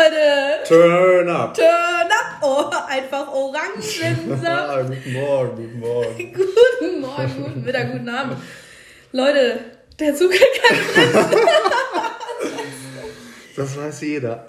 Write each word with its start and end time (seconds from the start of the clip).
Leute! 0.00 0.64
Turn 0.66 1.28
up! 1.28 1.54
Turn 1.54 1.66
up! 1.66 2.40
Oh, 2.42 2.70
einfach 2.88 3.28
Orangensaft. 3.30 4.46
ah, 4.46 4.82
guten 4.82 5.12
Morgen, 5.12 5.56
guten 5.56 5.78
Morgen. 5.80 6.32
guten 6.80 7.00
Morgen, 7.00 7.44
guten 7.44 7.64
Mittag, 7.64 7.92
guten 7.92 8.08
Abend. 8.08 8.36
Leute, 9.12 9.60
der 9.98 10.14
Zug 10.14 10.32
hat 10.32 10.40
keine. 10.62 11.26
Das 13.56 13.76
weiß 13.76 14.00
jeder. 14.00 14.46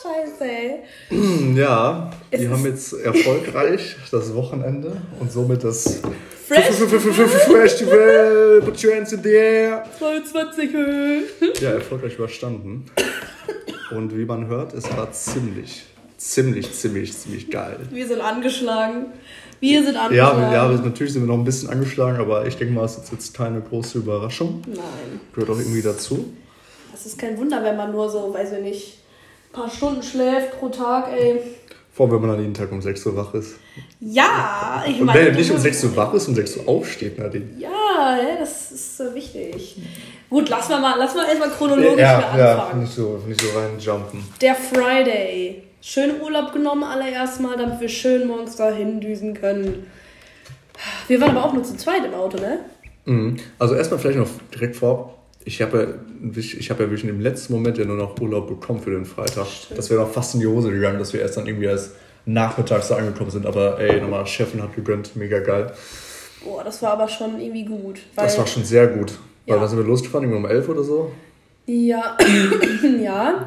Scheiße, 0.00 0.44
ey. 0.44 1.54
Ja, 1.56 2.10
wir 2.30 2.50
haben 2.50 2.64
jetzt 2.64 2.92
erfolgreich 2.92 3.96
das 4.12 4.32
Wochenende 4.32 4.96
und 5.18 5.32
somit 5.32 5.64
das 5.64 6.02
Fresh 6.46 6.66
Festival, 6.66 8.60
put 8.64 8.84
your 8.84 8.94
hands 8.94 9.12
in 9.12 9.22
the 9.24 9.30
air. 9.30 9.84
22 9.98 10.72
Höhe. 10.72 11.22
Ja, 11.60 11.70
erfolgreich 11.70 12.14
überstanden. 12.14 12.84
Und 13.96 14.16
wie 14.16 14.24
man 14.24 14.46
hört, 14.46 14.72
es 14.74 14.84
war 14.96 15.10
ziemlich, 15.12 15.84
ziemlich, 16.16 16.72
ziemlich, 16.72 17.16
ziemlich 17.16 17.50
geil. 17.50 17.78
Wir 17.90 18.06
sind 18.06 18.20
angeschlagen. 18.20 19.06
Wir 19.60 19.82
sind 19.84 19.94
Ja, 19.94 20.02
angeschlagen. 20.04 20.40
wir- 20.40 20.52
ja, 20.52 20.68
natürlich 20.68 21.12
sind 21.12 21.22
wir 21.22 21.28
noch 21.28 21.38
ein 21.38 21.44
bisschen 21.44 21.70
angeschlagen, 21.70 22.18
aber 22.18 22.46
ich 22.46 22.56
denke 22.56 22.74
mal, 22.74 22.84
es 22.84 22.96
ist 22.98 23.12
jetzt 23.12 23.34
keine 23.34 23.60
große 23.60 23.98
Überraschung. 23.98 24.62
Nein. 24.66 25.20
Gehört 25.34 25.50
auch 25.50 25.58
irgendwie 25.58 25.82
dazu. 25.82 26.32
Das 26.90 27.06
ist 27.06 27.18
kein 27.18 27.38
Wunder, 27.38 27.62
wenn 27.62 27.76
man 27.76 27.92
nur 27.92 28.10
so, 28.10 28.32
weiß 28.34 28.52
ich 28.52 28.62
nicht, 28.62 28.98
ein 29.50 29.52
paar 29.52 29.70
Stunden 29.70 30.02
schläft 30.02 30.58
pro 30.58 30.68
Tag, 30.68 31.08
ey. 31.12 31.40
Vor 31.94 32.06
allem, 32.06 32.14
wenn 32.14 32.20
man 32.22 32.30
dann 32.30 32.40
jeden 32.40 32.54
Tag 32.54 32.72
um 32.72 32.80
6 32.82 33.04
Uhr 33.06 33.14
wach 33.16 33.34
ist. 33.34 33.54
Ja, 34.00 34.82
ich 34.86 34.98
Und 34.98 35.06
meine. 35.06 35.20
wenn 35.20 35.26
er 35.28 35.34
nicht 35.34 35.50
um 35.50 35.58
6 35.58 35.84
Uhr 35.84 35.94
wach 35.94 36.12
ist, 36.14 36.26
um 36.26 36.34
6 36.34 36.56
Uhr 36.56 36.66
aufsteht, 36.68 37.18
Nadine. 37.18 37.50
Ja, 37.58 37.68
ja, 38.18 38.36
das 38.40 38.72
ist 38.72 38.96
so 38.96 39.14
wichtig. 39.14 39.76
Gut, 40.32 40.48
lass 40.48 40.70
mal 40.70 40.80
mal, 40.80 40.94
lass 40.98 41.14
mal 41.14 41.26
erstmal 41.26 41.50
chronologisch 41.50 42.00
ja, 42.00 42.30
anfangen. 42.30 42.80
nicht 42.80 42.94
so, 42.94 43.20
nicht 43.26 43.38
so 43.38 43.48
reinjumpen. 43.58 44.24
Der 44.40 44.54
Friday. 44.54 45.62
Schön 45.82 46.22
Urlaub 46.22 46.54
genommen 46.54 46.84
allererst 46.84 47.38
mal, 47.42 47.54
damit 47.54 47.80
wir 47.80 47.88
schön 47.90 48.26
morgens 48.26 48.56
da 48.56 48.70
hindüsen 48.70 49.34
können. 49.34 49.86
Wir 51.06 51.20
waren 51.20 51.36
aber 51.36 51.44
auch 51.44 51.52
nur 51.52 51.62
zu 51.62 51.76
zweit 51.76 52.06
im 52.06 52.14
Auto, 52.14 52.38
ne? 52.38 52.60
Mhm. 53.04 53.36
Also 53.58 53.74
erstmal 53.74 54.00
vielleicht 54.00 54.20
noch 54.20 54.30
direkt 54.54 54.76
vor. 54.76 55.18
Ich 55.44 55.60
habe 55.60 56.00
ja, 56.32 56.40
ich 56.40 56.70
habe 56.70 56.84
ja 56.84 56.90
wirklich 56.90 57.10
im 57.10 57.20
letzten 57.20 57.52
Moment 57.52 57.76
ja 57.76 57.84
nur 57.84 57.96
noch 57.96 58.18
Urlaub 58.18 58.48
bekommen 58.48 58.80
für 58.80 58.92
den 58.92 59.04
Freitag. 59.04 59.48
Das 59.76 59.90
wäre 59.90 60.00
noch 60.00 60.12
fast 60.12 60.32
in 60.32 60.40
die 60.40 60.46
Hose 60.46 60.70
gegangen, 60.70 60.98
dass 60.98 61.12
wir 61.12 61.20
erst 61.20 61.36
dann 61.36 61.46
irgendwie 61.46 61.66
erst 61.66 61.90
nachmittags 62.24 62.88
da 62.88 62.96
angekommen 62.96 63.30
sind. 63.30 63.44
Aber 63.44 63.78
ey, 63.78 64.00
nochmal, 64.00 64.26
Chefin 64.26 64.62
hat 64.62 64.74
gegönnt, 64.74 65.14
mega 65.14 65.40
geil. 65.40 65.74
Boah, 66.42 66.64
das 66.64 66.80
war 66.80 66.92
aber 66.92 67.08
schon 67.08 67.38
irgendwie 67.38 67.66
gut. 67.66 68.00
Das 68.16 68.38
war 68.38 68.46
schon 68.46 68.64
sehr 68.64 68.86
gut. 68.86 69.12
Weil 69.46 69.54
Ja. 69.56 69.60
dann 69.60 69.68
sind 69.68 69.78
wir 69.78 69.86
losgefahren, 69.86 70.24
irgendwie 70.28 70.44
um 70.44 70.50
11 70.50 70.68
oder 70.68 70.82
so. 70.82 71.10
Ja, 71.66 72.16
ja. 73.00 73.46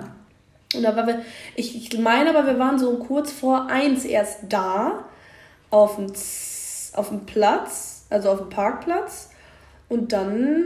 Und 0.76 0.84
da 0.84 0.96
waren 0.96 1.08
wir, 1.08 1.22
ich, 1.56 1.76
ich 1.94 2.00
meine 2.00 2.30
aber, 2.36 2.46
wir 2.48 2.60
waren 2.60 2.78
so 2.80 2.98
kurz 2.98 3.32
vor 3.32 3.68
eins 3.70 4.04
erst 4.06 4.40
da, 4.50 5.06
auf 5.70 5.96
dem, 5.98 6.08
auf 6.94 7.10
dem 7.10 7.26
Platz, 7.26 8.06
also 8.10 8.30
auf 8.30 8.40
dem 8.40 8.50
Parkplatz. 8.50 9.30
Und 9.90 10.12
dann 10.14 10.66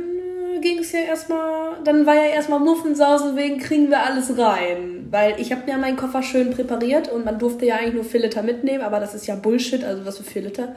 ging 0.61 0.80
es 0.80 0.91
ja 0.91 1.00
erstmal, 1.02 1.77
dann 1.83 2.05
war 2.05 2.16
ja 2.16 2.25
erstmal 2.33 2.59
Muffensausen 2.59 3.35
wegen, 3.35 3.59
kriegen 3.59 3.89
wir 3.89 4.03
alles 4.03 4.38
rein. 4.38 5.07
Weil 5.11 5.39
ich 5.39 5.52
habe 5.52 5.63
mir 5.66 5.77
meinen 5.77 5.97
Koffer 5.97 6.22
schön 6.23 6.52
präpariert 6.52 7.11
und 7.11 7.25
man 7.25 7.39
durfte 7.39 7.66
ja 7.66 7.75
eigentlich 7.75 7.95
nur 7.95 8.03
4 8.03 8.22
Liter 8.22 8.44
mitnehmen, 8.44 8.83
aber 8.83 9.00
das 9.00 9.13
ist 9.16 9.27
ja 9.27 9.35
Bullshit, 9.35 9.83
also 9.83 10.05
was 10.05 10.17
für 10.17 10.23
4 10.23 10.41
Liter. 10.44 10.75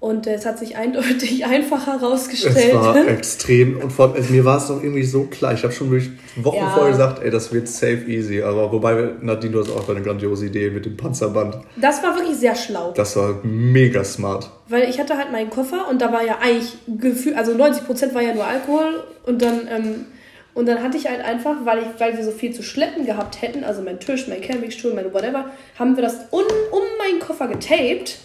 Und 0.00 0.26
es 0.26 0.46
hat 0.46 0.58
sich 0.58 0.76
eindeutig 0.76 1.44
einfacher 1.44 1.96
Es 1.96 2.00
herausgestellt. 2.00 2.74
war 2.74 2.96
extrem 3.06 3.76
und 3.76 3.92
vor 3.92 4.06
allem, 4.06 4.14
also 4.14 4.32
mir 4.32 4.44
war 4.46 4.56
es 4.56 4.68
doch 4.68 4.82
irgendwie 4.82 5.02
so 5.02 5.24
klar. 5.24 5.52
Ich 5.52 5.62
habe 5.62 5.74
schon 5.74 5.90
wirklich 5.90 6.10
Wochen 6.36 6.56
Ja. 6.56 6.70
vorher 6.70 6.92
gesagt, 6.92 7.22
ey, 7.22 7.30
das 7.30 7.52
wird 7.52 7.68
safe 7.68 8.04
easy. 8.08 8.40
Aber 8.42 8.72
wobei, 8.72 9.10
Nadine, 9.20 9.52
du 9.52 9.60
hast 9.60 9.70
auch 9.70 9.86
eine 9.90 10.00
grandiose 10.00 10.46
Idee 10.46 10.70
mit 10.70 10.86
dem 10.86 10.96
Panzerband. 10.96 11.58
Das 11.76 12.02
war 12.02 12.16
wirklich 12.16 12.36
sehr 12.38 12.54
schlau. 12.54 12.92
Das 12.96 13.14
war 13.16 13.40
mega 13.42 14.02
smart. 14.02 14.50
Weil 14.68 14.88
ich 14.88 14.98
hatte 14.98 15.18
halt 15.18 15.32
meinen 15.32 15.50
Koffer 15.50 15.86
und 15.90 16.00
da 16.00 16.10
war 16.12 16.24
ja 16.24 16.38
eigentlich 16.40 16.78
Gefühl, 16.98 17.34
also 17.34 17.52
90% 17.52 18.14
war 18.14 18.22
ja 18.22 18.32
nur 18.34 18.46
Alkohol 18.46 19.04
und 19.26 19.42
dann, 19.42 19.68
ähm, 19.70 20.06
und 20.54 20.66
dann 20.66 20.82
hatte 20.82 20.96
ich 20.96 21.08
halt 21.08 21.20
einfach, 21.22 21.56
weil, 21.64 21.80
ich, 21.80 22.00
weil 22.00 22.16
wir 22.16 22.24
so 22.24 22.30
viel 22.30 22.54
zu 22.54 22.62
schleppen 22.62 23.04
gehabt 23.04 23.42
hätten, 23.42 23.64
also 23.64 23.82
mein 23.82 24.00
Tisch, 24.00 24.26
mein 24.28 24.40
Campingstuhl, 24.40 24.94
mein 24.94 25.12
whatever, 25.12 25.50
haben 25.78 25.94
wir 25.96 26.02
das 26.02 26.14
un, 26.32 26.44
um 26.72 26.80
meinen 26.98 27.20
Koffer 27.20 27.48
getaped, 27.48 28.18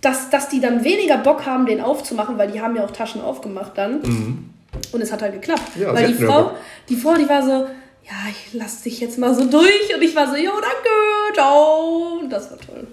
dass, 0.00 0.30
dass 0.30 0.48
die 0.48 0.60
dann 0.60 0.84
weniger 0.84 1.18
Bock 1.18 1.44
haben, 1.46 1.66
den 1.66 1.80
aufzumachen, 1.80 2.38
weil 2.38 2.50
die 2.50 2.60
haben 2.60 2.76
ja 2.76 2.84
auch 2.84 2.90
Taschen 2.90 3.20
aufgemacht 3.20 3.72
dann. 3.76 4.00
Und 4.92 5.00
es 5.00 5.10
hat 5.12 5.22
halt 5.22 5.32
geklappt. 5.34 5.62
Ja, 5.78 5.92
weil 5.94 6.08
die 6.08 6.14
Frau, 6.14 6.42
Bock. 6.44 6.54
die 6.88 6.96
Frau, 6.96 7.14
die 7.14 7.28
war 7.28 7.42
so, 7.42 7.50
ja, 7.50 8.14
ich 8.30 8.54
lass 8.54 8.82
dich 8.82 9.00
jetzt 9.00 9.18
mal 9.18 9.34
so 9.34 9.44
durch. 9.50 9.94
Und 9.94 10.02
ich 10.02 10.14
war 10.14 10.28
so, 10.28 10.36
jo, 10.36 10.52
danke, 10.52 11.34
ciao. 11.34 12.18
Und 12.20 12.30
das 12.30 12.50
war 12.50 12.58
toll. 12.58 12.86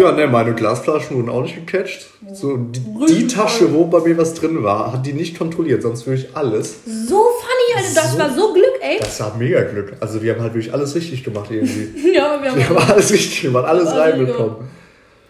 Ja, 0.00 0.12
ne, 0.12 0.28
meine 0.28 0.54
Glasflaschen 0.54 1.16
wurden 1.16 1.28
auch 1.28 1.42
nicht 1.42 1.56
gecatcht. 1.66 2.06
So, 2.32 2.56
die, 2.56 2.80
die 3.14 3.26
Tasche, 3.26 3.72
wo 3.74 3.84
bei 3.86 3.98
mir 4.00 4.16
was 4.16 4.32
drin 4.34 4.62
war, 4.62 4.92
hat 4.92 5.04
die 5.04 5.12
nicht 5.12 5.36
kontrolliert, 5.36 5.82
sonst 5.82 6.06
würde 6.06 6.20
ich 6.22 6.36
alles. 6.36 6.76
So 6.84 7.16
funny, 7.16 7.76
Alter. 7.76 7.94
Das 7.94 8.12
So- 8.12 8.18
war 8.18 8.30
so 8.32 8.52
Glück, 8.52 8.78
ey. 8.80 8.98
Das 9.00 9.18
war 9.18 9.36
mega 9.36 9.60
Glück. 9.64 9.94
Also 9.98 10.22
wir 10.22 10.34
haben 10.34 10.40
halt 10.42 10.54
wirklich 10.54 10.72
alles 10.72 10.94
richtig 10.94 11.24
gemacht 11.24 11.50
irgendwie. 11.50 12.12
Ja, 12.14 12.40
wir 12.40 12.50
haben 12.52 12.58
Wir 12.58 12.68
haben 12.68 12.78
alles 12.78 13.12
richtig 13.12 13.42
gemacht, 13.42 13.64
alles 13.66 13.90
reinbekommen. 13.92 14.56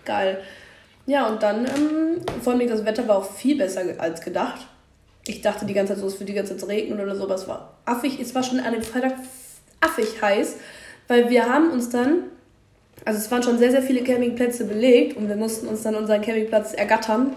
Geil. 0.04 0.38
Ja, 1.06 1.28
und 1.28 1.42
dann, 1.42 1.66
ähm, 1.66 2.20
vor 2.42 2.52
allem 2.52 2.68
das 2.68 2.84
Wetter 2.84 3.08
war 3.08 3.18
auch 3.18 3.32
viel 3.32 3.58
besser 3.58 3.82
als 3.98 4.20
gedacht. 4.20 4.66
Ich 5.26 5.40
dachte 5.40 5.66
die 5.66 5.74
ganze 5.74 5.94
Zeit 5.94 6.00
so, 6.00 6.06
es 6.06 6.18
wird 6.18 6.28
die 6.28 6.34
ganze 6.34 6.56
Zeit 6.56 6.68
regnen 6.68 7.00
oder 7.00 7.14
so, 7.16 7.24
aber 7.24 7.34
es 7.34 7.46
war 7.48 7.74
affig. 7.84 8.20
Es 8.20 8.34
war 8.34 8.42
schon 8.42 8.60
an 8.60 8.72
dem 8.72 8.82
Freitag 8.82 9.14
affig 9.80 10.20
heiß, 10.20 10.56
weil 11.08 11.28
wir 11.30 11.48
haben 11.48 11.70
uns 11.70 11.90
dann, 11.90 12.24
also 13.04 13.18
es 13.18 13.30
waren 13.30 13.42
schon 13.42 13.58
sehr, 13.58 13.70
sehr 13.70 13.82
viele 13.82 14.02
Campingplätze 14.02 14.64
belegt 14.64 15.16
und 15.16 15.28
wir 15.28 15.36
mussten 15.36 15.66
uns 15.66 15.82
dann 15.82 15.94
unseren 15.94 16.22
Campingplatz 16.22 16.72
ergattern. 16.72 17.32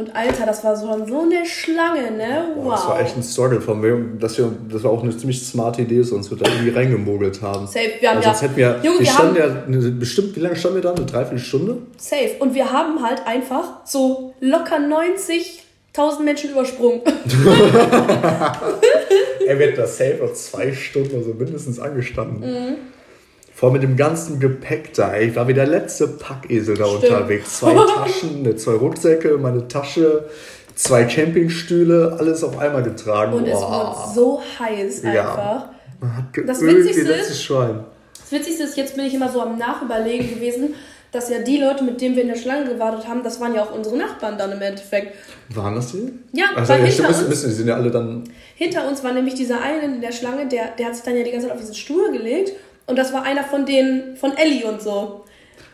Und 0.00 0.16
Alter, 0.16 0.46
das 0.46 0.64
war 0.64 0.74
so, 0.74 0.86
so 1.06 1.20
eine 1.20 1.44
Schlange, 1.44 2.10
ne? 2.10 2.46
Wow. 2.56 2.72
Das 2.72 2.88
war 2.88 3.00
echt 3.00 3.16
ein 3.18 3.22
Struggle 3.22 3.60
von 3.60 3.80
mir. 3.82 4.02
Das, 4.18 4.38
wir, 4.38 4.50
das 4.70 4.82
war 4.82 4.92
auch 4.92 5.02
eine 5.02 5.14
ziemlich 5.14 5.46
smarte 5.46 5.82
Idee, 5.82 6.02
sonst 6.02 6.30
wir 6.30 6.38
da 6.38 6.50
irgendwie 6.50 6.70
reingemogelt 6.70 7.42
haben. 7.42 7.66
Safe, 7.66 7.90
wir 8.00 8.08
haben 8.08 8.16
also 8.16 8.28
ja- 8.28 8.34
sonst 8.34 8.42
hätten 8.42 8.56
wir, 8.56 8.80
Junge, 8.82 9.00
wir 9.00 9.06
standen 9.06 9.36
ja, 9.36 9.62
eine, 9.66 9.90
bestimmt, 9.90 10.34
wie 10.34 10.40
lange 10.40 10.56
standen 10.56 10.76
wir 10.76 10.82
da? 10.82 10.92
Eine 10.94 11.04
Dreiviertelstunde? 11.04 11.76
Safe. 11.98 12.30
Und 12.38 12.54
wir 12.54 12.72
haben 12.72 13.02
halt 13.02 13.26
einfach 13.26 13.84
so 13.84 14.32
locker 14.40 14.76
90.000 14.76 16.22
Menschen 16.24 16.50
übersprungen. 16.50 17.02
Er 19.46 19.58
wird 19.58 19.76
da 19.78 19.86
safe 19.86 20.18
noch 20.20 20.32
zwei 20.32 20.72
Stunden 20.72 21.16
oder 21.16 21.24
so 21.24 21.34
mindestens 21.34 21.80
angestanden. 21.80 22.40
Mhm. 22.40 22.76
Vor 23.60 23.68
allem 23.68 23.74
mit 23.74 23.82
dem 23.82 23.94
ganzen 23.98 24.40
Gepäck 24.40 24.94
da. 24.94 25.18
Ich 25.18 25.36
war 25.36 25.46
wie 25.46 25.52
der 25.52 25.66
letzte 25.66 26.08
Packesel 26.08 26.78
da 26.78 26.86
Stimmt. 26.86 27.04
unterwegs. 27.04 27.58
Zwei 27.58 27.74
Taschen, 27.94 28.56
zwei 28.56 28.72
Rucksäcke, 28.72 29.36
meine 29.36 29.68
Tasche, 29.68 30.24
zwei 30.74 31.04
Campingstühle, 31.04 32.16
alles 32.18 32.42
auf 32.42 32.58
einmal 32.58 32.82
getragen. 32.82 33.34
Und 33.34 33.46
es 33.46 33.60
wurde 33.60 33.96
so 34.14 34.40
heiß 34.58 35.02
Ja. 35.02 35.10
einfach. 35.10 35.64
Man 36.00 36.16
hat 36.16 36.24
Das 36.46 36.62
Witzigste 36.62 37.12
ist- 37.12 37.42
Schwein. 37.42 37.80
Das 38.18 38.32
Witzigste 38.32 38.62
ist, 38.64 38.78
jetzt 38.78 38.96
bin 38.96 39.04
ich 39.04 39.12
immer 39.12 39.28
so 39.28 39.42
am 39.42 39.58
Nachüberlegen 39.58 40.30
gewesen, 40.30 40.74
dass 41.12 41.28
ja 41.28 41.40
die 41.40 41.58
Leute, 41.58 41.84
mit 41.84 42.00
denen 42.00 42.14
wir 42.16 42.22
in 42.22 42.28
der 42.28 42.36
Schlange 42.36 42.64
gewartet 42.72 43.06
haben, 43.06 43.22
das 43.22 43.40
waren 43.40 43.54
ja 43.54 43.62
auch 43.64 43.74
unsere 43.74 43.98
Nachbarn 43.98 44.38
dann 44.38 44.52
im 44.52 44.62
Endeffekt. 44.62 45.14
Waren 45.54 45.74
das 45.74 45.92
die? 45.92 46.12
Ja, 46.32 46.46
also, 46.56 46.72
weil 46.72 46.80
ja, 46.80 46.86
hinter 46.86 47.08
uns- 47.08 47.28
müssen, 47.28 47.50
die 47.50 47.54
sind 47.56 47.68
ja 47.68 47.74
alle 47.74 47.90
dann. 47.90 48.24
Hinter 48.54 48.88
uns 48.88 49.04
war 49.04 49.12
nämlich 49.12 49.34
dieser 49.34 49.60
eine 49.60 49.84
in 49.84 50.00
der 50.00 50.12
Schlange, 50.12 50.46
der, 50.48 50.68
der 50.78 50.86
hat 50.86 50.94
sich 50.94 51.04
dann 51.04 51.14
ja 51.16 51.24
die 51.24 51.32
ganze 51.32 51.48
Zeit 51.48 51.54
auf 51.54 51.60
diesen 51.60 51.74
Stuhl 51.74 52.10
gelegt. 52.12 52.52
Und 52.90 52.96
das 52.96 53.12
war 53.12 53.22
einer 53.22 53.44
von 53.44 53.64
denen, 53.64 54.16
von 54.16 54.36
Ellie 54.36 54.66
und 54.66 54.82
so. 54.82 55.24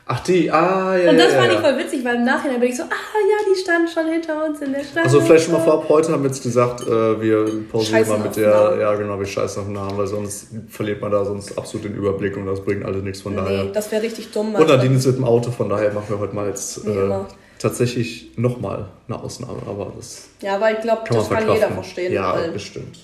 Ach, 0.08 0.20
die, 0.20 0.52
ah, 0.52 0.96
ja. 0.96 1.10
Und 1.10 1.18
das 1.18 1.32
ja, 1.32 1.38
fand 1.38 1.50
ja. 1.50 1.58
ich 1.58 1.66
voll 1.66 1.78
witzig, 1.78 2.04
weil 2.04 2.14
im 2.16 2.24
Nachhinein 2.24 2.60
bin 2.60 2.68
ich 2.68 2.76
so, 2.76 2.84
ah 2.84 2.86
ja, 2.86 3.52
die 3.52 3.58
standen 3.60 3.88
schon 3.88 4.06
hinter 4.06 4.44
uns 4.44 4.60
in 4.60 4.72
der 4.72 4.84
Schlange. 4.84 5.06
Also 5.06 5.20
vielleicht 5.20 5.46
schon 5.46 5.54
mal 5.54 5.64
vorab, 5.64 5.88
heute 5.88 6.12
haben 6.12 6.22
wir 6.22 6.28
jetzt 6.28 6.44
gesagt, 6.44 6.82
äh, 6.82 7.20
wir 7.20 7.64
pausieren 7.72 8.08
mal 8.08 8.18
mit 8.18 8.36
der, 8.36 8.76
ja 8.78 8.94
genau, 8.94 9.18
wir 9.18 9.26
scheißen 9.26 9.62
auf 9.62 9.66
den 9.66 9.72
Namen, 9.74 9.98
weil 9.98 10.06
sonst 10.06 10.48
verliert 10.68 11.00
man 11.00 11.10
da 11.10 11.24
sonst 11.24 11.58
absolut 11.58 11.86
den 11.86 11.96
Überblick 11.96 12.36
und 12.36 12.46
das 12.46 12.60
bringt 12.60 12.84
alles 12.84 13.02
nichts 13.02 13.22
von 13.22 13.34
daher. 13.34 13.64
Nee, 13.64 13.70
das 13.72 13.90
wäre 13.90 14.02
richtig 14.02 14.30
dumm. 14.30 14.54
Und 14.54 14.68
Nadine 14.68 14.94
ist 14.96 15.06
mit 15.06 15.16
dem 15.16 15.24
Auto, 15.24 15.50
von 15.50 15.68
daher 15.68 15.92
machen 15.92 16.06
wir 16.10 16.20
heute 16.20 16.36
mal 16.36 16.46
jetzt 16.46 16.86
äh, 16.86 17.10
tatsächlich 17.58 18.30
nochmal 18.36 18.90
eine 19.08 19.20
Ausnahme, 19.20 19.58
aber 19.66 19.92
das 19.96 20.28
Ja, 20.40 20.60
weil 20.60 20.74
ich 20.74 20.82
glaube, 20.82 21.02
das 21.08 21.16
kann 21.16 21.38
verkraften. 21.38 21.54
jeder 21.54 21.68
verstehen. 21.72 22.12
Ja, 22.12 22.34
weil- 22.34 22.52
bestimmt. 22.52 22.98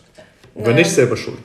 Und 0.55 0.61
Naja. 0.61 0.69
wenn 0.69 0.77
nicht, 0.77 0.91
selber 0.91 1.17
schuld. 1.17 1.39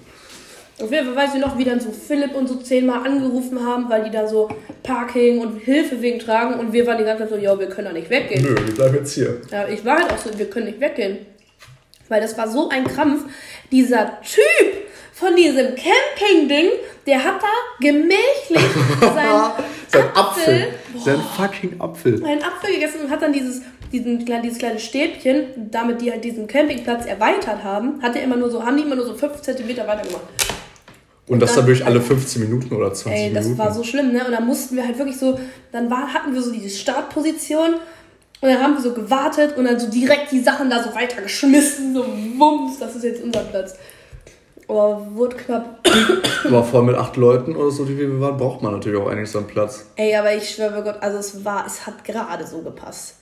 Auf 0.80 0.92
jeden 0.92 1.08
Fall 1.08 1.16
weiß 1.16 1.34
ich 1.34 1.42
noch, 1.42 1.58
wie 1.58 1.64
dann 1.64 1.80
so 1.80 1.92
Philipp 1.92 2.36
und 2.36 2.48
so 2.48 2.56
zehnmal 2.56 3.04
angerufen 3.04 3.66
haben, 3.66 3.90
weil 3.90 4.04
die 4.04 4.12
da 4.12 4.28
so 4.28 4.48
Parking 4.84 5.40
und 5.40 5.58
Hilfe 5.60 6.00
wegen 6.02 6.20
tragen 6.20 6.60
und 6.60 6.72
wir 6.72 6.86
waren 6.86 7.00
die 7.00 7.04
ganze 7.04 7.24
Zeit 7.24 7.30
so, 7.32 7.38
ja, 7.38 7.60
wir 7.60 7.68
können 7.68 7.88
da 7.88 7.94
nicht 7.94 8.10
weggehen. 8.12 8.44
Nö, 8.44 8.56
wir 8.64 8.76
bleiben 8.76 8.96
jetzt 8.96 9.14
hier. 9.14 9.42
Ja, 9.52 9.68
ich 9.68 9.84
war 9.84 9.98
halt 9.98 10.12
auch 10.12 10.18
so, 10.20 10.38
wir 10.38 10.48
können 10.50 10.68
nicht 10.68 10.80
weggehen. 10.80 11.26
Weil 12.10 12.22
das 12.22 12.38
war 12.38 12.48
so 12.48 12.70
ein 12.70 12.84
Krampf. 12.86 13.26
Dieser 13.72 14.22
Typ 14.22 14.88
von 15.14 15.36
diesem 15.36 15.74
Camping-Ding, 15.76 16.70
der 17.08 17.24
hat 17.24 17.42
da 17.42 17.48
gemächlich 17.80 18.22
seinen 19.02 19.52
Sein 19.88 20.04
Apfel, 20.14 20.14
Apfel. 20.14 20.68
Sein 21.04 21.20
fucking 21.36 21.82
Apfel. 21.82 22.24
einen 22.24 22.44
Apfel 22.44 22.76
gegessen 22.76 23.02
und 23.02 23.10
hat 23.10 23.24
dann 23.24 23.34
dieses, 23.34 23.64
diesen, 23.92 24.24
dieses 24.44 24.60
kleine 24.60 24.78
Stäbchen, 24.78 25.72
damit 25.72 26.02
die 26.02 26.12
halt 26.12 26.24
diesen 26.24 26.46
Campingplatz 26.46 27.08
erweitert 27.08 27.64
haben, 27.64 28.00
hat 28.04 28.16
er 28.16 28.22
immer 28.22 28.36
nur 28.36 28.52
so, 28.52 28.64
haben 28.64 28.78
die 28.78 28.84
immer 28.84 28.96
nur 28.96 29.06
so 29.06 29.16
5 29.16 29.42
cm 29.42 29.70
weiter 29.70 30.04
gemacht. 30.04 30.28
Und 31.28 31.42
das 31.42 31.56
dann 31.56 31.66
durch 31.66 31.86
alle 31.86 32.00
15 32.00 32.42
Minuten 32.42 32.74
oder 32.74 32.94
20 32.94 33.12
Ey, 33.12 33.34
das 33.34 33.44
Minuten. 33.44 33.60
war 33.60 33.74
so 33.74 33.84
schlimm, 33.84 34.14
ne? 34.14 34.26
Und 34.26 34.32
dann 34.32 34.46
mussten 34.46 34.78
wir 34.78 34.86
halt 34.86 34.98
wirklich 34.98 35.18
so, 35.18 35.38
dann 35.72 35.90
war, 35.90 36.14
hatten 36.14 36.34
wir 36.34 36.42
so 36.42 36.52
diese 36.52 36.70
Startposition 36.70 37.74
und 38.40 38.50
dann 38.50 38.62
haben 38.62 38.76
wir 38.76 38.82
so 38.82 38.94
gewartet 38.94 39.58
und 39.58 39.66
dann 39.66 39.80
so 39.80 39.90
direkt 39.90 40.32
die 40.32 40.40
Sachen 40.40 40.70
da 40.70 40.82
so 40.82 40.96
weitergeschmissen, 40.96 41.94
so 41.94 42.06
wumms, 42.38 42.80
das 42.80 42.96
ist 42.96 43.04
jetzt 43.04 43.24
unser 43.24 43.42
Platz. 43.42 43.76
Oh, 44.70 44.98
wurde 45.14 45.36
knapp. 45.38 45.80
Aber 46.46 46.64
vor 46.64 46.80
allem 46.80 46.88
mit 46.88 46.96
acht 46.98 47.16
Leuten 47.16 47.56
oder 47.56 47.72
so, 47.72 47.86
die 47.86 47.98
wir 47.98 48.20
waren, 48.20 48.38
braucht 48.38 48.62
man 48.62 48.74
natürlich 48.74 49.00
auch 49.00 49.08
eigentlich 49.08 49.32
so 49.32 49.40
einen 49.40 49.48
Platz. 49.48 49.86
Ey, 49.96 50.16
aber 50.16 50.36
ich 50.36 50.50
schwöre 50.50 50.72
bei 50.72 50.82
Gott, 50.82 51.02
also 51.02 51.18
es 51.18 51.46
war, 51.46 51.66
es 51.66 51.86
hat 51.88 52.04
gerade 52.04 52.46
so 52.46 52.62
gepasst. 52.62 53.16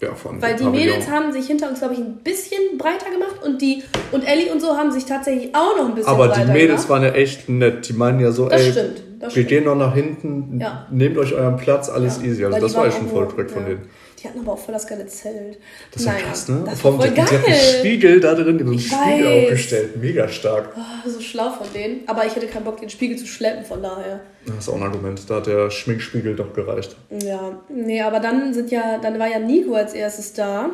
Ja, 0.00 0.14
allem 0.30 0.40
Weil 0.42 0.54
die 0.56 0.62
Pavillon. 0.64 0.86
Mädels 0.86 1.10
haben 1.10 1.32
sich 1.32 1.46
hinter 1.48 1.68
uns, 1.68 1.80
glaube 1.80 1.94
ich, 1.94 2.00
ein 2.00 2.18
bisschen 2.22 2.78
breiter 2.78 3.10
gemacht 3.10 3.42
und 3.44 3.60
die 3.60 3.82
und 4.12 4.22
Ellie 4.22 4.52
und 4.52 4.60
so 4.60 4.76
haben 4.76 4.92
sich 4.92 5.04
tatsächlich 5.06 5.52
auch 5.56 5.76
noch 5.76 5.86
ein 5.88 5.94
bisschen 5.96 6.08
Aber 6.12 6.28
breiter 6.28 6.44
die 6.46 6.52
Mädels 6.52 6.82
gemacht. 6.86 6.88
waren 6.90 7.02
ja 7.02 7.10
echt 7.20 7.48
nett. 7.48 7.88
Die 7.88 7.92
meinen 7.94 8.20
ja 8.20 8.30
so, 8.30 8.48
Das 8.48 8.62
ey, 8.62 8.70
stimmt, 8.72 9.02
das 9.18 9.34
wir 9.34 9.42
stimmt. 9.42 9.48
gehen 9.48 9.64
noch 9.64 9.74
nach 9.74 9.94
hinten, 9.94 10.60
Ja. 10.60 10.86
nehmt 10.92 11.18
euch 11.18 11.34
euren 11.34 11.56
Platz, 11.56 11.88
alles 11.88 12.22
easy. 12.22 12.44
Also 12.44 12.54
Weil 12.54 12.62
das 12.62 12.74
war 12.76 12.86
echt 12.86 12.96
schon 12.98 13.08
voll 13.08 13.26
korrekt 13.26 13.50
von 13.50 13.62
ja. 13.62 13.68
denen. 13.70 13.80
Die 14.20 14.26
hatten 14.26 14.40
aber 14.40 14.52
auch 14.54 14.58
voll 14.58 14.72
das 14.72 14.86
geile 14.86 15.06
Zelt. 15.06 15.58
Das 15.92 16.04
war 16.04 16.14
Naja, 16.14 16.26
krass, 16.26 16.48
ne? 16.48 16.62
Das 16.66 16.80
Vor 16.80 16.98
war 16.98 17.04
allem, 17.04 17.14
voll 17.14 17.24
die, 17.24 17.30
die 17.30 17.36
hatten 17.36 17.50
geil. 17.50 17.76
Spiegel 17.78 18.20
da 18.20 18.34
drin, 18.34 18.58
die 18.58 18.64
haben 18.64 18.66
so 18.66 18.70
einen 18.70 18.78
Ich 18.78 18.86
Spiegel 18.86 19.26
weiß. 19.26 19.44
aufgestellt. 19.44 19.96
Mega 20.00 20.28
stark. 20.28 20.76
Oh, 20.76 21.08
so 21.08 21.20
schlau 21.20 21.50
von 21.50 21.66
denen. 21.72 22.00
Aber 22.06 22.26
ich 22.26 22.34
hätte 22.34 22.46
keinen 22.48 22.64
Bock, 22.64 22.80
den 22.80 22.90
Spiegel 22.90 23.16
zu 23.16 23.26
schleppen, 23.26 23.64
von 23.64 23.80
daher. 23.82 24.20
Das 24.46 24.56
ist 24.58 24.68
auch 24.68 24.74
ein 24.76 24.82
Argument. 24.82 25.20
Da 25.28 25.36
hat 25.36 25.46
der 25.46 25.70
Schminkspiegel 25.70 26.34
doch 26.34 26.52
gereicht. 26.52 26.96
Ja, 27.22 27.60
nee, 27.68 28.00
aber 28.02 28.18
dann 28.18 28.52
sind 28.52 28.70
ja, 28.70 28.98
dann 28.98 29.18
war 29.18 29.28
ja 29.28 29.38
Nico 29.38 29.74
als 29.74 29.92
erstes 29.94 30.32
da. 30.32 30.70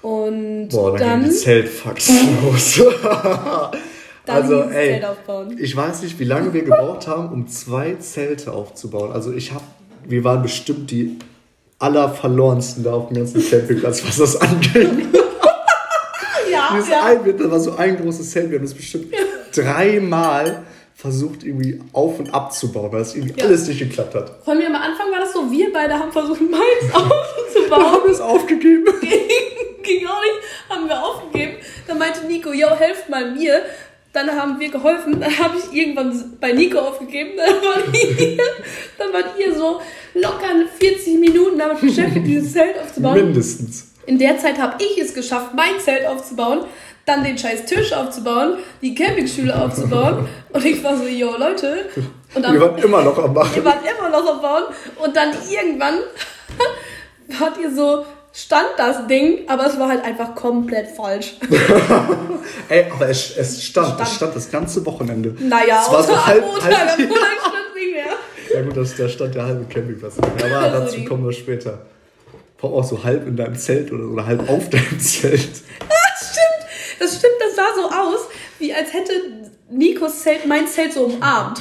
Und 0.00 0.68
Boah, 0.68 0.96
dann, 0.98 1.08
dann, 1.08 1.20
gehen 1.22 1.30
die 1.30 1.36
Zeltfaxen 1.36 2.16
los. 2.44 2.80
dann 4.26 4.36
also, 4.42 4.62
dieses 4.62 4.76
ey, 4.76 4.88
Zelt 4.92 5.04
aufbauen. 5.04 5.56
ich 5.58 5.76
weiß 5.76 6.02
nicht, 6.02 6.18
wie 6.18 6.24
lange 6.24 6.52
wir 6.52 6.62
gebraucht 6.62 7.06
haben, 7.06 7.30
um 7.32 7.48
zwei 7.48 7.94
Zelte 7.94 8.52
aufzubauen. 8.52 9.12
Also 9.12 9.32
ich 9.32 9.52
habe, 9.52 9.64
wir 10.06 10.22
waren 10.24 10.42
bestimmt 10.42 10.90
die 10.90 11.18
allerverlorensten 11.84 12.82
da 12.84 12.94
auf 12.94 13.08
dem 13.08 13.16
ganzen 13.18 13.48
Campingplatz, 13.48 14.04
was 14.06 14.16
das 14.16 14.36
angeht. 14.40 14.88
Ja, 16.50 16.68
Dieses 16.74 16.88
ja. 16.90 17.02
ein, 17.04 17.36
da 17.38 17.50
war 17.50 17.58
so 17.58 17.74
ein 17.76 17.96
großes 17.96 18.30
Zelt, 18.30 18.50
wir 18.50 18.58
haben 18.58 18.64
das 18.66 18.74
bestimmt 18.74 19.12
dreimal 19.54 20.62
versucht 20.94 21.42
irgendwie 21.42 21.80
auf 21.92 22.18
und 22.20 22.32
abzubauen, 22.32 22.92
weil 22.92 23.00
es 23.00 23.14
irgendwie 23.14 23.40
Ja. 23.40 23.46
alles 23.46 23.66
nicht 23.66 23.80
geklappt 23.80 24.14
hat. 24.14 24.30
Vor 24.44 24.54
allem 24.54 24.66
am 24.74 24.80
Anfang 24.80 25.10
war 25.10 25.20
das 25.20 25.32
so, 25.32 25.50
wir 25.50 25.72
beide 25.72 25.94
haben 25.94 26.12
versucht, 26.12 26.40
meins 26.40 26.62
Wir 26.92 26.96
aufzubauen. 26.96 27.92
haben 27.92 28.10
es 28.10 28.20
aufgegeben. 28.20 28.84
Ging 29.82 30.06
auch 30.06 30.20
nicht, 30.22 30.70
haben 30.70 30.88
wir 30.88 31.02
aufgegeben. 31.02 31.54
Dann 31.88 31.98
meinte 31.98 32.24
Nico, 32.26 32.52
yo, 32.52 32.68
helft 32.70 33.08
mal 33.08 33.32
mir. 33.32 33.62
Dann 34.14 34.30
haben 34.30 34.58
wir 34.58 34.70
geholfen. 34.70 35.20
Dann 35.20 35.38
habe 35.38 35.56
ich 35.58 35.76
irgendwann 35.76 36.38
bei 36.40 36.52
Nico 36.52 36.78
aufgegeben. 36.78 37.32
Dann 37.36 37.62
waren 37.62 37.92
ihr, 37.92 38.36
dann 38.96 39.12
waren 39.12 39.38
ihr 39.38 39.54
so 39.54 39.80
locker 40.14 40.46
40 40.78 41.18
Minuten 41.18 41.58
damit 41.58 41.80
beschäftigt, 41.80 42.26
dieses 42.26 42.52
Zelt 42.52 42.78
aufzubauen. 42.78 43.16
Mindestens. 43.16 43.92
In 44.06 44.18
der 44.18 44.38
Zeit 44.38 44.58
habe 44.58 44.76
ich 44.82 44.98
es 45.00 45.12
geschafft, 45.14 45.50
mein 45.54 45.80
Zelt 45.80 46.06
aufzubauen, 46.06 46.60
dann 47.06 47.24
den 47.24 47.36
scheiß 47.36 47.64
Tisch 47.66 47.92
aufzubauen, 47.92 48.58
die 48.82 48.94
Campingstühle 48.94 49.54
aufzubauen. 49.60 50.28
Und 50.52 50.64
ich 50.64 50.82
war 50.84 50.96
so, 50.96 51.04
yo, 51.04 51.36
Leute. 51.36 51.86
Und 52.34 52.42
dann, 52.42 52.54
Wir 52.54 52.60
waren 52.60 52.78
immer 52.78 53.02
noch 53.02 53.18
am 53.18 53.34
Machen. 53.34 53.52
ihr 53.56 53.64
wart 53.64 53.80
immer 53.82 54.10
noch 54.10 54.34
am 54.34 54.40
Bauen. 54.40 54.62
Und 55.02 55.16
dann 55.16 55.30
irgendwann 55.50 55.94
wart 57.40 57.58
ihr 57.60 57.74
so, 57.74 58.04
stand 58.34 58.66
das 58.76 59.06
Ding, 59.06 59.48
aber 59.48 59.66
es 59.66 59.78
war 59.78 59.88
halt 59.88 60.04
einfach 60.04 60.34
komplett 60.34 60.88
falsch. 60.96 61.36
Ey, 62.68 62.86
aber 62.90 63.08
es, 63.08 63.36
es 63.36 63.62
stand, 63.62 63.86
Stand. 63.88 64.00
es 64.02 64.14
stand 64.16 64.36
das 64.36 64.50
ganze 64.50 64.84
Wochenende. 64.84 65.34
Naja, 65.40 65.82
es 65.86 65.92
war 65.92 66.02
so 66.02 66.12
außer 66.12 66.26
halb, 66.26 66.44
halb, 66.44 66.64
am 66.64 67.06
Montag 67.08 67.18
stand 67.40 67.74
nicht 67.76 67.92
mehr. 67.94 68.04
Ja 68.54 68.62
gut, 68.62 68.76
das, 68.76 68.94
da 68.96 69.08
stand 69.08 69.34
der 69.34 69.44
halbe 69.46 69.64
Campingplatz. 69.72 70.14
Aber 70.18 70.56
Also 70.56 70.78
dazu 70.84 70.96
die- 70.96 71.04
kommen 71.04 71.24
wir 71.24 71.32
später. 71.32 71.78
Vor 72.58 72.72
auch 72.74 72.84
so 72.84 73.02
halb 73.02 73.26
in 73.26 73.36
deinem 73.36 73.56
Zelt 73.56 73.90
oder, 73.92 74.04
so, 74.04 74.10
oder 74.10 74.26
halb 74.26 74.48
auf 74.48 74.68
deinem 74.70 74.98
Zelt. 75.00 75.40
Das 75.50 76.30
stimmt, 76.30 76.68
das 77.00 77.16
stimmt, 77.18 77.34
das 77.40 77.56
sah 77.56 77.66
so 77.74 77.86
aus, 77.88 78.20
wie 78.58 78.72
als 78.72 78.92
hätte 78.92 79.12
Nikos 79.70 80.22
Zelt 80.22 80.46
mein 80.46 80.66
Zelt 80.66 80.92
so 80.92 81.04
umarmt. 81.04 81.60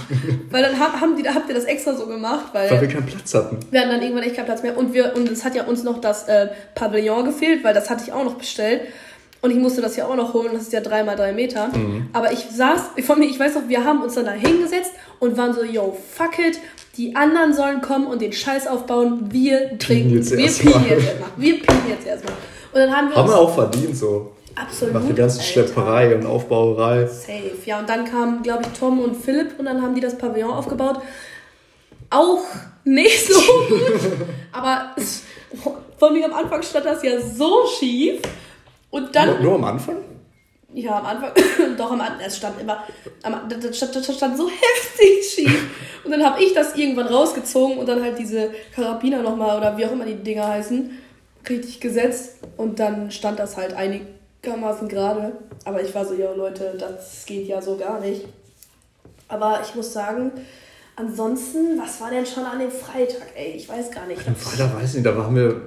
Weil 0.52 0.64
dann 0.64 0.78
haben, 0.78 1.00
haben 1.00 1.16
die, 1.16 1.28
habt 1.28 1.48
ihr 1.50 1.56
das 1.56 1.64
extra 1.64 1.96
so 1.96 2.06
gemacht, 2.06 2.48
weil... 2.52 2.70
Weil 2.70 2.82
wir 2.82 2.88
keinen 2.88 3.06
Platz 3.06 3.34
hatten. 3.34 3.60
Wir 3.72 3.82
hatten 3.82 3.92
dann 3.92 4.02
irgendwann 4.02 4.24
echt 4.24 4.36
keinen 4.36 4.46
Platz 4.46 4.62
mehr. 4.62 4.78
Und, 4.78 4.94
wir, 4.94 5.16
und 5.16 5.30
es 5.32 5.44
hat 5.44 5.56
ja 5.56 5.64
uns 5.64 5.84
noch 5.84 6.00
das 6.00 6.28
äh, 6.28 6.50
Pavillon 6.76 7.26
gefehlt, 7.26 7.64
weil 7.64 7.74
das 7.74 7.90
hatte 7.90 8.04
ich 8.06 8.14
auch 8.14 8.24
noch 8.24 8.36
bestellt. 8.36 8.82
Und 9.42 9.52
ich 9.52 9.58
musste 9.58 9.82
das 9.82 9.96
ja 9.96 10.06
auch 10.06 10.16
noch 10.16 10.34
holen. 10.34 10.52
Das 10.54 10.64
ist 10.64 10.74
ja 10.74 10.82
drei 10.82 11.04
mal 11.04 11.16
drei 11.16 11.34
Meter. 11.34 11.68
Mhm. 11.68 12.10
Aber 12.14 12.32
ich 12.32 12.46
saß, 12.52 12.82
von 13.06 13.20
mir, 13.20 13.26
ich 13.26 13.40
weiß 13.40 13.56
noch, 13.56 13.68
wir 13.68 13.84
haben 13.84 14.02
uns 14.02 14.16
dann 14.16 14.26
da 14.26 14.32
hingesetzt 14.32 14.92
und 15.20 15.36
waren 15.38 15.54
so, 15.54 15.64
yo, 15.64 15.98
fuck 16.14 16.40
it. 16.40 16.60
Die 16.98 17.16
anderen 17.16 17.54
sollen 17.54 17.82
kommen 17.82 18.08
und 18.08 18.22
den 18.22 18.32
Scheiß 18.32 18.68
aufbauen. 18.68 19.32
Wir 19.32 19.78
trinken. 19.80 20.16
jetzt 20.16 20.32
Wir 20.32 20.48
pieken 20.48 20.86
jetzt 20.88 21.08
erstmal. 21.08 21.30
Wir 21.38 21.54
pieken 21.56 21.90
jetzt 21.90 22.08
erstmal. 22.08 22.34
Und 22.74 22.80
dann 22.80 22.96
haben 22.96 23.10
wir 23.10 23.16
Haben 23.16 23.30
wir 23.30 23.38
auch 23.38 23.54
verdient 23.54 23.98
so. 23.98 24.32
Absolut. 24.56 24.94
Nach 24.94 25.06
der 25.06 25.16
ganzen 25.16 25.40
Alter. 25.40 25.52
Schlepperei 25.52 26.16
und 26.16 26.26
Aufbauerei. 26.26 27.06
Safe. 27.08 27.52
Ja, 27.66 27.80
und 27.80 27.90
dann 27.90 28.06
kamen, 28.06 28.44
glaube 28.44 28.64
ich, 28.64 28.80
Tom 28.80 29.00
und 29.00 29.16
Philipp 29.16 29.58
und 29.58 29.66
dann 29.66 29.82
haben 29.82 29.96
die 29.96 30.02
das 30.02 30.18
Pavillon 30.18 30.52
aufgebaut. 30.52 31.02
Auch 32.10 32.44
nicht 32.84 33.28
so 33.28 33.40
gut, 33.40 33.82
aber 34.52 34.92
es, 34.98 35.24
von 35.98 36.14
mir 36.14 36.26
am 36.26 36.34
Anfang 36.34 36.62
stand 36.62 36.86
das 36.86 37.02
ja 37.04 37.20
so 37.20 37.66
schief. 37.80 38.22
Und 38.90 39.16
dann, 39.16 39.30
Nur, 39.30 39.40
nur 39.40 39.56
am 39.56 39.64
Anfang? 39.64 39.98
ja, 40.74 41.00
am 41.00 41.06
Anfang, 41.06 41.32
doch 41.78 41.92
am 41.92 42.02
Anfang, 42.02 42.20
es 42.26 42.38
stand 42.38 42.60
immer, 42.62 42.84
am, 43.24 43.50
das, 43.50 43.78
stand, 43.78 43.96
das 43.96 44.16
stand 44.16 44.38
so 44.38 44.50
heftig 44.50 45.30
schief. 45.30 45.70
Und 46.04 46.12
dann 46.12 46.24
habe 46.24 46.44
ich 46.44 46.54
das 46.54 46.76
irgendwann 46.76 47.08
rausgezogen 47.08 47.78
und 47.78 47.88
dann 47.88 48.02
halt 48.02 48.20
diese 48.20 48.52
Karabiner 48.76 49.22
nochmal 49.22 49.58
oder 49.58 49.78
wie 49.78 49.86
auch 49.86 49.92
immer 49.92 50.06
die 50.06 50.16
Dinger 50.16 50.48
heißen, 50.48 50.92
richtig 51.50 51.80
gesetzt. 51.80 52.40
Und 52.58 52.80
dann 52.80 53.12
stand 53.12 53.40
das 53.40 53.58
halt 53.58 53.74
einigermaßen 54.48 54.88
gerade. 54.88 55.34
Aber 55.66 55.82
ich 55.82 55.94
war 55.96 56.06
so, 56.06 56.14
ja 56.14 56.32
Leute, 56.34 56.76
das 56.78 57.26
geht 57.26 57.48
ja 57.48 57.62
so 57.62 57.78
gar 57.78 58.00
nicht. 58.00 58.26
Aber 59.28 59.60
ich 59.64 59.74
muss 59.76 59.94
sagen, 59.94 60.32
ansonsten, 60.96 61.80
was 61.80 62.00
war 62.02 62.10
denn 62.10 62.26
schon 62.26 62.44
an 62.44 62.60
dem 62.60 62.70
Freitag, 62.72 63.28
ey? 63.36 63.54
Ich 63.56 63.68
weiß 63.68 63.92
gar 63.92 64.06
nicht. 64.06 64.28
Am 64.28 64.36
Freitag 64.36 64.76
weiß 64.76 64.90
ich 64.90 64.96
nicht, 64.96 65.06
da 65.06 65.16
haben 65.16 65.36
wir 65.36 65.62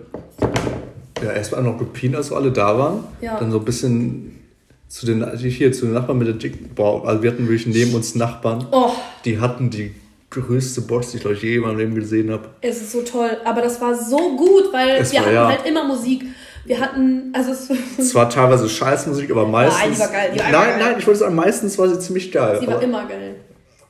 ja 1.22 1.32
erstmal 1.32 1.62
noch 1.62 1.78
gepient, 1.78 2.14
als 2.16 2.30
wir 2.30 2.36
alle 2.36 2.52
da 2.52 2.78
waren. 2.78 3.04
Ja. 3.20 3.38
Dann 3.38 3.50
so 3.50 3.58
ein 3.58 3.64
bisschen 3.64 4.44
zu 4.88 5.06
den, 5.06 5.36
hier, 5.36 5.72
zu 5.72 5.86
den 5.86 5.94
Nachbarn 5.94 6.18
mit 6.18 6.28
der 6.28 6.34
dicken, 6.34 6.70
boah, 6.74 7.06
also 7.08 7.22
wir 7.22 7.32
hatten 7.32 7.48
wirklich 7.48 7.66
neben 7.66 7.94
uns 7.94 8.14
Nachbarn, 8.14 8.66
Oh, 8.70 8.90
die 9.24 9.40
hatten 9.40 9.70
die 9.70 9.94
größte 10.30 10.82
Box, 10.82 11.10
die 11.10 11.16
ich 11.16 11.22
glaube 11.22 11.34
ich 11.36 11.42
je 11.42 11.56
in 11.56 11.62
meinem 11.62 11.78
Leben 11.78 11.94
gesehen 11.94 12.30
habe. 12.30 12.50
es 12.60 12.82
ist 12.82 12.92
so 12.92 13.02
toll. 13.02 13.30
Aber 13.44 13.62
das 13.62 13.80
war 13.80 13.94
so 13.94 14.36
gut, 14.36 14.72
weil 14.72 14.90
Es 15.00 15.10
wir 15.12 15.20
war, 15.20 15.26
hatten 15.26 15.34
ja. 15.34 15.48
halt 15.48 15.66
immer 15.66 15.84
Musik. 15.84 16.24
Wir 16.66 16.80
hatten, 16.80 17.32
also 17.34 17.52
es, 17.52 17.68
Es 17.98 18.14
war 18.14 18.28
teilweise 18.28 18.68
Scheißmusik, 18.68 19.30
aber 19.30 19.46
meistens. 19.46 19.94
die 19.94 20.00
war 20.00 20.08
geil, 20.08 20.30
die 20.34 20.38
war 20.40 20.50
nein, 20.50 20.68
geil. 20.70 20.78
nein, 20.80 20.94
ich 20.98 21.06
wollte 21.06 21.20
sagen, 21.20 21.34
meistens 21.34 21.78
war 21.78 21.88
sie 21.88 21.98
ziemlich 21.98 22.30
geil. 22.32 22.58
sie 22.60 22.66
war 22.66 22.82
immer 22.82 23.06
geil. 23.06 23.36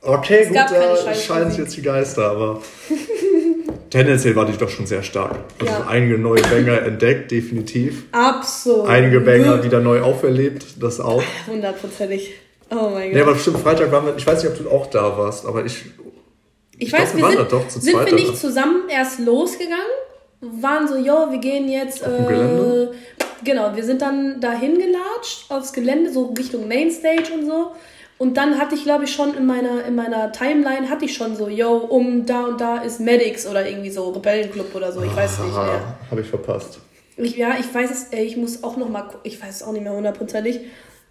okay, 0.01 0.39
Es 0.43 0.47
gut, 0.49 0.57
da 0.57 0.67
Scheißmusik. 0.69 1.23
scheiden 1.25 1.49
sich 1.49 1.59
jetzt 1.59 1.75
die 1.77 1.81
Geister, 1.81 2.29
aber 2.31 2.61
tendenziell 3.89 4.35
war 4.35 4.45
die 4.45 4.57
doch 4.57 4.69
schon 4.69 4.85
sehr 4.85 5.03
stark. 5.03 5.35
Also 5.59 5.71
Ja. 5.73 5.87
einige 5.87 6.17
neue 6.17 6.41
Banger 6.41 6.81
entdeckt, 6.83 7.31
definitiv. 7.31 8.03
Absolut. 8.11 8.87
Einige 8.87 9.21
Banger 9.21 9.63
wieder 9.63 9.79
neu 9.79 10.01
auferlebt, 10.01 10.65
das 10.81 10.99
auch. 10.99 11.23
Hundertprozentig. 11.47 12.33
Oh 12.69 12.89
mein 12.93 13.09
Ja, 13.11 13.19
Gott. 13.19 13.23
aber 13.23 13.33
bestimmt 13.33 13.59
Freitag 13.59 13.91
waren 13.91 14.05
wir, 14.07 14.15
ich 14.17 14.27
weiß 14.27 14.43
nicht, 14.43 14.51
ob 14.51 14.57
du 14.63 14.69
auch 14.69 14.87
da 14.87 15.17
warst, 15.17 15.45
aber 15.45 15.65
ich, 15.65 15.85
ich 16.77 16.89
glaub, 16.89 17.01
weiß, 17.01 17.13
wir 17.13 17.17
wir 17.17 17.23
waren 17.23 17.37
sind, 17.37 17.51
doch 17.53 17.67
zu 17.69 17.79
sind 17.79 17.93
zweit 17.93 18.05
wir 18.07 18.13
nicht 18.13 18.37
zusammen 18.37 18.89
erst 18.89 19.19
losgegangen, 19.19 19.77
waren 20.41 20.87
so, 20.87 20.95
jo, 20.95 21.31
wir 21.31 21.39
gehen 21.39 21.69
jetzt. 21.69 22.01
Äh, 22.03 22.87
genau, 23.43 23.75
wir 23.75 23.83
sind 23.83 24.01
dann 24.01 24.39
dahin 24.39 24.77
gelatscht 24.77 25.49
aufs 25.49 25.73
Gelände, 25.73 26.11
so 26.11 26.33
Richtung 26.37 26.67
Mainstage 26.67 27.33
und 27.33 27.45
so. 27.45 27.71
Und 28.19 28.35
dann 28.35 28.57
hatte 28.57 28.73
ich, 28.73 28.83
glaube 28.83 29.03
ich, 29.03 29.13
schon 29.13 29.35
in 29.35 29.45
meiner, 29.45 29.85
in 29.85 29.95
meiner 29.95 30.31
Timeline, 30.31 30.89
hatte 30.89 31.05
ich 31.05 31.13
schon 31.13 31.35
so, 31.35 31.47
yo, 31.47 31.75
um 31.75 32.25
da 32.25 32.45
und 32.45 32.59
da 32.59 32.77
ist 32.77 32.99
Medics 32.99 33.45
oder 33.45 33.67
irgendwie 33.67 33.91
so, 33.91 34.09
Rebellenclub 34.09 34.73
oder 34.73 34.91
so, 34.91 35.03
ich 35.03 35.15
weiß 35.15 35.39
nicht 35.39 35.53
mehr. 35.53 35.97
habe 36.09 36.21
ich 36.21 36.27
verpasst. 36.27 36.79
Ich, 37.15 37.37
ja, 37.37 37.55
ich 37.59 37.71
weiß 37.73 37.91
es, 37.91 38.07
ey, 38.11 38.25
ich 38.25 38.37
muss 38.37 38.63
auch 38.63 38.75
noch 38.77 38.89
mal 38.89 39.03
gucken, 39.03 39.21
ich 39.23 39.41
weiß 39.41 39.57
es 39.57 39.63
auch 39.63 39.71
nicht 39.71 39.83
mehr 39.83 39.93
hundertprozentig. 39.93 40.61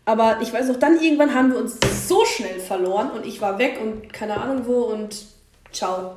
Aber 0.05 0.39
ich 0.41 0.53
weiß 0.53 0.69
noch, 0.69 0.77
dann 0.77 1.01
irgendwann 1.01 1.35
haben 1.35 1.53
wir 1.53 1.59
uns 1.59 1.79
so 2.09 2.25
schnell 2.25 2.61
verloren 2.61 3.11
und 3.11 3.27
ich 3.27 3.41
war 3.41 3.59
weg 3.59 3.81
und 3.83 4.13
keine 4.13 4.41
Ahnung 4.41 4.67
wo 4.67 4.83
und 4.83 5.27
ciao. 5.73 6.17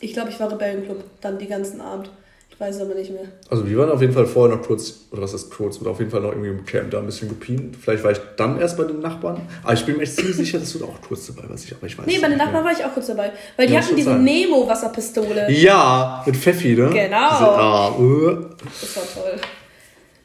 Ich 0.00 0.12
glaube, 0.12 0.30
ich 0.30 0.38
war 0.40 0.50
Rebellenclub 0.52 1.02
dann 1.20 1.38
die 1.38 1.46
ganzen 1.46 1.80
Abend. 1.80 2.10
Ich 2.50 2.60
weiß 2.60 2.76
es 2.76 2.80
aber 2.80 2.94
nicht 2.94 3.10
mehr. 3.10 3.24
Also 3.50 3.68
wir 3.68 3.76
waren 3.76 3.90
auf 3.90 4.00
jeden 4.00 4.14
Fall 4.14 4.24
vorher 4.24 4.56
noch 4.56 4.64
kurz, 4.64 5.00
oder 5.10 5.20
was 5.20 5.34
ist 5.34 5.50
kurz, 5.50 5.78
oder 5.78 5.90
auf 5.90 5.98
jeden 5.98 6.10
Fall 6.10 6.22
noch 6.22 6.30
irgendwie 6.30 6.48
im 6.48 6.64
Camp 6.64 6.90
da 6.90 7.00
ein 7.00 7.06
bisschen 7.06 7.28
gepient. 7.28 7.76
Vielleicht 7.76 8.02
war 8.02 8.12
ich 8.12 8.18
dann 8.36 8.58
erst 8.58 8.78
bei 8.78 8.84
den 8.84 9.00
Nachbarn. 9.00 9.42
Aber 9.62 9.74
ich 9.74 9.84
bin 9.84 9.96
mir 9.98 10.04
echt 10.04 10.16
ziemlich 10.16 10.36
sicher, 10.36 10.58
dass 10.58 10.72
du 10.72 10.78
da 10.78 10.86
auch 10.86 11.00
kurz 11.06 11.26
dabei 11.26 11.48
warst. 11.50 11.66
Ich, 11.66 11.74
aber 11.74 11.86
ich 11.86 11.98
weiß 11.98 12.06
Nee, 12.06 12.18
bei 12.18 12.28
den 12.28 12.38
Nachbarn 12.38 12.64
war 12.64 12.72
ich 12.72 12.82
auch 12.82 12.94
kurz 12.94 13.08
dabei. 13.08 13.32
Weil 13.56 13.66
die 13.66 13.74
Ja, 13.74 13.80
hatten 13.80 13.94
diese. 13.94 14.14
Nemo-Wasserpistole. 14.14 15.50
Ja, 15.50 16.22
mit 16.24 16.36
Pfeffi, 16.36 16.74
ne? 16.74 16.88
Genau. 16.88 17.28
Diese, 17.30 17.48
ah, 17.50 17.90
uh. 17.98 18.36
Das 18.80 18.96
war 18.96 19.22
toll. 19.22 19.40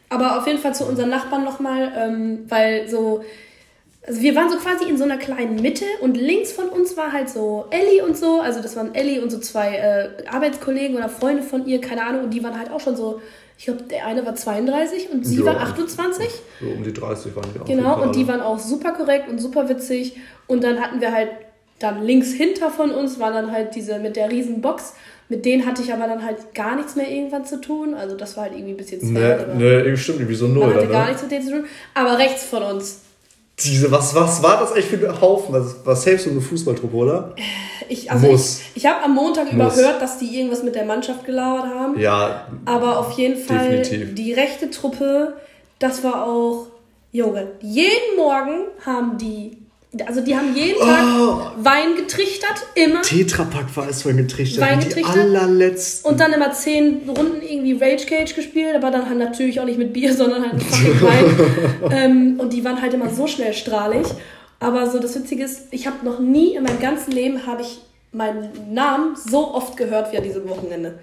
Aber 0.08 0.40
auf 0.40 0.48
jeden 0.48 0.60
Fall 0.60 0.74
zu 0.74 0.86
unseren 0.86 1.10
Nachbarn 1.10 1.44
nochmal, 1.44 1.92
ähm, 1.98 2.46
weil 2.48 2.88
so, 2.90 3.24
also 4.06 4.22
wir 4.22 4.36
waren 4.36 4.50
so 4.50 4.58
quasi 4.58 4.90
in 4.90 4.98
so 4.98 5.04
einer 5.04 5.18
kleinen 5.18 5.62
Mitte 5.62 5.86
und 6.02 6.18
links 6.18 6.52
von 6.52 6.70
uns 6.70 6.98
war 6.98 7.12
halt 7.14 7.30
so 7.30 7.66
Ellie 7.70 8.04
und 8.04 8.18
so, 8.18 8.42
also 8.42 8.62
das 8.62 8.76
waren 8.76 8.96
Ellie 8.96 9.22
und 9.22 9.30
so 9.32 9.40
zwei 9.40 9.76
äh, 9.76 10.10
Arbeitskollegen 10.28 10.96
oder 10.98 11.08
Freunde 11.10 11.44
von 11.44 11.68
ihr, 11.68 11.80
keine 11.82 12.04
Ahnung, 12.06 12.24
und 12.26 12.30
die 12.32 12.44
waren 12.44 12.58
halt 12.58 12.72
auch 12.72 12.80
schon 12.80 12.96
so, 12.96 13.22
ich 13.58 13.66
glaube, 13.66 13.84
der 13.84 14.08
eine 14.08 14.26
war 14.26 14.34
32 14.34 15.10
und 15.12 15.24
sie 15.24 15.38
Ja. 15.38 15.46
war 15.46 15.58
28. 15.62 16.28
So 16.60 16.66
um 16.68 16.84
die 16.84 16.92
30 16.94 17.36
waren 17.36 17.46
die 17.54 17.60
auch. 17.60 17.66
Genau, 17.66 18.02
und 18.02 18.16
die 18.16 18.28
waren. 18.28 18.40
waren 18.40 18.48
auch 18.48 18.58
super 18.60 18.92
korrekt 18.94 19.30
und 19.30 19.38
super 19.40 19.70
witzig. 19.70 20.18
Und 20.48 20.64
dann 20.64 20.82
hatten 20.82 21.00
wir 21.00 21.12
halt, 21.12 21.30
dann 21.78 22.04
links 22.04 22.32
hinter 22.32 22.72
von 22.72 22.90
uns 22.90 23.20
war 23.20 23.32
dann 23.32 23.52
halt 23.52 23.76
diese 23.76 24.00
mit 24.00 24.16
der 24.16 24.32
riesen 24.32 24.62
Box. 24.62 24.96
Mit 25.30 25.46
denen 25.46 25.68
hatte 25.68 25.84
ich 25.84 25.94
aber 25.94 26.08
dann 26.08 26.26
halt 26.26 26.56
gar 26.56 26.76
nichts 26.76 26.96
mehr 26.96 27.08
irgendwann 27.08 27.46
zu 27.46 27.62
tun. 27.62 27.94
Also 27.94 28.18
das 28.18 28.36
war 28.36 28.46
halt 28.46 28.54
irgendwie 28.54 28.72
ein 28.72 28.78
bisschen 28.78 29.00
sad. 29.00 29.14
Ne, 29.14 29.40
aber 29.40 29.54
ne, 29.54 29.64
irgendwie 29.66 29.98
stimmt, 29.98 30.18
irgendwie 30.22 30.36
so 30.36 30.48
null. 30.48 30.66
man 30.66 30.70
hatte 30.74 30.80
dann, 30.86 30.92
gar 30.92 31.02
ne? 31.04 31.08
nichts 31.10 31.22
mit 31.22 31.32
denen 31.32 31.46
zu 31.46 31.52
tun. 31.52 31.66
Aber 31.94 32.18
rechts 32.18 32.44
von 32.44 32.64
uns. 32.64 33.02
Diese, 33.64 33.92
was, 33.92 34.14
was 34.16 34.42
war 34.44 34.60
das 34.60 34.72
eigentlich 34.72 34.86
für 34.88 35.10
ein 35.10 35.22
Haufen? 35.22 35.54
Was 35.54 35.86
war 35.86 35.96
safe 35.96 36.18
so 36.18 36.30
eine 36.30 36.42
Fußballtruppe, 36.42 36.96
oder? 36.96 37.36
Ich, 37.90 38.10
also 38.12 38.28
Muss. 38.28 38.60
ich, 38.60 38.84
ich 38.84 38.86
habe 38.86 39.04
am 39.04 39.14
Montag 39.16 39.52
Muss. 39.54 39.76
überhört, 39.76 40.02
dass 40.02 40.18
die 40.18 40.38
irgendwas 40.38 40.64
mit 40.64 40.76
der 40.76 40.86
Mannschaft 40.86 41.26
gelauert 41.26 41.66
haben. 41.66 42.00
Ja, 42.00 42.48
Aber 42.66 43.00
auf 43.00 43.12
jeden 43.18 43.38
Fall 43.42 43.78
Definitiv. 43.80 44.16
die 44.16 44.34
rechte 44.34 44.70
Truppe, 44.70 45.34
das 45.80 46.04
war 46.04 46.26
auch, 46.26 46.68
Junge, 47.12 47.48
jeden 47.62 48.16
Morgen 48.18 48.68
haben 48.86 49.18
die, 49.18 49.58
also 50.06 50.22
die 50.22 50.36
haben 50.36 50.56
jeden 50.56 50.80
Tag 50.80 51.04
Oh. 51.20 51.42
Wein 51.58 51.96
getrichtert, 51.98 52.66
immer. 52.76 53.02
Tetrapack 53.02 53.76
war 53.76 53.90
es 53.90 54.02
vorhin 54.04 54.26
getrichtert. 54.26 54.64
Wein 54.64 54.80
getrichtert? 54.80 55.16
Die 55.16 55.20
allerletzten. 55.20 56.10
Und 56.12 56.20
dann 56.20 56.32
immer 56.34 56.52
zehn 56.54 57.02
Runden 57.10 57.42
irgendwie 57.42 57.74
Rage 57.74 58.06
Cage 58.06 58.34
gespielt, 58.36 58.74
aber 58.76 58.90
dann 58.92 59.08
halt 59.10 59.18
natürlich 59.20 59.60
auch 59.60 59.66
nicht 59.66 59.78
mit 59.78 59.92
Bier, 59.94 60.14
sondern 60.16 60.44
halt 60.44 60.54
mit 60.54 60.64
fucking 60.64 61.02
Wein. 61.02 61.92
ähm, 61.92 62.40
und 62.40 62.54
die 62.54 62.64
waren 62.64 62.82
halt 62.82 62.94
immer 62.94 63.10
so 63.10 63.28
schnell 63.28 63.54
strahlig. 63.54 64.08
Aber 64.60 64.90
so 64.90 65.00
das 65.00 65.16
Witzige 65.16 65.44
ist, 65.44 65.64
ich 65.72 65.88
habe 65.88 66.06
noch 66.06 66.20
nie 66.20 66.56
in 66.56 66.64
meinem 66.64 66.80
ganzen 66.80 67.12
Leben 67.12 67.46
habe 67.46 67.64
ich 67.64 67.80
meinen 68.14 68.74
Namen 68.74 69.16
so 69.16 69.54
oft 69.54 69.76
gehört 69.76 70.12
wie 70.14 70.18
an 70.18 70.24
diesem 70.24 70.48
Wochenende. 70.48 71.00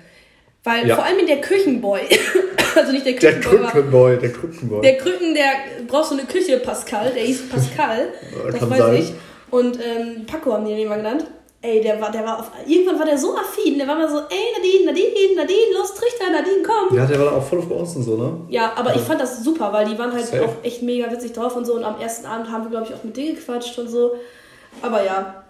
Weil 0.64 0.86
Ja. 0.86 0.94
vor 0.96 1.04
allem 1.04 1.18
in 1.18 1.26
der 1.26 1.40
Küchenboy, 1.40 2.00
also 2.78 2.92
nicht 2.92 3.06
der 3.06 3.14
der 3.14 3.40
Küchenboy, 3.40 3.58
aber 3.60 3.70
Krückenboy, 3.70 4.18
der 4.18 4.32
Krückenboy. 4.32 4.80
der 4.82 4.96
Krücken, 4.98 5.34
der 5.34 5.50
braucht 5.86 6.06
so 6.08 6.14
eine 6.14 6.24
Küche, 6.24 6.58
Pascal, 6.58 7.12
der 7.14 7.22
hieß 7.22 7.48
Pascal, 7.48 8.08
das 8.50 8.70
weiß 8.70 8.78
sein. 8.78 8.96
ich. 8.96 9.12
Und 9.50 9.78
ähm, 9.82 10.26
Paco 10.26 10.52
haben 10.52 10.64
die 10.64 10.72
den 10.74 10.86
immer 10.86 10.96
genannt. 10.96 11.24
Ey, 11.60 11.80
der 11.80 12.00
war, 12.00 12.12
der 12.12 12.24
war 12.24 12.38
auf, 12.38 12.52
irgendwann 12.68 13.00
war 13.00 13.06
der 13.06 13.18
so 13.18 13.34
affin, 13.36 13.78
der 13.78 13.88
war 13.88 13.96
mal 13.96 14.08
so, 14.08 14.18
ey 14.18 14.54
Nadine, 14.56 14.86
Nadine, 14.86 15.34
Nadine, 15.34 15.76
los, 15.76 15.92
Trichter, 15.92 16.30
Nadine, 16.30 16.62
komm. 16.64 16.96
ja, 16.96 17.04
der 17.04 17.18
war 17.18 17.32
auch 17.36 17.44
voll 17.44 17.58
auf 17.58 17.68
uns 17.68 17.96
und 17.96 18.04
so, 18.04 18.16
ne? 18.16 18.40
Ja, 18.48 18.74
aber 18.76 18.94
ich 18.94 19.00
fand 19.00 19.20
das 19.20 19.42
super, 19.42 19.72
weil 19.72 19.84
die 19.86 19.98
waren 19.98 20.12
halt 20.12 20.26
Safe. 20.26 20.44
auch 20.44 20.54
echt 20.64 20.82
mega 20.82 21.10
witzig 21.10 21.32
drauf 21.32 21.56
und 21.56 21.64
so. 21.64 21.74
Und 21.74 21.82
am 21.82 22.00
ersten 22.00 22.26
Abend 22.26 22.48
haben 22.52 22.62
wir, 22.62 22.70
glaube 22.70 22.86
ich, 22.86 22.94
auch 22.94 23.02
mit 23.02 23.16
denen 23.16 23.34
gequatscht 23.34 23.76
und 23.76 23.88
so. 23.88 24.12
Aber 24.82 25.04
ja, 25.04 25.42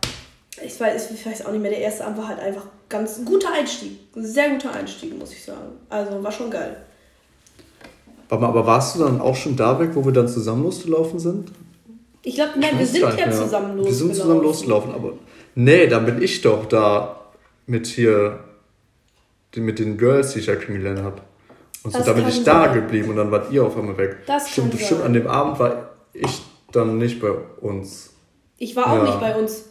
ich 0.65 0.81
weiß, 0.81 1.11
ich 1.11 1.27
weiß 1.27 1.45
auch 1.45 1.53
nicht 1.53 1.61
mehr, 1.61 1.73
der 1.73 1.81
erste 1.81 2.07
Abend 2.07 2.19
war 2.19 2.29
halt 2.29 2.41
einfach 2.41 2.65
ganz 2.89 3.23
guter 3.25 3.53
Einstieg. 3.53 3.99
Ein 4.17 4.25
sehr 4.25 4.49
guter 4.49 4.73
Einstieg, 4.73 5.19
muss 5.19 5.33
ich 5.33 5.45
sagen. 5.45 5.79
Also 5.91 6.23
war 6.23 6.33
schon 6.33 6.51
geil. 6.51 6.77
Aber 8.31 8.67
warst 8.67 8.97
du 8.97 9.01
dann 9.05 9.21
auch 9.21 9.37
schon 9.37 9.57
da 9.57 9.79
weg, 9.81 9.91
wo 9.95 10.05
wir 10.05 10.13
dann 10.13 10.29
zusammen 10.29 10.63
losgelaufen 10.65 11.19
sind? 11.19 11.51
Ich 12.23 12.35
glaube, 12.35 12.53
nein, 12.59 12.79
wir 12.79 12.87
sind 12.87 13.03
ja 13.03 13.31
zusammen 13.31 13.77
losgelaufen. 13.79 13.85
Wir 13.85 13.93
sind 13.95 14.15
zusammen 14.15 14.43
losgelaufen, 14.43 14.95
aber. 14.95 15.13
Nee, 15.55 15.87
dann 15.87 16.05
bin 16.05 16.23
ich 16.23 16.43
doch 16.43 16.67
da 16.67 17.21
mit 17.67 17.87
hier. 17.87 18.41
Mit 19.57 19.79
den 19.79 19.97
Girls, 19.97 20.35
die 20.35 20.41
ich 20.41 20.47
ja 20.47 20.57
kennengelernt 20.57 21.03
habe. 21.03 21.23
Und 21.83 21.93
so, 21.93 22.03
da 22.03 22.13
bin 22.13 22.29
ich 22.29 22.45
da 22.45 22.67
sein. 22.67 22.75
geblieben 22.75 23.11
und 23.11 23.17
dann 23.17 23.31
wart 23.31 23.51
ihr 23.51 23.65
auf 23.65 23.77
einmal 23.77 23.97
weg. 23.97 24.19
Das 24.27 24.51
stimmt, 24.51 24.79
sein. 24.79 25.01
an 25.03 25.15
dem 25.15 25.27
Abend 25.27 25.59
war 25.59 25.91
ich 26.13 26.43
dann 26.71 26.99
nicht 26.99 27.19
bei 27.21 27.31
uns. 27.61 28.11
Ich 28.59 28.77
war 28.77 28.93
auch 28.93 28.97
Ja. 28.97 29.05
nicht 29.05 29.21
bei 29.21 29.37
uns. 29.37 29.65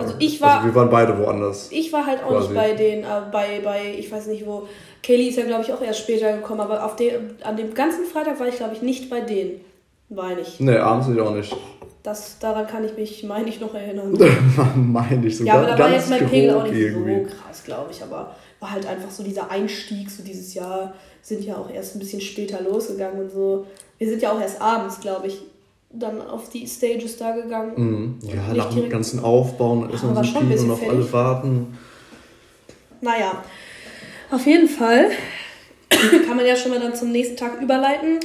Also 0.00 0.14
ich 0.18 0.40
war- 0.40 0.56
Also 0.56 0.66
wir 0.66 0.74
waren 0.74 0.90
beide 0.90 1.16
woanders. 1.18 1.68
Ich 1.70 1.92
war 1.92 2.04
halt 2.06 2.22
auch 2.24 2.30
Quasi. 2.30 2.48
nicht 2.48 2.54
bei 2.56 2.72
den, 2.72 3.04
äh, 3.04 3.06
bei, 3.30 3.60
bei, 3.62 3.94
ich 3.98 4.10
weiß 4.10 4.26
nicht 4.26 4.44
wo. 4.46 4.66
Kelly 5.02 5.28
ist 5.28 5.36
ja, 5.38 5.44
glaube 5.44 5.62
ich, 5.62 5.72
auch 5.72 5.80
erst 5.82 6.00
später 6.00 6.32
gekommen, 6.32 6.60
aber 6.60 6.84
auf 6.84 6.96
den, 6.96 7.36
an 7.42 7.56
dem 7.56 7.72
ganzen 7.74 8.04
Freitag 8.04 8.40
war 8.40 8.48
ich, 8.48 8.56
glaube 8.56 8.74
ich, 8.74 8.82
nicht 8.82 9.08
bei 9.10 9.20
denen. 9.20 9.60
War 10.08 10.36
ich. 10.38 10.60
Nee, 10.60 10.76
abends 10.76 11.08
ich 11.08 11.20
auch 11.20 11.34
nicht. 11.34 11.54
Das, 12.02 12.38
daran 12.38 12.66
kann 12.66 12.84
ich 12.84 12.94
mich, 12.96 13.22
meine 13.24 13.48
ich, 13.48 13.60
noch 13.60 13.72
erinnern. 13.74 14.12
Meine 14.76 15.26
ich 15.26 15.38
so 15.38 15.44
Ja, 15.44 15.54
aber 15.54 15.66
da 15.68 15.78
war 15.78 15.90
jetzt 15.92 16.10
mein 16.10 16.26
Pegel 16.28 16.54
auch 16.54 16.62
nicht 16.64 16.74
irgendwie. 16.74 17.24
so 17.24 17.30
krass, 17.30 17.64
glaube 17.64 17.90
ich. 17.92 18.02
Aber 18.02 18.34
war 18.60 18.70
halt 18.70 18.86
einfach 18.86 19.10
so 19.10 19.22
dieser 19.22 19.50
Einstieg, 19.50 20.10
so 20.10 20.22
dieses 20.22 20.52
Jahr 20.52 20.92
sind 21.22 21.42
ja 21.44 21.56
auch 21.56 21.70
erst 21.70 21.96
ein 21.96 22.00
bisschen 22.00 22.20
später 22.20 22.60
losgegangen 22.62 23.22
und 23.22 23.30
so. 23.32 23.66
Wir 23.96 24.08
sind 24.10 24.20
ja 24.20 24.32
auch 24.32 24.40
erst 24.40 24.60
abends, 24.60 25.00
glaube 25.00 25.28
ich, 25.28 25.40
dann 25.98 26.20
auf 26.20 26.48
die 26.50 26.66
Stages 26.66 27.16
da 27.16 27.32
gegangen. 27.32 27.72
Mhm. 27.76 28.18
Ja, 28.22 28.54
nach 28.54 28.74
dem 28.74 28.88
ganzen 28.88 29.20
Aufbauen 29.20 29.90
ist 29.90 30.02
noch 30.02 30.14
war 30.14 30.24
so 30.24 30.30
Spiel 30.30 30.58
und 30.58 30.70
auf 30.70 30.78
fertig. 30.78 30.96
alle 30.98 31.12
warten. 31.12 31.78
Naja, 33.00 33.42
auf 34.30 34.46
jeden 34.46 34.68
Fall 34.68 35.10
kann 36.26 36.36
man 36.36 36.46
ja 36.46 36.56
schon 36.56 36.70
mal 36.70 36.80
dann 36.80 36.94
zum 36.94 37.12
nächsten 37.12 37.36
Tag 37.36 37.60
überleiten. 37.60 38.20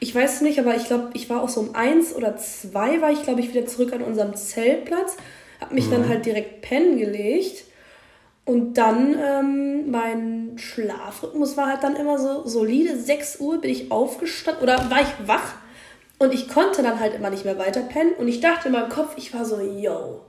Ich 0.00 0.14
weiß 0.14 0.42
nicht, 0.42 0.60
aber 0.60 0.76
ich 0.76 0.84
glaube, 0.84 1.10
ich 1.14 1.28
war 1.28 1.42
auch 1.42 1.48
so 1.48 1.60
um 1.60 1.74
eins 1.74 2.14
oder 2.14 2.36
zwei, 2.36 3.00
war 3.00 3.10
ich, 3.10 3.22
glaube 3.22 3.40
ich, 3.40 3.52
wieder 3.52 3.66
zurück 3.66 3.92
an 3.92 4.02
unserem 4.02 4.36
Zeltplatz. 4.36 5.16
Hab 5.60 5.72
mich 5.72 5.90
dann 5.90 6.08
halt 6.08 6.24
direkt 6.24 6.62
pennen 6.62 6.98
gelegt. 6.98 7.64
Und 8.44 8.78
dann, 8.78 9.18
ähm, 9.20 9.90
mein 9.90 10.52
Schlafrhythmus 10.56 11.56
war 11.56 11.66
halt 11.66 11.82
dann 11.82 11.96
immer 11.96 12.18
so 12.18 12.46
solide. 12.46 12.96
6 12.96 13.40
Uhr 13.40 13.60
bin 13.60 13.70
ich 13.70 13.90
aufgestanden 13.90 14.62
oder 14.62 14.88
war 14.88 15.02
ich 15.02 15.28
wach. 15.28 15.54
Und 16.18 16.34
ich 16.34 16.48
konnte 16.48 16.82
dann 16.82 16.98
halt 16.98 17.14
immer 17.14 17.30
nicht 17.30 17.44
mehr 17.44 17.58
weiter 17.58 17.80
pennen. 17.80 18.12
Und 18.18 18.28
ich 18.28 18.40
dachte 18.40 18.68
in 18.68 18.72
meinem 18.72 18.88
Kopf, 18.88 19.14
ich 19.16 19.32
war 19.32 19.44
so, 19.44 19.60
yo, 19.60 20.22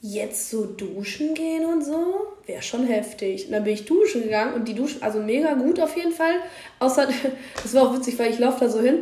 jetzt 0.00 0.50
so 0.50 0.64
duschen 0.64 1.34
gehen 1.34 1.64
und 1.64 1.84
so, 1.84 2.26
wäre 2.46 2.62
schon 2.62 2.86
heftig. 2.86 3.46
Und 3.46 3.52
dann 3.52 3.64
bin 3.64 3.74
ich 3.74 3.84
duschen 3.84 4.22
gegangen 4.22 4.54
und 4.54 4.66
die 4.68 4.74
Dusche, 4.74 4.96
also 5.00 5.20
mega 5.20 5.54
gut 5.54 5.80
auf 5.80 5.96
jeden 5.96 6.12
Fall. 6.12 6.34
Außer, 6.78 7.08
das 7.62 7.74
war 7.74 7.82
auch 7.82 7.94
witzig, 7.94 8.18
weil 8.18 8.32
ich 8.32 8.38
laufe 8.38 8.60
da 8.60 8.70
so 8.70 8.80
hin, 8.80 8.98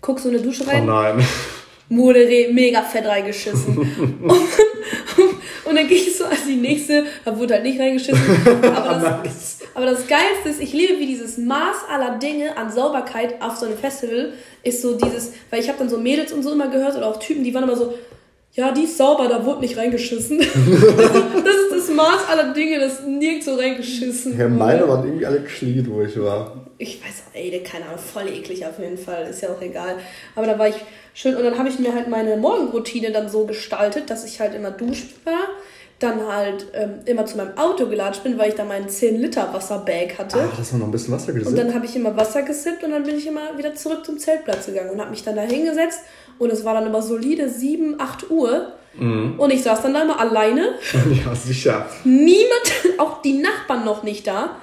guck 0.00 0.18
so 0.18 0.28
eine 0.28 0.40
Dusche 0.40 0.64
Oh 0.66 0.70
rein, 0.70 0.86
nein. 0.86 1.26
Mode 1.88 2.26
mega 2.52 2.82
fett 2.82 3.06
reingeschissen. 3.06 3.76
und, 4.22 4.32
und 5.64 5.76
dann 5.76 5.88
gehe 5.88 5.98
ich 5.98 6.16
so 6.16 6.24
als 6.24 6.46
die 6.46 6.56
nächste, 6.56 7.04
da 7.24 7.38
wurde 7.38 7.54
halt 7.54 7.64
nicht 7.64 7.78
reingeschissen. 7.78 8.46
Aber 8.62 9.22
das, 9.22 9.22
Nice. 9.24 9.58
Aber 9.82 9.90
das 9.92 10.06
Geilste 10.06 10.48
ist, 10.48 10.60
ich 10.60 10.72
liebe, 10.72 10.98
wie 10.98 11.06
dieses 11.06 11.38
Maß 11.38 11.76
aller 11.90 12.18
Dinge 12.18 12.56
an 12.56 12.70
Sauberkeit 12.70 13.40
auf 13.42 13.56
so 13.56 13.66
einem 13.66 13.76
Festival 13.76 14.32
ist 14.62 14.80
so 14.82 14.96
dieses, 14.96 15.32
weil 15.50 15.60
ich 15.60 15.68
habe 15.68 15.78
dann 15.78 15.88
so 15.88 15.98
Mädels 15.98 16.32
und 16.32 16.42
so 16.42 16.52
immer 16.52 16.68
gehört 16.68 16.96
oder 16.96 17.06
auch 17.08 17.18
Typen, 17.18 17.42
die 17.44 17.52
waren 17.52 17.64
immer 17.64 17.76
so, 17.76 17.94
ja, 18.54 18.70
die 18.70 18.82
ist 18.82 18.96
sauber, 18.98 19.28
da 19.28 19.44
wurde 19.46 19.60
nicht 19.60 19.76
reingeschissen. 19.78 20.38
das 20.38 20.46
ist 20.46 21.72
das 21.72 21.90
Maß 21.90 22.28
aller 22.28 22.52
Dinge, 22.52 22.78
das 22.80 23.02
nirgendwo 23.06 23.54
reingeschissen 23.54 24.38
Ja, 24.38 24.46
meine 24.48 24.86
waren 24.86 25.04
irgendwie 25.06 25.26
alle 25.26 25.40
clean, 25.40 25.86
wo 25.90 26.02
ich 26.02 26.20
war. 26.20 26.66
Ich 26.78 27.00
weiß 27.02 27.24
auch, 27.30 27.34
ey, 27.34 27.50
der- 27.50 27.62
keine 27.62 27.86
Ahnung, 27.86 27.98
voll 27.98 28.28
eklig 28.28 28.64
auf 28.66 28.78
jeden 28.78 28.98
Fall, 28.98 29.26
ist 29.28 29.40
ja 29.42 29.48
auch 29.48 29.60
egal. 29.62 29.96
Aber 30.36 30.46
da 30.46 30.58
war 30.58 30.68
ich 30.68 30.76
schön 31.14 31.34
und 31.34 31.44
dann 31.44 31.58
habe 31.58 31.68
ich 31.70 31.78
mir 31.78 31.94
halt 31.94 32.08
meine 32.08 32.36
Morgenroutine 32.36 33.10
dann 33.10 33.28
so 33.30 33.46
gestaltet, 33.46 34.10
dass 34.10 34.24
ich 34.24 34.38
halt 34.40 34.54
immer 34.54 34.70
duschen 34.70 35.10
war, 35.24 35.48
dann 36.02 36.26
halt 36.26 36.66
ähm, 36.74 37.00
immer 37.06 37.24
zu 37.26 37.36
meinem 37.36 37.56
Auto 37.56 37.86
gelatscht 37.86 38.22
bin, 38.24 38.36
weil 38.38 38.48
ich 38.50 38.54
da 38.54 38.64
meinen 38.64 38.88
10 38.88 39.20
Liter 39.20 39.48
Wasserbag 39.52 40.18
hatte. 40.18 40.38
Ah, 40.40 40.48
das 40.56 40.72
war 40.72 40.78
noch 40.80 40.86
ein 40.86 40.92
bisschen 40.92 41.14
Wasser 41.14 41.28
Und 41.32 41.38
gesippt. 41.38 41.58
dann 41.58 41.74
habe 41.74 41.86
ich 41.86 41.94
immer 41.96 42.16
Wasser 42.16 42.42
gesippt 42.42 42.82
und 42.84 42.90
dann 42.90 43.02
bin 43.04 43.16
ich 43.16 43.26
immer 43.26 43.56
wieder 43.56 43.74
zurück 43.74 44.04
zum 44.04 44.18
Zeltplatz 44.18 44.66
gegangen 44.66 44.90
und 44.90 45.00
habe 45.00 45.10
mich 45.10 45.22
dann 45.24 45.36
da 45.36 45.42
hingesetzt 45.42 46.00
und 46.38 46.50
es 46.52 46.64
war 46.64 46.74
dann 46.74 46.86
immer 46.86 47.02
solide 47.02 47.48
7, 47.48 47.96
8 48.00 48.30
Uhr 48.30 48.72
Mhm. 48.94 49.36
und 49.40 49.50
ich 49.50 49.62
saß 49.62 49.80
dann 49.80 49.94
da 49.94 50.02
immer 50.02 50.20
alleine, 50.20 50.74
Ja, 51.24 51.34
sicher. 51.34 51.86
niemand, 52.04 52.72
auch 52.98 53.22
die 53.22 53.38
Nachbarn 53.38 53.86
noch 53.86 54.02
nicht 54.02 54.26
da. 54.26 54.56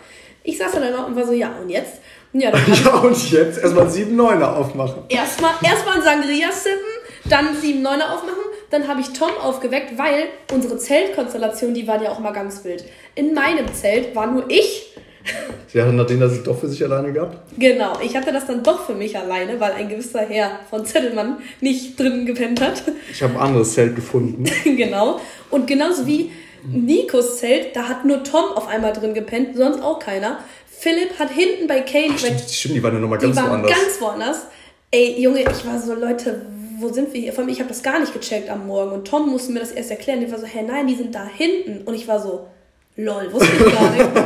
Ich 0.44 0.60
saß 0.60 0.74
dann 0.74 0.84
immer 0.84 1.08
und 1.08 1.16
war 1.16 1.26
so, 1.26 1.34
ja 1.34 1.52
und 1.60 1.70
jetzt? 1.70 1.94
Und 2.32 2.42
ja, 2.42 2.52
Ja, 2.86 2.92
und 3.00 3.32
jetzt 3.32 3.58
erstmal 3.58 3.88
7-9er 3.88 4.54
aufmachen. 4.54 5.02
erstmal 5.10 5.54
ein 5.64 6.04
Sangria 6.04 6.52
sippen, 6.52 6.78
dann 7.26 7.56
7 7.60 7.82
9 7.82 8.02
aufmachen, 8.04 8.36
dann 8.70 8.88
habe 8.88 9.02
ich 9.02 9.10
Tom 9.10 9.32
aufgeweckt, 9.42 9.98
weil 9.98 10.26
unsere 10.54 10.78
Zeltkonstellation, 10.78 11.74
die 11.74 11.88
war 11.88 12.02
ja 12.02 12.12
auch 12.12 12.20
mal 12.20 12.32
ganz 12.32 12.64
wild. 12.64 12.84
In 13.16 13.34
meinem 13.34 13.74
Zelt 13.74 14.16
war 14.16 14.28
nur 14.28 14.50
ich 14.50 14.96
Ja, 15.74 15.92
nachdem 15.92 16.22
er 16.22 16.30
sich 16.30 16.44
doch 16.44 16.58
für 16.58 16.68
sich 16.68 16.84
alleine 16.84 17.12
gehabt. 17.12 17.38
Genau, 17.58 17.94
ich 18.04 18.16
hatte 18.16 18.32
das 18.32 18.48
dann 18.48 18.64
doch 18.64 18.86
für 18.86 18.94
mich 18.96 19.18
alleine, 19.18 19.60
weil 19.60 19.74
ein 19.74 19.90
gewisser 19.90 20.22
Herr 20.22 20.60
von 20.70 20.86
Zettelmann 20.86 21.38
nicht 21.62 22.00
drin 22.00 22.26
gepennt 22.26 22.62
hat. 22.62 22.84
Ich 23.12 23.22
habe 23.22 23.34
ein 23.36 23.40
anderes 23.40 23.74
Zelt 23.74 23.96
gefunden. 23.96 24.46
genau. 24.64 25.20
Und 25.50 25.68
genauso 25.68 26.06
wie 26.08 26.32
Nikos 26.64 27.38
Zelt, 27.38 27.76
da 27.76 27.88
hat 27.88 28.06
nur 28.06 28.24
Tom 28.24 28.46
auf 28.56 28.68
einmal 28.68 28.94
drin 28.94 29.14
gepennt, 29.14 29.56
sonst 29.56 29.82
auch 29.82 30.00
keiner. 30.00 30.40
Philipp 30.68 31.20
hat 31.20 31.30
hinten 31.32 31.68
bei 31.68 31.82
Kane, 31.82 32.14
Ach, 32.14 32.20
stimmt, 32.20 32.42
stimmt, 32.50 32.76
die 32.76 32.84
waren 32.84 32.94
ja 32.94 33.00
nochmal 33.00 33.20
die 33.20 33.26
ganz 33.26 33.38
waren 33.38 33.50
woanders. 33.50 33.72
ganz 33.72 34.02
woanders. 34.02 34.48
Ey, 34.92 35.22
Junge, 35.22 35.42
ich 35.42 35.66
war 35.66 35.80
so, 35.80 35.94
Leute, 35.94 36.42
wo 36.80 36.90
sind 36.90 37.14
wir 37.14 37.22
hier? 37.22 37.34
Vor 37.34 37.44
allem, 37.44 37.52
ich 37.52 37.60
habe 37.60 37.70
das 37.70 37.84
gar 37.84 38.00
nicht 38.00 38.14
gecheckt 38.14 38.50
am 38.50 38.68
Morgen. 38.68 38.92
Und 38.92 39.08
Tom 39.08 39.30
musste 39.30 39.52
mir 39.52 39.60
das 39.60 39.72
erst 39.72 39.92
erklären. 39.92 40.20
Die 40.20 40.32
war 40.32 40.40
so, 40.40 40.46
hä, 40.46 40.64
nein, 40.66 40.88
die 40.88 40.96
sind 40.96 41.14
da 41.14 41.26
hinten. 41.26 41.84
Und 41.86 41.94
ich 41.94 42.08
war 42.08 42.20
so, 42.20 42.48
lol, 42.96 43.32
wusste 43.32 43.50
ich 43.54 43.74
gar 43.74 43.92
nicht. 43.92 44.10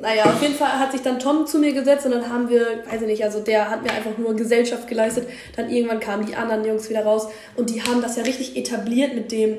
Naja, 0.00 0.26
auf 0.26 0.40
jeden 0.40 0.54
Fall 0.54 0.78
hat 0.78 0.92
sich 0.92 1.02
dann 1.02 1.18
Tom 1.18 1.44
zu 1.44 1.58
mir 1.58 1.72
gesetzt 1.72 2.06
und 2.06 2.12
dann 2.12 2.32
haben 2.32 2.48
wir, 2.48 2.84
weiß 2.88 3.02
ich 3.02 3.06
nicht, 3.08 3.24
also 3.24 3.40
der 3.40 3.68
hat 3.68 3.82
mir 3.82 3.90
einfach 3.90 4.16
nur 4.16 4.34
Gesellschaft 4.36 4.86
geleistet. 4.86 5.28
Dann 5.56 5.68
irgendwann 5.70 5.98
kamen 5.98 6.24
die 6.24 6.36
anderen 6.36 6.64
Jungs 6.64 6.88
wieder 6.88 7.04
raus 7.04 7.26
und 7.56 7.70
die 7.70 7.82
haben 7.82 8.00
das 8.00 8.16
ja 8.16 8.22
richtig 8.22 8.56
etabliert 8.56 9.14
mit 9.14 9.32
dem, 9.32 9.56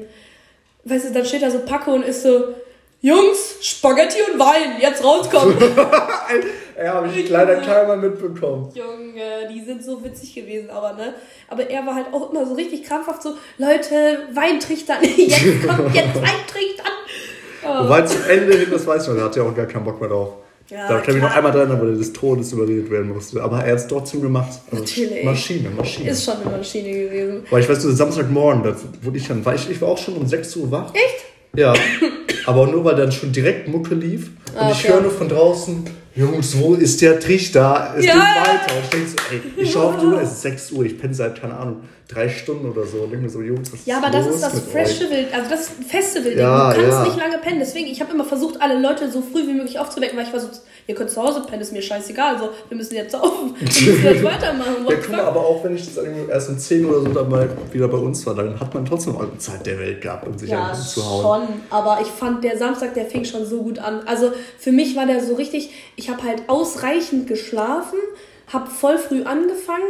weißt 0.86 1.09
du, 1.09 1.12
dann 1.12 1.25
steht 1.25 1.41
da 1.41 1.51
so 1.51 1.59
Paco 1.59 1.91
und 1.91 2.03
ist 2.03 2.24
so, 2.24 2.55
Jungs, 3.01 3.55
Spaghetti 3.62 4.17
und 4.31 4.39
Wein, 4.39 4.79
jetzt 4.81 5.03
rauskommen. 5.03 5.57
ja, 6.83 6.93
habe 6.93 7.07
ich 7.07 7.29
leider 7.29 7.57
keiner 7.57 7.95
mitbekommen. 7.95 8.71
Junge, 8.74 9.50
die 9.51 9.62
sind 9.62 9.83
so 9.83 10.03
witzig 10.03 10.36
gewesen, 10.36 10.69
aber 10.69 10.93
ne? 10.93 11.13
Aber 11.48 11.69
er 11.69 11.86
war 11.86 11.95
halt 11.95 12.07
auch 12.13 12.31
immer 12.31 12.45
so 12.45 12.53
richtig 12.53 12.83
krampfhaft 12.83 13.21
so, 13.24 13.36
Leute, 13.57 14.19
Wein 14.33 14.59
trichtern, 14.59 14.98
jetzt 15.03 15.67
kommt 15.67 15.93
jetzt 15.93 16.15
Wein 16.21 16.45
trichtern. 16.48 16.93
Oh. 17.65 17.83
Wobei 17.83 18.03
zum 18.03 18.21
Ende 18.29 18.57
hin, 18.57 18.67
das 18.71 18.88
weiß 18.88 19.03
ich 19.03 19.07
noch, 19.09 19.15
der 19.15 19.25
hatte 19.25 19.39
ja 19.39 19.45
auch 19.45 19.55
gar 19.55 19.65
keinen 19.65 19.83
Bock 19.83 20.00
mehr 20.00 20.09
drauf. 20.09 20.33
Ja, 20.69 20.88
da 20.88 21.00
kann 21.00 21.15
ich 21.15 21.21
noch 21.21 21.36
einmal 21.36 21.51
dran, 21.51 21.69
weil 21.81 21.89
er 21.89 21.95
des 21.95 22.13
Todes 22.13 22.51
überredet 22.51 22.91
werden 22.91 23.09
musste. 23.12 23.41
Aber 23.41 23.63
er 23.63 23.71
hat 23.71 23.79
es 23.79 23.88
trotzdem 23.88 24.21
gemacht. 24.21 24.59
Also 24.69 24.83
Natürlich. 24.83 25.24
Maschine, 25.25 25.69
Maschine. 25.71 26.12
Ist 26.12 26.24
schon 26.24 26.36
eine 26.36 26.57
Maschine 26.57 26.91
gewesen. 26.91 27.43
Weil 27.50 27.63
ich 27.63 27.69
weiß, 27.69 27.81
du, 27.81 27.89
Samstagmorgen, 27.89 28.62
da 28.62 28.75
wurde 29.01 29.17
ich 29.17 29.27
dann, 29.27 29.43
war 29.43 29.55
ich, 29.55 29.67
ich 29.67 29.81
war 29.81 29.89
auch 29.89 29.98
schon 29.98 30.13
um 30.15 30.27
6 30.27 30.55
Uhr 30.57 30.69
wach. 30.69 30.93
Echt? 30.93 31.25
Ja. 31.55 31.74
aber 32.45 32.67
nur 32.67 32.86
weil 32.86 32.95
dann 32.95 33.12
schon 33.12 33.31
direkt 33.31 33.67
Mucke 33.67 33.95
lief. 33.95 34.29
Und 34.53 34.59
ah, 34.59 34.71
ich 34.71 34.88
höre 34.88 35.01
nur 35.01 35.12
von 35.12 35.27
draußen, 35.27 35.86
Jungs, 36.16 36.58
wo 36.58 36.75
ist 36.75 37.01
der 37.01 37.20
Trichter? 37.20 37.94
Es 37.98 38.06
ja. 38.06 38.13
geht 38.13 38.22
weiter. 38.22 38.75
Und 38.75 38.84
ich 38.84 38.89
denke 38.89 39.10
so, 39.10 39.16
ey, 39.32 39.42
ich 39.63 39.72
schaue 39.72 39.94
auf 39.94 40.00
die 40.00 40.06
Uhr, 40.06 40.22
es 40.22 40.32
ist 40.32 40.42
6 40.42 40.72
Uhr, 40.72 40.86
ich 40.86 41.00
penne 41.00 41.13
seit, 41.13 41.39
keine 41.39 41.56
Ahnung, 41.56 41.82
drei 42.10 42.28
Stunden 42.28 42.68
oder 42.68 42.86
so. 42.86 42.98
Und 42.98 43.12
denke 43.12 43.25
mir 43.25 43.30
so, 43.30 43.42
Jungs, 43.42 43.72
was 43.72 43.86
Ja, 43.86 43.98
aber 43.98 44.10
das 44.10 44.25
ist 44.25 44.42
das 44.42 44.60
Festival, 44.62 45.28
also 45.32 45.50
das 45.50 45.70
Festival. 45.88 46.34
Ja, 46.36 46.74
du 46.74 46.82
kannst 46.82 46.98
ja. 46.98 47.04
nicht 47.04 47.18
lange 47.18 47.38
pennen. 47.38 47.60
Deswegen, 47.60 47.88
ich 47.88 48.01
habe 48.01 48.12
immer 48.13 48.25
versucht, 48.25 48.60
alle 48.60 48.80
Leute 48.80 49.12
so 49.12 49.22
früh 49.22 49.48
wie 49.48 49.54
möglich 49.54 49.78
aufzuwecken, 49.78 50.18
weil 50.18 50.25
ich 50.25 50.34
war 50.34 50.39
so, 50.39 50.48
ihr 50.88 50.96
könnt 50.96 51.12
zu 51.12 51.22
Hause 51.22 51.44
pennen, 51.48 51.62
ist 51.62 51.72
mir 51.72 51.84
scheißegal. 51.84 52.34
Also, 52.34 52.50
wir 52.68 52.75
müssen 52.75 52.96
jetzt 52.96 53.16
auf, 53.16 53.32
wir 53.60 53.94
müssen 53.94 54.04
jetzt 54.04 54.24
weitermachen. 54.24 54.88
ja, 54.89 54.96
guck 54.96 55.12
mal, 55.12 55.20
aber 55.22 55.39
auch 55.42 55.63
wenn 55.63 55.75
ich 55.75 55.86
das 55.86 56.04
erst 56.04 56.50
um 56.50 56.58
10 56.58 56.86
oder 56.86 57.01
so 57.01 57.08
dann 57.10 57.30
mal 57.30 57.48
wieder 57.72 57.88
bei 57.88 57.98
uns 57.98 58.25
war, 58.25 58.34
dann 58.34 58.60
hat 58.60 58.74
man 58.74 58.86
trotzdem 58.86 59.16
alle 59.16 59.38
Zeit 59.38 59.63
der 59.68 59.78
Welt 59.78 60.01
gehabt, 60.01 60.28
um 60.28 60.36
sich 60.36 60.50
ja, 60.50 60.74
zu 60.74 61.08
hauen. 61.08 61.48
schon. 61.48 61.62
Aber 61.70 62.00
ich 62.01 62.08
fand, 62.08 62.44
der 62.44 62.58
Samstag, 62.58 62.96
der 62.96 63.06
fing 63.06 63.24
schon 63.24 63.46
so 63.46 63.62
gut 63.62 63.78
an. 63.78 64.01
Also, 64.08 64.32
für 64.58 64.72
mich 64.72 64.96
war 64.96 65.06
der 65.06 65.24
so 65.24 65.36
richtig, 65.36 65.70
ich 65.96 66.10
habe 66.10 66.24
halt 66.24 66.42
ausreichend 66.48 67.28
geschlafen, 67.28 68.00
habe 68.48 68.68
voll 68.72 68.98
früh 68.98 69.22
angefangen 69.22 69.84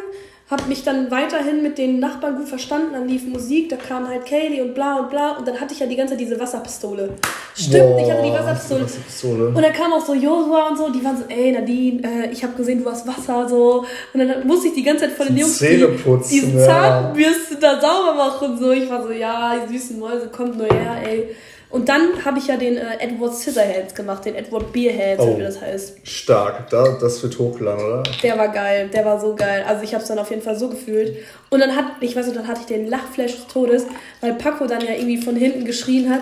habe 0.50 0.64
mich 0.68 0.84
dann 0.84 1.12
weiterhin 1.12 1.62
mit 1.62 1.78
den 1.78 2.00
Nachbarn 2.00 2.36
gut 2.36 2.48
verstanden, 2.48 2.94
dann 2.94 3.08
lief 3.08 3.24
Musik, 3.28 3.70
da 3.70 3.76
kam 3.76 4.08
halt 4.08 4.26
Kaylee 4.26 4.62
und 4.62 4.74
bla 4.74 4.98
und 4.98 5.12
bla 5.12 5.38
und 5.38 5.48
dann 5.48 5.62
hatte 5.62 5.74
ich 5.74 5.80
ja 5.80 5.86
die 5.86 5.96
ganze 5.96 6.14
Zeit 6.14 6.22
diese 6.22 6.40
Wasserpistole. 6.40 7.12
Stimmt, 7.56 7.90
Boah, 7.92 8.02
ich 8.02 8.12
hatte 8.12 8.24
die 8.24 8.32
Wasserpistole. 8.32 8.84
Wasserpistole. 8.86 9.48
Und 9.50 9.62
dann 9.62 9.74
kam 9.74 9.94
auch 9.94 10.04
so 10.04 10.16
Josua 10.16 10.70
und 10.70 10.78
so, 10.78 10.90
die 10.90 11.04
waren 11.06 11.18
so, 11.18 11.26
ey 11.30 11.52
Nadine, 11.52 12.02
äh, 12.04 12.32
ich 12.32 12.44
habe 12.44 12.54
gesehen, 12.54 12.84
du 12.84 12.90
hast 12.90 13.08
Wasser 13.08 13.48
so 13.48 13.86
und 14.14 14.20
dann 14.20 14.48
musste 14.48 14.70
ich 14.70 14.74
die 14.74 14.84
ganze 14.84 15.06
Zeit 15.06 15.12
von 15.12 15.28
den 15.28 15.38
Jungs 15.38 15.60
die, 15.60 15.88
diese 16.30 16.66
Zahnbürste 16.66 17.58
da 17.60 17.80
sauber 17.80 18.16
machen 18.16 18.58
so. 18.58 18.72
Ich 18.72 18.90
war 18.90 19.04
so, 19.04 19.12
ja, 19.12 19.56
die 19.70 19.78
süßen 19.78 20.00
Mäuse, 20.00 20.30
kommt 20.30 20.58
nur 20.58 20.66
her, 20.66 20.98
ey. 21.06 21.30
Und 21.70 21.88
dann 21.88 22.26
habe 22.26 22.40
ich 22.40 22.48
ja 22.48 22.58
den 22.58 22.78
äh, 22.78 22.98
Edward 23.00 23.36
Scissorhands 23.36 23.94
gemacht, 23.94 24.26
den 24.26 24.34
Edward 24.34 24.74
Beerhands, 24.74 25.24
oh, 25.24 25.38
wie 25.38 25.44
das 25.44 25.62
heißt. 25.62 25.98
Stark, 26.04 26.68
da, 26.72 26.98
das 27.00 27.22
wird 27.22 27.38
hochgeladen, 27.38 27.86
oder? 27.86 28.04
Der 28.24 28.38
war 28.40 28.48
geil, 28.48 28.90
der 28.92 29.06
war 29.06 29.20
so 29.20 29.36
geil. 29.36 29.64
Also 29.68 29.84
ich 29.84 29.94
habe 29.94 30.02
es 30.02 30.08
dann 30.08 30.18
auf 30.18 30.32
jeden 30.32 30.42
Fall 30.42 30.58
so 30.58 30.70
gefühlt. 30.70 31.18
Und 31.50 31.60
dann 31.60 31.76
hat, 31.76 31.86
ich 32.02 32.16
weiß 32.16 32.26
nicht, 32.26 32.38
dann 32.38 32.48
hatte 32.48 32.62
ich 32.62 32.66
den 32.66 32.88
Lachflash 32.88 33.36
des 33.36 33.48
Todes, 33.48 33.86
weil 34.20 34.34
Paco 34.34 34.66
dann 34.66 34.82
ja 34.82 34.94
irgendwie 34.94 35.22
von 35.22 35.36
hinten 35.36 35.64
geschrien 35.64 36.10
hat, 36.10 36.22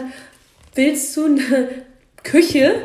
willst 0.76 1.16
du 1.16 1.26
eine 1.26 1.70
Küche? 2.24 2.76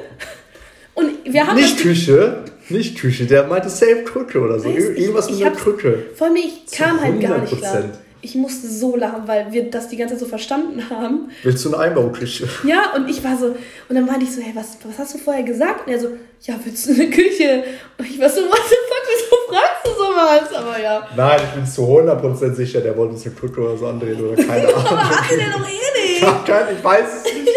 Und 0.95 1.11
wir 1.25 1.45
haben 1.45 1.57
Nicht 1.57 1.81
Küche, 1.81 2.45
nicht 2.69 2.97
Küche, 2.97 3.27
der 3.27 3.45
meinte 3.49 3.71
Safe 3.71 4.05
Krücke 4.05 4.39
oder 4.39 4.61
so. 4.61 4.69
Irgendwas 4.69 5.29
mit 5.29 5.43
einer 5.43 5.57
Krücke. 5.57 6.07
Vor 6.15 6.29
allem, 6.29 6.37
ich 6.37 6.71
kam 6.71 7.01
halt 7.01 7.21
gar 7.21 7.39
nicht 7.39 7.59
klar 7.59 7.85
ich 8.23 8.37
musste 8.37 8.69
so 8.69 8.97
lachen, 8.97 9.23
weil 9.27 9.53
wir 9.53 9.69
das 9.69 9.89
die 9.89 9.97
ganze 9.97 10.15
Zeit 10.15 10.21
so 10.21 10.27
verstanden 10.27 10.89
haben. 10.89 11.31
Willst 11.43 11.65
du 11.65 11.75
eine 11.75 11.83
Einbauküche? 11.83 12.49
Ja, 12.65 12.93
und 12.95 13.09
ich 13.11 13.23
war 13.25 13.37
so, 13.37 13.47
und 13.47 13.95
dann 13.97 14.07
meinte 14.07 14.25
ich 14.25 14.33
so, 14.33 14.41
hey, 14.41 14.53
was, 14.55 14.79
was 14.85 14.97
hast 14.99 15.15
du 15.15 15.19
vorher 15.19 15.43
gesagt? 15.43 15.87
Und 15.87 15.93
er 15.93 15.99
so, 15.99 16.09
ja, 16.43 16.55
willst 16.63 16.87
du 16.87 16.93
eine 16.93 17.11
Küche? 17.11 17.65
Und 17.99 18.09
ich 18.09 18.21
war 18.21 18.29
so, 18.31 18.43
what 18.43 18.61
the 18.69 18.77
fuck, 18.89 19.09
wieso 19.09 19.37
fragst 19.53 19.85
du 19.87 19.91
sowas? 19.91 20.55
Aber 20.57 20.81
ja. 20.81 21.07
Nein, 21.17 21.41
ich 21.45 21.51
bin 21.51 21.67
zu 21.67 21.83
100% 21.83 22.55
sicher, 22.55 22.81
der 22.81 22.97
wollte 22.97 23.15
uns 23.15 23.27
eine 23.27 23.35
Küche 23.35 23.61
oder 23.61 23.77
so 23.77 23.87
andrehen 23.89 24.21
oder 24.25 24.37
keine 24.43 24.69
Ahnung. 24.75 24.87
Aber 24.87 25.11
hat 25.11 25.31
er 25.31 25.51
doch 25.59 25.69
eh 25.69 26.01
nicht. 26.01 26.23
Ich 26.23 26.85
weiß 26.85 27.07
es 27.17 27.25
nicht. 27.25 27.49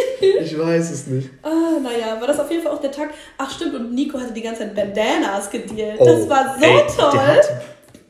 Ich 0.41 0.60
weiß 0.60 0.91
es 0.91 1.08
nicht. 1.08 1.30
Ah, 1.43 1.80
naja, 1.82 2.19
war 2.19 2.28
das 2.28 2.39
auf 2.39 2.49
jeden 2.49 2.63
Fall 2.63 2.71
auch 2.71 2.82
der 2.82 2.91
Tag. 2.91 3.10
Ach 3.38 3.51
stimmt, 3.51 3.75
und 3.75 3.93
Nico 3.93 4.19
hatte 4.19 4.34
die 4.34 4.41
ganze 4.41 4.62
Zeit 4.62 4.73
Bandanas 4.73 5.49
gedealt. 5.51 5.99
Oh, 5.99 6.06
das 6.06 6.28
war 6.28 6.56
so 6.58 6.65
ey, 6.65 6.84
toll 6.97 7.19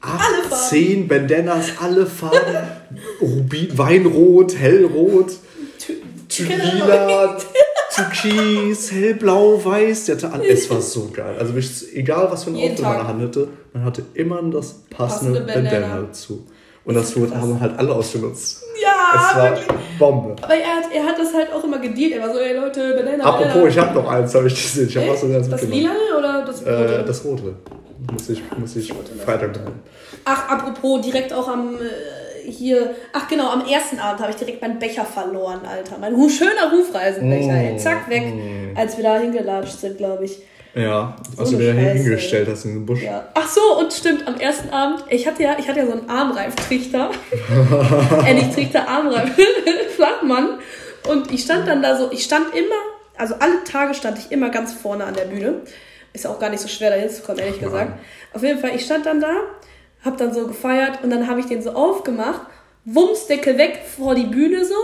acht, 0.05 0.69
zehn 0.69 1.07
Bandanas, 1.07 1.71
alle 1.81 2.05
Farben. 2.05 2.57
Rubin, 3.21 3.77
Weinrot, 3.77 4.57
hellrot, 4.57 5.31
lila, 6.37 7.37
türkis, 7.93 8.91
hellblau, 8.91 9.63
weiß. 9.63 10.05
Der 10.05 10.15
hatte 10.15 10.31
alles. 10.31 10.63
Es 10.63 10.69
war 10.69 10.81
so 10.81 11.09
geil. 11.13 11.35
Also 11.39 11.53
egal, 11.93 12.27
was 12.31 12.43
für 12.43 12.51
ein 12.51 12.57
Auto 12.57 12.83
man 12.83 13.19
hatte, 13.19 13.47
man 13.73 13.85
hatte 13.85 14.03
immer 14.13 14.41
das 14.43 14.81
passende, 14.89 15.41
passende 15.41 15.53
Bandana 15.53 16.01
dazu. 16.01 16.45
Und 16.85 16.93
das, 16.93 17.13
das 17.15 17.33
haben 17.33 17.59
halt 17.59 17.79
alle 17.79 17.93
ausgenutzt. 17.93 18.63
Ja, 18.81 18.89
es 19.15 19.35
war 19.35 19.51
wirklich. 19.51 19.67
Bombe. 19.97 20.35
Aber 20.39 20.53
er 20.53 20.75
hat, 20.75 20.83
er 20.93 21.03
hat 21.03 21.17
das 21.17 21.33
halt 21.33 21.51
auch 21.51 21.63
immer 21.63 21.79
gedealt. 21.79 22.13
Er 22.13 22.21
war 22.21 22.31
so, 22.31 22.39
ey 22.39 22.55
Leute, 22.55 22.93
Banana. 22.95 23.23
Apropos, 23.23 23.53
Banana. 23.53 23.69
ich 23.69 23.77
habe 23.79 23.95
noch 23.95 24.07
eins, 24.07 24.35
habe 24.35 24.47
ich 24.47 24.53
gesehen. 24.53 24.87
Ich 24.87 24.97
habe 24.97 25.11
auch 25.11 25.17
so 25.17 25.27
ganz 25.27 25.49
Das 25.49 25.63
lila 25.63 25.91
oder 26.17 26.45
das 26.45 26.61
rote? 26.61 26.99
Äh, 27.01 27.05
das 27.05 27.25
rote. 27.25 27.55
Muss 28.11 28.29
ich, 28.29 28.41
muss 28.57 28.75
ich 28.75 28.93
Freitag 29.23 29.55
machen. 29.55 29.79
Ach, 30.25 30.49
apropos, 30.49 31.01
direkt 31.01 31.33
auch 31.33 31.47
am 31.47 31.75
äh, 31.75 32.49
hier, 32.49 32.95
ach 33.13 33.27
genau, 33.27 33.49
am 33.49 33.65
ersten 33.65 33.99
Abend 33.99 34.21
habe 34.21 34.31
ich 34.31 34.37
direkt 34.37 34.61
meinen 34.61 34.79
Becher 34.79 35.05
verloren, 35.05 35.61
Alter. 35.65 35.97
Mein 35.99 36.13
schöner 36.29 36.71
Rufreisenbecher, 36.71 37.51
mm, 37.51 37.65
ey. 37.73 37.77
Zack, 37.77 38.09
weg, 38.09 38.23
mm. 38.23 38.77
als 38.77 38.97
wir 38.97 39.03
da 39.03 39.17
hingelatscht 39.17 39.79
sind, 39.79 39.97
glaube 39.97 40.25
ich. 40.25 40.39
Ja, 40.75 41.15
so 41.33 41.41
als 41.41 41.51
du 41.51 41.57
den 41.57 41.77
hingestellt 41.77 42.49
hast 42.51 42.65
in 42.65 42.73
den 42.73 42.85
Busch. 42.85 43.01
Ja. 43.01 43.29
Ach 43.33 43.47
so, 43.47 43.79
und 43.79 43.93
stimmt, 43.93 44.27
am 44.27 44.35
ersten 44.35 44.69
Abend, 44.69 45.05
ich 45.09 45.25
hatte 45.25 45.41
ja, 45.41 45.55
ich 45.57 45.67
hatte 45.69 45.79
ja 45.79 45.85
so 45.85 45.93
einen 45.93 46.09
Armreiftrichter. 46.09 47.11
äh, 48.25 48.33
nicht 48.33 48.53
Trichter, 48.53 48.87
Armreif, 48.87 49.31
Flachmann. 49.95 50.59
Und 51.09 51.31
ich 51.31 51.43
stand 51.43 51.67
dann 51.67 51.81
da 51.81 51.95
so, 51.97 52.11
ich 52.11 52.23
stand 52.23 52.53
immer, 52.53 52.75
also 53.17 53.35
alle 53.35 53.63
Tage 53.63 53.93
stand 53.93 54.19
ich 54.19 54.31
immer 54.33 54.49
ganz 54.49 54.73
vorne 54.73 55.05
an 55.05 55.13
der 55.13 55.25
Bühne. 55.25 55.61
Ist 56.15 56.25
auch 56.25 56.39
gar 56.39 56.49
nicht 56.49 56.61
so 56.61 56.69
schwer, 56.69 56.91
da 56.91 56.95
hinzukommen, 56.95 57.39
ehrlich 57.39 57.57
Ach, 57.59 57.65
gesagt. 57.65 57.99
Auf 58.33 58.41
jeden 58.41 58.59
Fall, 58.59 58.73
ich 58.73 58.85
stand 58.85 59.05
dann 59.05 59.19
da, 59.19 59.33
hab 60.03 60.17
dann 60.17 60.33
so 60.33 60.47
gefeiert 60.47 61.03
und 61.03 61.09
dann 61.09 61.27
habe 61.27 61.41
ich 61.41 61.45
den 61.45 61.61
so 61.61 61.71
aufgemacht, 61.71 62.41
Wumsdeckel 62.85 63.57
weg 63.57 63.81
vor 63.85 64.15
die 64.15 64.25
Bühne 64.25 64.63
so. 64.63 64.75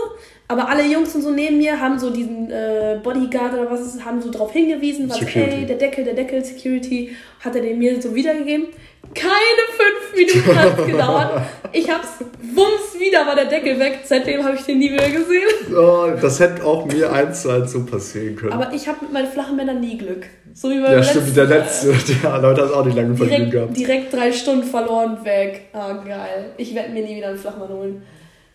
Aber 0.48 0.68
alle 0.68 0.84
Jungs 0.84 1.14
und 1.14 1.22
so 1.22 1.30
neben 1.30 1.56
mir 1.56 1.80
haben 1.80 1.98
so 1.98 2.10
diesen 2.10 2.50
äh, 2.50 3.00
Bodyguard 3.02 3.54
oder 3.54 3.70
was 3.70 3.80
es 3.80 4.04
haben 4.04 4.20
so 4.20 4.30
drauf 4.30 4.52
hingewiesen, 4.52 5.08
was, 5.08 5.22
ey, 5.22 5.64
der 5.64 5.76
Deckel, 5.76 6.04
der 6.04 6.12
Deckel, 6.12 6.44
Security, 6.44 7.16
hat 7.40 7.56
er 7.56 7.62
den 7.62 7.78
mir 7.78 8.02
so 8.02 8.14
wiedergegeben. 8.14 8.66
Keine 9.14 9.62
fünf 9.76 10.16
Minuten 10.16 10.58
hat 10.58 10.78
es 10.78 10.86
gedauert. 10.92 11.42
Ich 11.72 11.90
hab's 11.90 12.08
wumms 12.54 12.98
wieder, 12.98 13.26
war 13.26 13.34
der 13.34 13.46
Deckel 13.46 13.78
weg. 13.78 14.00
Seitdem 14.04 14.44
habe 14.44 14.56
ich 14.56 14.62
den 14.62 14.78
nie 14.78 14.90
mehr 14.90 15.10
gesehen. 15.10 15.48
Oh, 15.76 16.08
das 16.20 16.40
hätte 16.40 16.64
auch 16.64 16.84
mir 16.86 17.12
eins 17.12 17.42
zu 17.42 17.50
eins 17.50 17.72
so 17.72 17.84
passieren 17.84 18.36
können. 18.36 18.52
Aber 18.52 18.72
ich 18.72 18.86
habe 18.88 18.98
mit 19.02 19.12
meinen 19.12 19.28
flachen 19.28 19.56
Männern 19.56 19.80
nie 19.80 19.96
Glück. 19.98 20.26
So 20.54 20.70
wie 20.70 20.80
beim 20.80 20.92
Ja, 20.92 21.02
stimmt, 21.02 21.28
wie 21.28 21.32
der 21.32 21.46
letzte. 21.46 21.94
Ja, 22.22 22.36
Leute, 22.36 22.62
hast 22.62 22.72
auch 22.72 22.84
nicht 22.84 22.96
lange 22.96 23.16
verliehen 23.16 23.50
gehabt. 23.50 23.76
Direkt 23.76 24.12
drei 24.12 24.32
Stunden 24.32 24.64
verloren 24.64 25.24
weg. 25.24 25.62
Ah, 25.72 25.92
oh, 25.98 26.06
geil. 26.06 26.52
Ich 26.58 26.74
werde 26.74 26.90
mir 26.90 27.02
nie 27.02 27.16
wieder 27.16 27.28
einen 27.28 27.38
Flachmann 27.38 27.68
holen. 27.70 28.02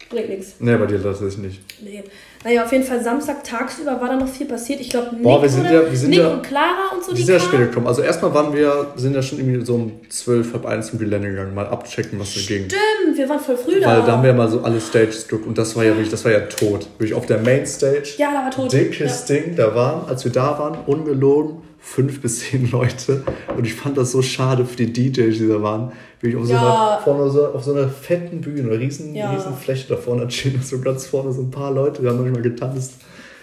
Bringt 0.09 0.29
nichts. 0.29 0.55
Nee, 0.59 0.75
bei 0.77 0.85
dir 0.85 0.99
das 0.99 1.21
ist 1.21 1.37
nicht. 1.37 1.61
Nee. 1.81 2.03
Naja, 2.43 2.63
auf 2.63 2.71
jeden 2.71 2.83
Fall 2.83 3.03
Samstag 3.03 3.43
tagsüber 3.43 3.99
war 3.99 4.07
da 4.07 4.15
noch 4.15 4.27
viel 4.27 4.45
passiert. 4.45 4.79
Ich 4.79 4.89
glaube, 4.89 5.13
Nick, 5.13 5.23
Boah, 5.23 5.41
wir 5.41 5.49
sind 5.49 5.65
ja, 5.65 5.89
wir 5.89 5.97
sind 5.97 6.11
Nick 6.11 6.19
ja, 6.19 6.29
und 6.29 6.43
Clara 6.43 6.95
und 6.95 7.03
so, 7.03 7.13
die 7.13 7.23
sind 7.23 7.33
ja 7.33 7.39
spät 7.39 7.59
gekommen. 7.59 7.87
Also 7.87 8.01
erstmal 8.01 8.33
waren 8.33 8.53
wir, 8.53 8.93
sind 8.95 9.13
ja 9.15 9.21
schon 9.21 9.39
irgendwie 9.39 9.65
so 9.65 9.75
um 9.75 9.91
12, 10.07 10.53
halb 10.53 10.65
eins 10.65 10.87
zum 10.87 10.99
Gelände 10.99 11.29
gegangen, 11.29 11.53
mal 11.53 11.67
abchecken, 11.67 12.19
was 12.19 12.33
da 12.35 12.41
ging. 12.41 12.65
Stimmt, 12.69 13.17
wir 13.17 13.27
waren 13.27 13.39
voll 13.39 13.57
früh 13.57 13.79
da. 13.81 13.87
Weil 13.87 14.01
da 14.05 14.13
haben 14.13 14.23
wir 14.23 14.33
mal 14.33 14.49
so 14.49 14.61
alle 14.61 14.79
Stages 14.79 15.27
geguckt 15.27 15.47
und 15.47 15.57
das 15.57 15.75
war 15.75 15.83
ja 15.83 15.91
wirklich, 15.91 16.09
das 16.09 16.23
war 16.23 16.31
ja 16.31 16.41
tot. 16.41 16.87
Wirklich 16.97 17.13
auf 17.13 17.25
der 17.25 17.39
Mainstage. 17.39 18.13
Ja, 18.17 18.31
da 18.31 18.43
war 18.43 18.51
tot. 18.51 18.71
Dickes 18.71 19.27
ja. 19.27 19.35
Ding, 19.35 19.55
da 19.55 19.75
waren, 19.75 20.07
als 20.07 20.23
wir 20.23 20.31
da 20.31 20.57
waren, 20.57 20.77
ungelogen, 20.85 21.57
fünf 21.79 22.21
bis 22.21 22.39
zehn 22.39 22.69
Leute. 22.71 23.23
Und 23.57 23.65
ich 23.65 23.73
fand 23.73 23.97
das 23.97 24.11
so 24.11 24.21
schade 24.21 24.65
für 24.65 24.77
die 24.77 24.93
DJs, 24.93 25.37
die 25.37 25.47
da 25.47 25.61
waren. 25.61 25.91
Wie 26.21 26.29
ich 26.29 26.35
auf, 26.35 26.49
ja. 26.49 26.59
so 26.59 26.65
einer, 26.65 26.99
vorne 27.03 27.29
so, 27.29 27.47
auf 27.47 27.63
so 27.63 27.73
einer 27.73 27.87
fetten 27.87 28.41
Bühne, 28.41 28.69
einer 28.69 28.79
riesen, 28.79 29.13
ja. 29.13 29.31
riesen 29.31 29.55
Fläche 29.55 29.87
da 29.87 29.97
vorne 29.97 30.29
stehen 30.31 30.61
so 30.63 30.79
ganz 30.79 31.05
vorne 31.05 31.31
so 31.31 31.41
ein 31.41 31.51
paar 31.51 31.71
Leute, 31.71 32.01
die 32.01 32.07
haben 32.07 32.21
manchmal 32.21 32.41
getanzt. 32.41 32.93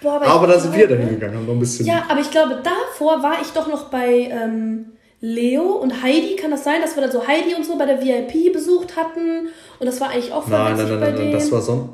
Boah, 0.03 0.17
aber, 0.17 0.27
aber 0.27 0.47
da 0.49 0.59
sind 0.59 0.77
wir 0.77 0.89
dahin 0.89 1.09
gegangen, 1.09 1.37
haben 1.37 1.47
noch 1.47 1.55
ein 1.55 1.61
bisschen. 1.61 1.87
Ja, 1.87 2.05
aber 2.09 2.21
ich 2.21 2.31
glaube, 2.31 2.59
davor 2.63 3.23
war 3.23 3.37
ich 3.41 3.49
doch 3.53 3.69
noch 3.69 3.85
bei 3.85 4.29
ähm, 4.31 4.87
Leo 5.21 5.63
und 5.63 6.03
Heidi. 6.03 6.37
Kann 6.37 6.51
das 6.51 6.65
sein, 6.65 6.83
dass 6.83 6.97
wir 6.97 7.03
dann 7.03 7.13
so 7.13 7.27
Heidi 7.27 7.55
und 7.55 7.65
so 7.65 7.79
bei 7.79 7.87
der 7.87 8.03
VIP 8.03 8.53
besucht 8.53 8.97
hatten? 8.97 9.49
Und 9.79 9.87
das 9.87 10.01
war 10.01 10.11
eigentlich 10.11 10.33
auch 10.33 10.43
voll 10.43 10.53
Nein, 10.53 10.77
nein, 10.77 10.89
nein, 10.89 11.01
nein, 11.01 11.15
nein, 11.15 11.33
das 11.33 11.51
war 11.51 11.63
so 11.63 11.89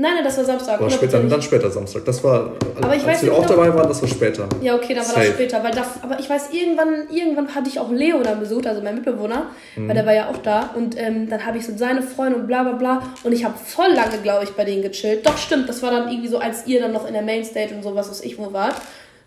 Nein, 0.00 0.14
nein, 0.14 0.24
das 0.24 0.38
war 0.38 0.44
Samstag. 0.46 0.80
War 0.80 0.88
später, 0.88 1.20
dann 1.22 1.42
später 1.42 1.70
Samstag. 1.70 2.06
Das 2.06 2.24
war, 2.24 2.52
aber 2.80 2.94
ich 2.96 3.02
als 3.02 3.06
weiß 3.06 3.22
wir 3.24 3.32
auch 3.34 3.42
genau- 3.46 3.62
dabei 3.62 3.74
waren, 3.74 3.86
das 3.88 4.00
war 4.00 4.08
später. 4.08 4.48
Ja, 4.62 4.74
okay, 4.74 4.94
dann 4.94 5.04
war 5.04 5.12
Safe. 5.14 5.26
das 5.26 5.34
später. 5.34 5.62
Weil 5.62 5.72
das, 5.72 5.88
aber 6.02 6.18
ich 6.18 6.30
weiß, 6.30 6.50
irgendwann, 6.52 7.08
irgendwann 7.10 7.54
hatte 7.54 7.68
ich 7.68 7.78
auch 7.78 7.90
Leo 7.90 8.22
dann 8.22 8.40
besucht, 8.40 8.66
also 8.66 8.80
mein 8.80 8.94
Mitbewohner, 8.94 9.48
Mhm. 9.76 9.88
weil 9.88 9.94
der 9.94 10.06
war 10.06 10.14
ja 10.14 10.30
auch 10.30 10.38
da. 10.38 10.70
Und 10.74 10.98
ähm, 10.98 11.28
dann 11.28 11.44
habe 11.44 11.58
ich 11.58 11.66
so 11.66 11.72
seine 11.76 12.00
Freunde 12.00 12.38
und 12.38 12.46
bla 12.46 12.62
bla 12.62 12.72
bla. 12.72 13.02
Und 13.24 13.32
ich 13.32 13.44
habe 13.44 13.54
voll 13.62 13.92
lange, 13.94 14.16
glaube 14.22 14.44
ich, 14.44 14.50
bei 14.52 14.64
denen 14.64 14.80
gechillt. 14.82 15.26
Doch, 15.26 15.36
stimmt, 15.36 15.68
das 15.68 15.82
war 15.82 15.90
dann 15.90 16.08
irgendwie 16.08 16.28
so, 16.28 16.38
als 16.38 16.66
ihr 16.66 16.80
dann 16.80 16.92
noch 16.92 17.06
in 17.06 17.12
der 17.12 17.22
Mainstage 17.22 17.74
und 17.74 17.82
so, 17.82 17.94
was 17.94 18.08
weiß 18.10 18.22
ich, 18.22 18.38
wo 18.38 18.50
wart. 18.54 18.76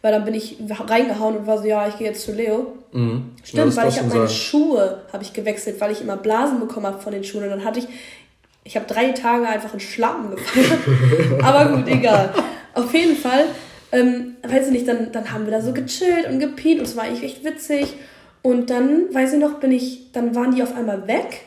Weil 0.02 0.12
dann 0.12 0.26
bin 0.26 0.34
ich 0.34 0.58
reingehauen 0.90 1.38
und 1.38 1.48
war 1.48 1.60
so, 1.60 1.66
ja, 1.66 1.88
ich 1.88 1.98
gehe 1.98 2.08
jetzt 2.08 2.24
zu 2.26 2.34
Leo. 2.34 2.74
Mhm. 2.94 3.30
Ja, 3.38 3.46
Stimmt, 3.46 3.68
das 3.68 3.78
weil 3.78 3.90
ich 3.90 4.00
habe 4.00 4.08
meine 4.10 4.28
sein. 4.28 4.36
Schuhe 4.36 5.02
habe 5.14 5.24
ich 5.24 5.34
gewechselt, 5.34 5.80
weil 5.80 5.92
ich 5.92 6.02
immer 6.02 6.18
Blasen 6.18 6.60
bekommen 6.60 6.88
habe 6.88 7.00
von 7.00 7.14
den 7.14 7.24
Schuhen. 7.24 7.44
Und 7.44 7.52
dann 7.52 7.64
hatte 7.64 7.80
ich, 7.80 7.88
ich 8.64 8.76
habe 8.76 8.86
drei 8.88 9.12
Tage 9.12 9.48
einfach 9.48 9.74
in 9.74 9.80
Schlappen 9.80 10.32
gefeiert. 10.32 10.80
Aber 11.44 11.76
gut, 11.76 11.88
egal. 11.88 12.34
Auf 12.74 12.94
jeden 12.94 13.16
Fall, 13.16 13.46
ähm, 13.92 14.36
weiß 14.44 14.68
ich 14.68 14.72
nicht, 14.72 14.88
dann, 14.88 15.12
dann 15.12 15.32
haben 15.32 15.46
wir 15.46 15.52
da 15.52 15.62
so 15.62 15.74
gechillt 15.74 16.28
und 16.30 16.40
gepiet 16.40 16.80
und 16.80 16.86
es 16.86 16.96
war 16.96 17.06
echt 17.06 17.44
witzig. 17.44 17.96
Und 18.42 18.70
dann, 18.70 19.14
weiß 19.14 19.34
ich 19.34 19.40
noch, 19.40 19.60
bin 19.60 19.72
ich, 19.72 20.12
dann 20.12 20.36
waren 20.36 20.54
die 20.54 20.64
auf 20.64 20.76
einmal 20.76 21.08
weg. 21.08 21.42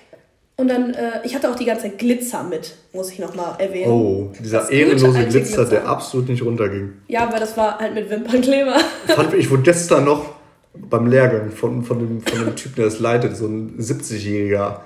Und 0.58 0.68
dann, 0.68 0.94
äh, 0.94 1.20
ich 1.24 1.34
hatte 1.34 1.50
auch 1.50 1.56
die 1.56 1.66
ganze 1.66 1.82
Zeit 1.82 1.98
Glitzer 1.98 2.42
mit, 2.42 2.74
muss 2.94 3.10
ich 3.10 3.18
nochmal 3.18 3.56
erwähnen. 3.58 3.92
Oh, 3.92 4.32
dieser 4.40 4.70
ehrenlose 4.70 5.24
Glitzer, 5.24 5.38
Glitzer. 5.38 5.64
der 5.66 5.86
absolut 5.86 6.30
nicht 6.30 6.42
runterging. 6.42 6.94
Ja, 7.08 7.30
weil 7.30 7.40
das 7.40 7.56
war 7.58 7.78
halt 7.78 7.94
mit 7.94 8.08
Wimpernkleber. 8.08 8.76
Fand 9.06 9.34
ich, 9.34 9.50
wurde 9.50 9.64
gestern 9.64 10.04
noch 10.04 10.34
beim 10.72 11.06
Lehrgang 11.06 11.50
von, 11.50 11.82
von, 11.82 11.98
dem, 11.98 12.22
von 12.22 12.44
dem 12.46 12.56
Typen, 12.56 12.76
der 12.76 12.86
das 12.86 13.00
leitet, 13.00 13.36
so 13.36 13.46
ein 13.46 13.78
70-Jähriger, 13.78 14.80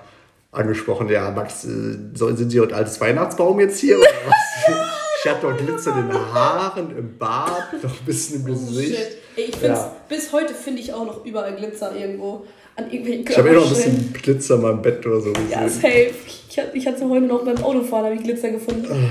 angesprochen. 0.52 1.08
Ja, 1.08 1.30
Max, 1.30 1.64
äh, 1.64 1.68
sind 2.14 2.50
Sie 2.50 2.60
heute 2.60 2.74
altes 2.74 3.00
Weihnachtsbaum 3.00 3.60
jetzt 3.60 3.78
hier? 3.78 3.98
Oder 3.98 4.06
was? 4.26 4.74
Ich 5.22 5.30
hatte 5.30 5.46
doch 5.48 5.56
Glitzer 5.56 5.96
in 5.98 6.08
den 6.08 6.16
Haaren, 6.32 6.96
im 6.96 7.18
Bart, 7.18 7.74
noch 7.82 7.90
ein 8.00 8.04
bisschen 8.06 8.40
im 8.40 8.46
Gesicht. 8.46 8.92
Oh, 8.96 9.02
Shit. 9.02 9.16
Ey, 9.36 9.44
ich 9.44 9.56
find's, 9.56 9.78
Ja. 9.80 9.96
bis 10.08 10.32
heute 10.32 10.54
finde 10.54 10.80
ich 10.80 10.92
auch 10.92 11.04
noch 11.04 11.24
überall 11.24 11.54
Glitzer 11.54 11.94
irgendwo. 11.94 12.44
An 12.76 12.84
irgendwelchen 12.90 13.26
Ich 13.28 13.36
habe 13.36 13.50
eh 13.50 13.52
noch 13.52 13.64
ein 13.64 13.68
bisschen 13.68 14.12
Glitzer 14.14 14.54
in 14.54 14.62
meinem 14.62 14.80
Bett 14.82 15.04
oder 15.06 15.20
so 15.20 15.32
Ja, 15.50 15.64
gesehen. 15.64 15.80
safe. 15.82 16.10
Ich, 16.48 16.58
hatte- 16.58 16.70
ich 16.76 16.86
hatte 16.86 17.08
heute 17.08 17.26
noch 17.26 17.44
beim 17.44 17.58
Autofahren 17.62 18.06
habe 18.06 18.14
ich 18.14 18.22
Glitzer 18.22 18.48
gefunden. 18.50 19.10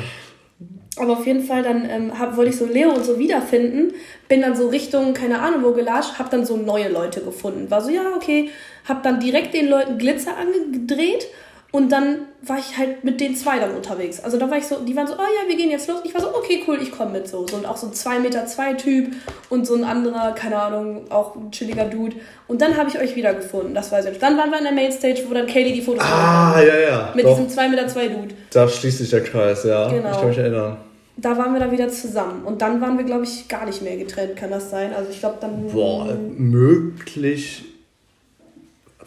Aber 0.97 1.13
auf 1.13 1.25
jeden 1.25 1.43
Fall, 1.43 1.61
dann 1.63 1.87
ähm, 1.89 2.17
hab, 2.19 2.35
wollte 2.35 2.49
ich 2.51 2.57
so 2.57 2.65
Leo 2.65 2.89
und 2.89 3.05
so 3.05 3.17
wiederfinden. 3.19 3.93
Bin 4.27 4.41
dann 4.41 4.55
so 4.57 4.67
Richtung, 4.67 5.13
keine 5.13 5.39
Ahnung 5.39 5.63
wo 5.63 5.71
gelatscht, 5.71 6.17
hab 6.19 6.29
dann 6.31 6.45
so 6.45 6.57
neue 6.57 6.89
Leute 6.89 7.21
gefunden. 7.21 7.69
War 7.71 7.81
so, 7.81 7.89
ja, 7.89 8.01
okay. 8.15 8.49
Hab 8.87 9.03
dann 9.03 9.19
direkt 9.19 9.53
den 9.53 9.69
Leuten 9.69 9.97
Glitzer 9.97 10.31
angedreht. 10.37 11.27
Und 11.71 11.91
dann 11.91 12.21
war 12.41 12.57
ich 12.57 12.79
halt 12.79 13.03
mit 13.03 13.21
den 13.21 13.35
zwei 13.35 13.59
dann 13.59 13.75
unterwegs. 13.75 14.19
Also 14.23 14.37
da 14.37 14.49
war 14.49 14.57
ich 14.57 14.65
so, 14.65 14.77
die 14.77 14.95
waren 14.95 15.05
so, 15.05 15.13
oh 15.13 15.17
ja, 15.17 15.47
wir 15.47 15.55
gehen 15.55 15.69
jetzt 15.69 15.87
los. 15.87 15.99
Ich 16.03 16.13
war 16.15 16.21
so, 16.21 16.29
okay, 16.35 16.63
cool, 16.67 16.79
ich 16.81 16.91
komme 16.91 17.11
mit 17.11 17.27
so. 17.27 17.45
so. 17.45 17.57
Und 17.57 17.67
auch 17.67 17.77
so 17.77 17.87
ein 17.87 17.93
2 17.93 18.19
Meter 18.19 18.47
zwei 18.47 18.73
Typ 18.73 19.13
und 19.49 19.67
so 19.67 19.75
ein 19.75 19.83
anderer, 19.83 20.31
keine 20.31 20.59
Ahnung, 20.59 21.11
auch 21.11 21.35
ein 21.35 21.51
chilliger 21.51 21.85
Dude. 21.85 22.15
Und 22.47 22.61
dann 22.61 22.75
habe 22.75 22.89
ich 22.89 22.99
euch 22.99 23.15
wiedergefunden, 23.15 23.75
das 23.75 23.91
weiß 23.91 24.05
ich 24.05 24.11
nicht. 24.11 24.23
Dann 24.23 24.35
waren 24.35 24.49
wir 24.49 24.57
in 24.57 24.63
der 24.63 24.73
Mainstage, 24.73 25.21
wo 25.27 25.33
dann 25.33 25.45
Kaylee 25.45 25.73
die 25.73 25.81
Fotos. 25.81 26.03
Ah, 26.03 26.59
ja, 26.59 26.79
ja. 26.79 27.13
Mit 27.15 27.25
Doch, 27.25 27.35
diesem 27.35 27.49
2 27.49 27.69
Meter 27.69 27.87
zwei 27.87 28.07
Dude. 28.07 28.33
da 28.51 28.67
schließt 28.67 28.97
sich 28.97 29.09
der 29.11 29.23
Kreis, 29.23 29.63
ja. 29.63 29.89
Genau. 29.89 30.09
Ich 30.11 30.17
kann 30.17 30.29
mich 30.29 30.37
erinnern. 30.39 30.77
Da 31.17 31.37
waren 31.37 31.53
wir 31.53 31.59
dann 31.59 31.71
wieder 31.71 31.89
zusammen. 31.89 32.45
Und 32.45 32.63
dann 32.63 32.81
waren 32.81 32.97
wir, 32.97 33.05
glaube 33.05 33.25
ich, 33.25 33.47
gar 33.47 33.65
nicht 33.67 33.83
mehr 33.83 33.97
getrennt, 33.97 34.35
kann 34.37 34.49
das 34.49 34.71
sein? 34.71 34.91
Also 34.93 35.11
ich 35.11 35.19
glaube 35.19 35.37
dann. 35.39 35.67
Boah, 35.67 36.17
möglich. 36.35 37.65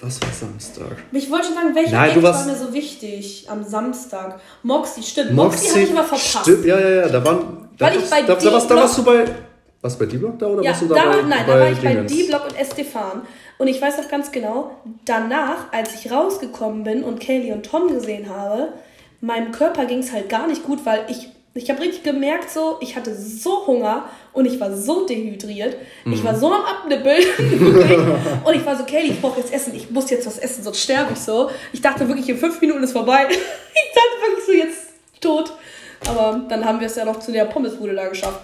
Was 0.02 0.20
war 0.20 0.30
Samstag? 0.32 0.96
Ich 1.12 1.30
wollte 1.30 1.46
schon 1.46 1.54
sagen, 1.54 1.74
welcher 1.76 1.92
Nein, 1.92 2.10
Act 2.10 2.22
warst- 2.22 2.46
war 2.46 2.52
mir 2.52 2.58
so 2.58 2.72
wichtig 2.74 3.46
am 3.48 3.62
Samstag? 3.64 4.40
Moxie, 4.64 5.02
stimmt. 5.02 5.32
Moxie, 5.32 5.70
habe 5.70 5.80
ich 5.80 5.90
immer 5.90 6.02
verpasst. 6.04 6.38
Stimmt, 6.42 6.64
ja, 6.64 6.78
ja, 6.78 6.88
ja. 6.90 7.08
Da 7.08 7.24
waren. 7.24 7.68
Da, 7.78 7.86
Weil 7.86 7.98
ich 7.98 8.10
bei 8.10 8.22
da, 8.22 8.34
da, 8.34 8.52
warst, 8.52 8.68
da 8.70 8.74
warst 8.76 8.98
du 8.98 9.04
bei. 9.04 9.24
Was 9.80 9.96
bei 9.98 10.06
D-Block 10.06 10.38
da 10.38 10.46
oder 10.46 10.62
Ja, 10.62 10.70
warst 10.70 10.82
du 10.82 10.86
da 10.88 10.94
da 10.94 11.04
war, 11.06 11.16
bei, 11.16 11.22
nein, 11.22 11.44
bei 11.46 11.52
da 11.54 11.60
war 11.60 11.70
ich 11.70 11.80
bei 11.80 11.88
Dingens? 11.94 12.12
D-Block 12.12 12.44
und 12.50 12.56
Estefan. 12.58 13.22
Und 13.58 13.68
ich 13.68 13.80
weiß 13.80 13.98
noch 13.98 14.08
ganz 14.08 14.30
genau, 14.32 14.72
danach, 15.04 15.72
als 15.72 15.94
ich 15.94 16.10
rausgekommen 16.10 16.82
bin 16.82 17.04
und 17.04 17.20
Kaylee 17.20 17.52
und 17.52 17.64
Tom 17.64 17.88
gesehen 17.88 18.28
habe, 18.28 18.72
meinem 19.20 19.52
Körper 19.52 19.84
ging 19.86 19.98
es 20.00 20.12
halt 20.12 20.28
gar 20.28 20.46
nicht 20.48 20.64
gut, 20.64 20.84
weil 20.84 21.04
ich, 21.08 21.28
ich 21.54 21.68
habe 21.70 21.80
richtig 21.82 22.02
gemerkt, 22.02 22.50
so, 22.50 22.78
ich 22.80 22.96
hatte 22.96 23.14
so 23.14 23.66
Hunger 23.66 24.06
und 24.32 24.46
ich 24.46 24.58
war 24.58 24.74
so 24.74 25.06
dehydriert. 25.06 25.76
Ich 26.06 26.22
Mhm. 26.22 26.24
war 26.24 26.34
so 26.34 26.46
am 26.52 26.62
Abnippeln. 26.64 27.22
und 28.44 28.54
ich 28.54 28.64
war 28.64 28.76
so, 28.76 28.84
Kaylee, 28.84 29.08
ich 29.12 29.20
brauche 29.20 29.40
jetzt 29.40 29.52
Essen, 29.52 29.74
ich 29.74 29.90
muss 29.90 30.08
jetzt 30.10 30.26
was 30.26 30.38
essen, 30.38 30.62
sonst 30.64 30.80
sterbe 30.82 31.12
ich 31.12 31.18
so. 31.18 31.50
Ich 31.72 31.82
dachte 31.82 32.08
wirklich, 32.08 32.28
in 32.28 32.38
fünf 32.38 32.60
Minuten 32.60 32.82
ist 32.82 32.92
vorbei. 32.92 33.26
ich 33.28 33.36
dachte 33.36 34.30
wirklich 34.30 34.44
so, 34.46 34.52
jetzt 34.52 34.88
tot. 35.20 35.52
Aber 36.08 36.40
dann 36.48 36.64
haben 36.64 36.80
wir 36.80 36.86
es 36.86 36.96
ja 36.96 37.04
noch 37.04 37.20
zu 37.20 37.30
der 37.32 37.44
Pommesbude 37.44 37.94
da 37.94 38.08
geschafft. 38.08 38.40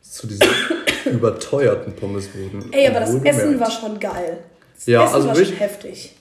Zu 0.00 0.26
diesen 0.26 0.46
überteuerten 1.06 1.94
Pommesbuden. 1.94 2.72
Ey, 2.72 2.86
aber 2.88 3.00
das. 3.00 3.14
Essen 3.16 3.60
war 3.60 3.70
schon 3.70 3.98
geil. 4.00 4.38
Das 4.74 4.86
Ja, 4.86 5.04
Essen 5.04 5.14
also 5.16 5.28
war 5.28 5.34
schon 5.36 5.56
heftig. 5.56 6.12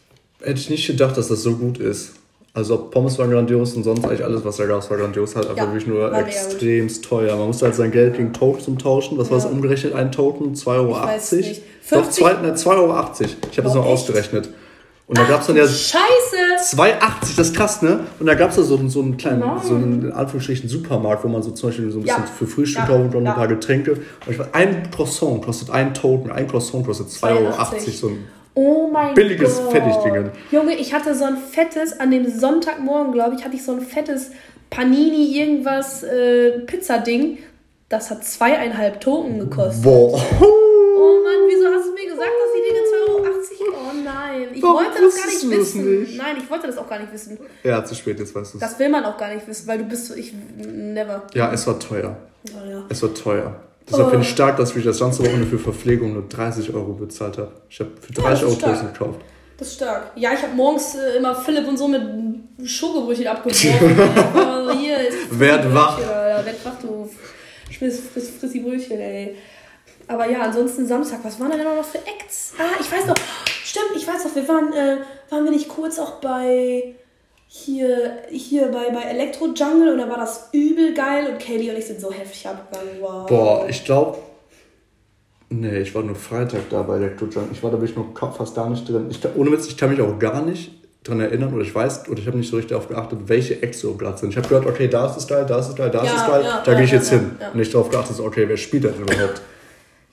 Hätte 0.41 0.59
ich 0.59 0.69
nicht 0.69 0.87
gedacht, 0.87 1.15
dass 1.15 1.27
das 1.29 1.43
so 1.43 1.55
gut 1.55 1.77
ist. 1.77 2.13
Also 2.55 2.77
Pommes 2.89 3.19
waren 3.19 3.29
grandios 3.31 3.73
und 3.73 3.83
sonst 3.83 4.05
eigentlich 4.05 4.23
alles, 4.23 4.45
was 4.45 4.55
da 4.55 4.65
gab, 4.65 4.89
war 4.89 4.97
grandios. 4.97 5.35
Halt 5.35 5.45
einfach 5.49 5.57
Ja, 5.57 5.67
wirklich 5.67 5.87
nur 5.87 6.09
war 6.09 6.19
extremst 6.25 7.03
teuer. 7.03 7.35
Man 7.35 7.47
musste 7.47 7.65
halt 7.65 7.75
sein 7.75 7.91
Geld 7.91 8.15
gegen 8.15 8.31
Token 8.31 8.61
zum 8.61 8.77
Tauschen. 8.79 9.17
Was 9.17 9.29
war 9.29 9.37
das 9.37 9.43
Ja. 9.43 9.51
umgerechnet? 9.51 9.93
Ein 9.93 10.09
Token? 10.13 10.55
2,80 10.55 10.67
Euro? 10.79 10.93
Weiß 11.05 11.31
nicht. 11.33 11.61
Doch, 11.91 11.97
50? 12.05 12.13
zwei- 12.23 12.33
ne, 12.41 12.55
2,80 12.55 13.25
Euro. 13.25 13.41
Ich 13.51 13.57
habe 13.57 13.69
Oh, 13.69 13.73
noch 13.75 13.85
ausgerechnet. 13.85 14.49
Und 15.07 15.17
da 15.17 15.23
gab 15.25 15.41
es 15.41 15.47
dann 15.47 15.57
ja 15.57 15.67
Scheiße! 15.67 15.97
2,80, 16.63 17.35
das 17.35 17.47
ist 17.49 17.55
krass, 17.55 17.81
ne? 17.81 17.99
Und 18.19 18.25
da 18.25 18.33
gab 18.35 18.49
es 18.51 18.55
da 18.55 18.63
so, 18.63 18.79
so 18.87 19.01
einen 19.01 19.17
kleinen, 19.17 19.39
Nein. 19.41 19.59
so 19.61 19.75
einen, 19.75 20.03
in 20.05 20.11
Anführungsstrichen, 20.13 20.67
Supermarkt, 20.69 21.23
wo 21.23 21.27
man 21.27 21.43
so 21.43 21.51
zum 21.51 21.69
Beispiel 21.69 21.91
so 21.91 21.99
ein 21.99 22.05
Ja. 22.05 22.15
bisschen 22.19 22.33
für 22.37 22.47
Frühstück 22.47 22.83
Ja. 22.83 22.87
kauft 22.87 23.13
und 23.13 23.17
ein 23.21 23.25
Ja. 23.25 23.33
paar 23.33 23.47
Getränke. 23.49 23.91
Und 23.91 24.01
ich 24.31 24.39
weiß, 24.39 24.47
ein 24.53 24.89
Croissant 24.91 25.43
kostet 25.43 25.69
ein 25.71 25.93
Token, 25.93 26.31
ein 26.31 26.47
Croissant 26.47 26.85
kostet 26.87 27.09
2,80 27.11 27.37
Euro. 27.45 27.51
82. 27.51 27.99
So 27.99 28.07
ein 28.07 28.17
Oh 28.55 28.87
mein 28.87 29.13
Billiges 29.13 29.61
Gott. 29.61 30.31
Junge, 30.49 30.75
ich 30.75 30.93
hatte 30.93 31.13
so 31.13 31.25
ein 31.25 31.37
fettes, 31.37 31.99
an 31.99 32.09
dem 32.09 32.29
Sonntagmorgen, 32.29 33.11
glaube 33.11 33.35
ich, 33.35 33.43
hatte 33.43 33.55
ich 33.55 33.63
so 33.63 33.73
ein 33.73 33.81
fettes 33.81 34.31
Panini 34.69 35.37
irgendwas 35.37 36.03
äh, 36.03 36.59
Pizzading. 36.59 37.37
Das 37.89 38.09
hat 38.09 38.23
zweieinhalb 38.23 39.01
Token 39.01 39.39
gekostet. 39.39 39.83
Boah. 39.83 40.19
Oh 40.97 41.19
Mann, 41.23 41.47
wieso 41.47 41.67
hast 41.67 41.87
du 41.87 41.93
mir 41.93 42.09
gesagt, 42.09 42.29
dass 42.29 42.53
die 42.55 42.63
Dinge 42.69 42.79
2,80 42.79 43.61
Euro? 43.61 43.77
Oh 43.77 44.03
nein, 44.03 44.47
ich 44.53 44.63
Warum 44.63 44.75
wollte 44.77 45.01
das 45.01 45.17
gar 45.17 45.27
nicht 45.27 45.49
wissen. 45.49 45.99
nicht? 46.01 46.17
Nein, 46.17 46.37
ich 46.41 46.49
wollte 46.49 46.67
das 46.67 46.77
auch 46.77 46.87
gar 46.89 46.99
nicht 46.99 47.11
wissen. 47.11 47.37
Ja, 47.63 47.83
zu 47.83 47.93
spät, 47.93 48.17
jetzt 48.19 48.33
weißt 48.33 48.53
du 48.53 48.57
es. 48.57 48.61
Das 48.61 48.79
will 48.79 48.89
man 48.89 49.03
auch 49.03 49.17
gar 49.17 49.33
nicht 49.33 49.45
wissen, 49.47 49.67
weil 49.67 49.79
du 49.79 49.83
bist 49.83 50.07
so, 50.07 50.15
ich, 50.15 50.33
never. 50.55 51.23
Ja, 51.33 51.51
es 51.51 51.67
war 51.67 51.77
teuer. 51.77 52.15
Oh, 52.53 52.69
ja. 52.69 52.85
Es 52.87 53.03
war 53.03 53.13
teuer. 53.13 53.55
Deshalb 53.87 54.07
Oh. 54.07 54.09
finde 54.09 54.25
ich 54.25 54.31
stark, 54.31 54.57
dass 54.57 54.75
ich 54.75 54.83
das 54.83 54.99
ganze 54.99 55.19
Wochenende 55.23 55.45
für 55.47 55.59
Verpflegung 55.59 56.13
nur 56.13 56.23
30 56.27 56.73
Euro 56.73 56.93
bezahlt 56.93 57.37
habe. 57.37 57.51
Ich 57.69 57.79
habe 57.79 57.91
für 57.99 58.13
Ja, 58.13 58.29
30 58.29 58.41
das 58.41 58.43
Euro. 58.63 58.73
Toast 58.73 58.93
gekauft. 58.93 59.19
Das 59.57 59.67
ist 59.69 59.75
stark. 59.75 60.11
Ja, 60.15 60.33
ich 60.33 60.41
habe 60.41 60.53
morgens 60.53 60.95
äh, 60.95 61.17
immer 61.17 61.33
Philipp 61.35 61.67
und 61.67 61.77
so 61.77 61.87
mit 61.87 62.01
Schokobrötchen 62.67 63.27
abgeworfen. 63.27 63.99
Aber 64.33 64.65
so, 64.73 64.79
hier 64.79 64.97
ist 65.07 65.17
Werd 65.39 65.73
wach. 65.73 65.97
Werd 65.99 66.65
wach, 66.65 66.73
du 66.81 67.09
friss, 67.77 68.01
friss, 68.13 68.31
friss 68.39 68.51
die 68.51 68.59
Brötchen, 68.59 68.99
ey. 68.99 69.35
Aber 70.07 70.29
ja, 70.29 70.41
ansonsten 70.41 70.85
Samstag, 70.85 71.19
was 71.23 71.39
waren 71.39 71.51
denn 71.51 71.63
noch 71.63 71.83
für 71.85 71.97
Acts? 71.99 72.53
Ah, 72.59 72.63
ich 72.79 72.91
weiß 72.91 73.05
noch, 73.07 73.15
stimmt, 73.63 73.91
ich 73.95 74.07
weiß 74.07 74.25
noch, 74.25 74.35
wir 74.35 74.47
waren, 74.47 74.71
äh, 74.73 74.97
waren 75.29 75.43
wir 75.45 75.51
nicht 75.51 75.67
kurz 75.69 75.97
auch 75.99 76.19
bei 76.21 76.95
hier, 77.63 78.17
hier 78.29 78.67
bei, 78.67 78.89
bei 78.89 79.01
Electro 79.09 79.47
Jungle 79.55 79.93
und 79.93 79.97
da 79.97 80.09
war 80.09 80.17
das 80.17 80.49
übel 80.51 80.93
geil 80.93 81.31
und 81.31 81.39
Kaylee 81.39 81.69
und 81.69 81.77
ich 81.77 81.85
sind 81.85 82.01
so 82.01 82.11
heftig 82.11 82.45
abgegangen. 82.47 82.99
Wow. 82.99 83.27
Boah, 83.27 83.65
ich 83.69 83.85
glaube. 83.85 84.17
Nee, 85.49 85.79
ich 85.79 85.95
war 85.95 86.03
nur 86.03 86.15
Freitag 86.15 86.69
da 86.69 86.81
bei 86.81 86.97
Electro 86.97 87.27
Junk. 87.27 87.47
Ich 87.53 87.63
war 87.63 87.71
da 87.71 87.79
wirklich 87.79 87.95
nur 87.95 88.13
fast 88.33 88.55
gar 88.55 88.69
nicht 88.69 88.87
drin. 88.89 89.07
Ich, 89.09 89.19
ohne 89.35 89.51
Witz, 89.51 89.67
ich 89.67 89.77
kann 89.77 89.89
mich 89.89 90.01
auch 90.01 90.19
gar 90.19 90.43
nicht 90.43 90.71
dran 91.03 91.21
erinnern 91.21 91.53
oder 91.53 91.63
ich 91.63 91.73
weiß, 91.73 92.09
oder 92.09 92.19
ich 92.19 92.27
habe 92.27 92.37
nicht 92.37 92.49
so 92.49 92.57
richtig 92.57 92.71
darauf 92.71 92.89
geachtet, 92.89 93.19
welche 93.27 93.61
Acts 93.61 93.79
so 93.79 93.93
glatt 93.93 94.19
sind. 94.19 94.31
Ich 94.31 94.37
habe 94.37 94.47
gehört, 94.47 94.65
okay, 94.65 94.87
da 94.87 95.05
ist 95.05 95.17
es 95.17 95.27
geil, 95.27 95.45
da 95.47 95.59
ist 95.59 95.69
es 95.69 95.75
geil, 95.75 95.91
da 95.91 96.01
ist 96.01 96.09
Ja, 96.09 96.15
es 96.15 96.27
geil, 96.27 96.43
ja, 96.43 96.63
da 96.65 96.71
ja, 96.71 96.77
gehe 96.77 96.85
ich 96.85 96.91
jetzt 96.91 97.09
hin. 97.09 97.37
Und 97.53 97.55
nicht 97.55 97.73
darauf 97.73 97.89
geachtet, 97.89 98.19
okay, 98.19 98.49
wer 98.49 98.57
spielt 98.57 98.83
denn 98.85 98.95
überhaupt? 98.95 99.41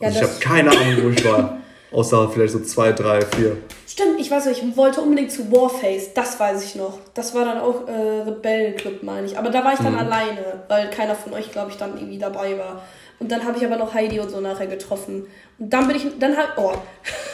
Also 0.00 0.18
ich 0.18 0.22
habe 0.22 0.34
keine 0.40 0.70
Ahnung, 0.70 1.04
wo 1.04 1.08
ich 1.08 1.24
war. 1.24 1.58
Außer 1.92 2.28
vielleicht 2.30 2.52
so 2.52 2.60
zwei, 2.60 2.92
drei, 2.92 3.20
vier. 3.22 3.56
Stimmt, 3.86 4.18
ich 4.18 4.30
weiß 4.30 4.46
nicht, 4.46 4.62
ich 4.62 4.76
wollte 4.76 5.00
unbedingt 5.02 5.30
zu 5.30 5.50
Warface, 5.52 6.14
das 6.14 6.40
weiß 6.40 6.64
ich 6.64 6.74
noch. 6.76 6.98
Das 7.14 7.34
war 7.34 7.44
dann 7.44 7.58
auch 7.60 7.86
äh, 7.86 7.92
Rebellenclub, 8.22 9.02
meine 9.02 9.26
ich. 9.26 9.36
Aber 9.36 9.50
da 9.50 9.62
war 9.64 9.74
ich 9.74 9.80
Mhm. 9.80 9.84
dann 9.84 9.96
alleine, 9.96 10.62
weil 10.68 10.88
keiner 10.90 11.14
von 11.14 11.34
euch, 11.34 11.52
glaube 11.52 11.70
ich, 11.70 11.76
dann 11.76 11.94
irgendwie 11.96 12.18
dabei 12.18 12.58
war. 12.58 12.82
Und 13.18 13.30
dann 13.30 13.44
habe 13.44 13.58
ich 13.58 13.64
aber 13.66 13.76
noch 13.76 13.92
Heidi 13.94 14.18
und 14.20 14.30
so 14.30 14.40
nachher 14.40 14.66
getroffen. 14.66 15.26
Und 15.58 15.70
dann 15.72 15.86
bin 15.86 15.96
ich, 15.96 16.06
dann 16.18 16.36
halt, 16.36 16.48
oh, 16.56 16.72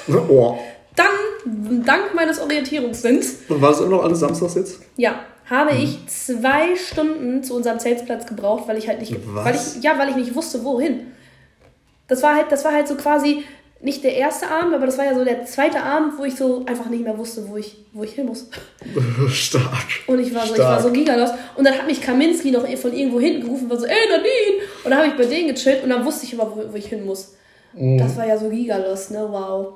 Oh. 0.28 0.58
dann, 0.96 1.84
dank 1.84 2.14
meines 2.14 2.40
Orientierungssinns, 2.40 3.36
Und 3.48 3.62
war 3.62 3.70
das 3.70 3.80
immer 3.80 3.90
noch 3.96 4.04
alles 4.04 4.18
samstags 4.20 4.54
jetzt? 4.56 4.80
ja, 4.96 5.20
habe 5.48 5.72
Mhm. 5.74 5.80
ich 5.80 6.06
zwei 6.08 6.74
Stunden 6.76 7.42
zu 7.44 7.54
unserem 7.54 7.78
Zeltplatz 7.78 8.26
gebraucht, 8.26 8.64
weil 8.66 8.76
ich 8.76 8.88
halt 8.88 9.00
nicht, 9.00 9.14
Was? 9.32 9.44
weil 9.44 9.54
ich, 9.54 9.82
ja, 9.84 9.96
weil 9.98 10.10
ich 10.10 10.16
nicht 10.16 10.34
wusste, 10.34 10.62
wohin. 10.64 11.12
Das 12.08 12.22
war 12.22 12.34
halt, 12.34 12.50
das 12.50 12.64
war 12.64 12.72
halt 12.72 12.88
so 12.88 12.96
quasi, 12.96 13.44
nicht 13.80 14.02
der 14.02 14.16
erste 14.16 14.50
Abend, 14.50 14.74
aber 14.74 14.86
das 14.86 14.98
war 14.98 15.04
ja 15.04 15.14
so 15.14 15.24
der 15.24 15.44
zweite 15.44 15.80
Abend, 15.80 16.18
wo 16.18 16.24
ich 16.24 16.34
so 16.34 16.64
einfach 16.66 16.86
nicht 16.86 17.04
mehr 17.04 17.16
wusste, 17.16 17.48
wo 17.48 17.56
ich, 17.56 17.76
wo 17.92 18.02
ich 18.02 18.12
hin 18.12 18.26
muss. 18.26 18.48
Stark. 19.28 19.86
Und 20.08 20.18
ich 20.18 20.34
war 20.34 20.46
so, 20.46 20.54
Stark. 20.54 20.58
ich 20.58 20.64
war 20.64 20.82
so 20.82 20.90
gigalos. 20.90 21.30
Und 21.54 21.64
dann 21.64 21.74
hat 21.74 21.86
mich 21.86 22.00
Kaminski 22.00 22.50
noch 22.50 22.66
von 22.76 22.92
irgendwo 22.92 23.20
hinten 23.20 23.42
gerufen 23.42 23.64
und 23.64 23.70
war 23.70 23.78
so, 23.78 23.86
ey 23.86 24.08
Nadine! 24.10 24.66
Und 24.84 24.90
dann 24.90 24.98
habe 24.98 25.08
ich 25.08 25.16
bei 25.16 25.24
denen 25.24 25.54
gechillt 25.54 25.84
und 25.84 25.90
dann 25.90 26.04
wusste 26.04 26.26
ich 26.26 26.32
immer, 26.32 26.50
wo, 26.50 26.72
wo 26.72 26.76
ich 26.76 26.86
hin 26.86 27.06
muss. 27.06 27.34
Mhm. 27.74 27.98
Das 27.98 28.16
war 28.16 28.26
ja 28.26 28.36
so 28.36 28.48
gigalos, 28.48 29.10
ne? 29.10 29.26
Wow. 29.30 29.74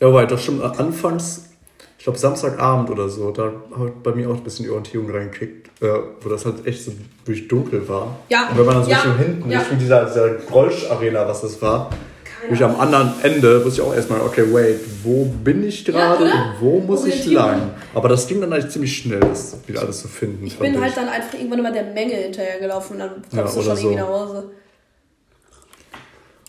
Ja, 0.00 0.12
weil 0.12 0.26
doch 0.26 0.38
schon 0.38 0.60
anfangs, 0.60 1.50
ich 1.96 2.04
glaube 2.04 2.18
Samstagabend 2.18 2.90
oder 2.90 3.08
so, 3.08 3.30
da 3.30 3.52
hat 3.78 4.02
bei 4.02 4.12
mir 4.12 4.30
auch 4.30 4.34
ein 4.34 4.44
bisschen 4.44 4.64
die 4.64 4.70
Orientierung 4.70 5.10
reingekickt, 5.10 5.68
äh, 5.82 5.88
wo 6.20 6.28
das 6.28 6.44
halt 6.44 6.66
echt 6.66 6.84
so 6.84 6.92
durch 7.24 7.46
dunkel 7.46 7.88
war. 7.88 8.16
Ja. 8.28 8.48
Und 8.48 8.58
wenn 8.58 8.66
man 8.66 8.74
dann 8.76 8.84
so 8.84 8.90
ja. 8.90 9.16
hinten 9.16 9.48
ja. 9.50 9.58
nicht 9.58 9.70
wie 9.72 9.76
dieser, 9.76 10.06
dieser 10.06 10.34
Grolsch-Arena, 10.34 11.26
was 11.26 11.42
das 11.42 11.60
war, 11.62 11.90
wo 12.46 12.54
ich 12.54 12.62
am 12.62 12.78
anderen 12.78 13.14
Ende 13.22 13.64
wusste 13.64 13.80
ich 13.80 13.86
auch 13.86 13.94
erstmal, 13.94 14.20
okay, 14.20 14.44
wait, 14.52 14.80
wo 15.02 15.24
bin 15.24 15.66
ich 15.66 15.84
gerade 15.84 16.26
ja, 16.26 16.34
und 16.34 16.60
wo 16.60 16.80
muss 16.80 17.04
ich 17.06 17.26
lang? 17.26 17.70
Aber 17.94 18.08
das 18.08 18.26
ging 18.26 18.40
dann 18.40 18.52
eigentlich 18.52 18.70
ziemlich 18.70 18.96
schnell, 18.96 19.20
das 19.20 19.56
wieder 19.66 19.80
alles 19.80 20.00
zu 20.00 20.08
finden. 20.08 20.46
Ich 20.46 20.58
bin 20.58 20.80
halt 20.80 20.96
dann 20.96 21.08
einfach 21.08 21.34
irgendwann 21.34 21.58
immer 21.60 21.72
der 21.72 21.84
Menge 21.84 22.14
hinterhergelaufen 22.14 22.94
und 22.94 23.00
dann 23.00 23.10
kommst 23.14 23.32
ja, 23.34 23.42
du 23.42 23.50
schon 23.50 23.62
so. 23.62 23.70
irgendwie 23.70 23.96
nach 23.96 24.08
Hause. 24.08 24.50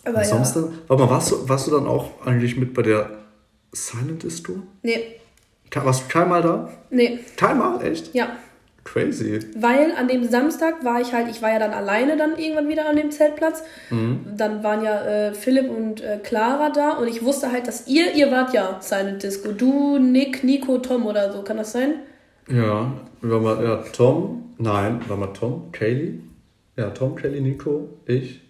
Aber 0.04 0.18
Ansonsten, 0.18 0.62
ja. 0.62 0.72
warte 0.88 1.02
mal, 1.04 1.10
warst 1.10 1.30
du, 1.30 1.48
warst 1.48 1.66
du 1.66 1.70
dann 1.72 1.86
auch 1.86 2.10
eigentlich 2.24 2.56
mit 2.56 2.72
bei 2.72 2.82
der 2.82 3.10
Silent 3.72 4.22
Distro? 4.22 4.54
Nee. 4.82 5.16
Warst 5.74 6.04
du 6.04 6.08
keinmal 6.08 6.42
da? 6.42 6.70
Nee. 6.90 7.20
Keinmal? 7.36 7.84
Echt? 7.84 8.14
Ja. 8.14 8.36
Crazy. 8.84 9.40
Weil 9.56 9.92
an 9.92 10.08
dem 10.08 10.24
Samstag 10.24 10.84
war 10.84 11.00
ich 11.00 11.12
halt, 11.12 11.28
ich 11.28 11.42
war 11.42 11.50
ja 11.50 11.58
dann 11.58 11.72
alleine 11.72 12.16
dann 12.16 12.38
irgendwann 12.38 12.68
wieder 12.68 12.88
an 12.88 12.96
dem 12.96 13.10
Zeltplatz. 13.10 13.62
Mhm. 13.90 14.20
Dann 14.36 14.62
waren 14.64 14.82
ja 14.82 15.02
äh, 15.02 15.34
Philipp 15.34 15.70
und 15.70 16.02
äh, 16.02 16.18
Clara 16.22 16.70
da 16.70 16.92
und 16.92 17.08
ich 17.08 17.22
wusste 17.22 17.52
halt, 17.52 17.68
dass 17.68 17.86
ihr, 17.86 18.14
ihr 18.14 18.30
wart 18.30 18.52
ja 18.54 18.78
Silent 18.80 19.22
Disco. 19.22 19.52
Du, 19.52 19.98
Nick, 19.98 20.44
Nico, 20.44 20.78
Tom 20.78 21.06
oder 21.06 21.32
so, 21.32 21.42
kann 21.42 21.58
das 21.58 21.72
sein? 21.72 21.94
Ja, 22.48 22.92
war 23.20 23.40
mal, 23.40 23.62
ja, 23.62 23.76
Tom, 23.92 24.54
nein, 24.58 25.00
war 25.08 25.16
mal 25.16 25.32
Tom, 25.32 25.70
Kaylee. 25.72 26.20
Ja, 26.76 26.90
Tom, 26.90 27.14
Kaylee, 27.14 27.40
Nico, 27.40 27.88
ich 28.06 28.40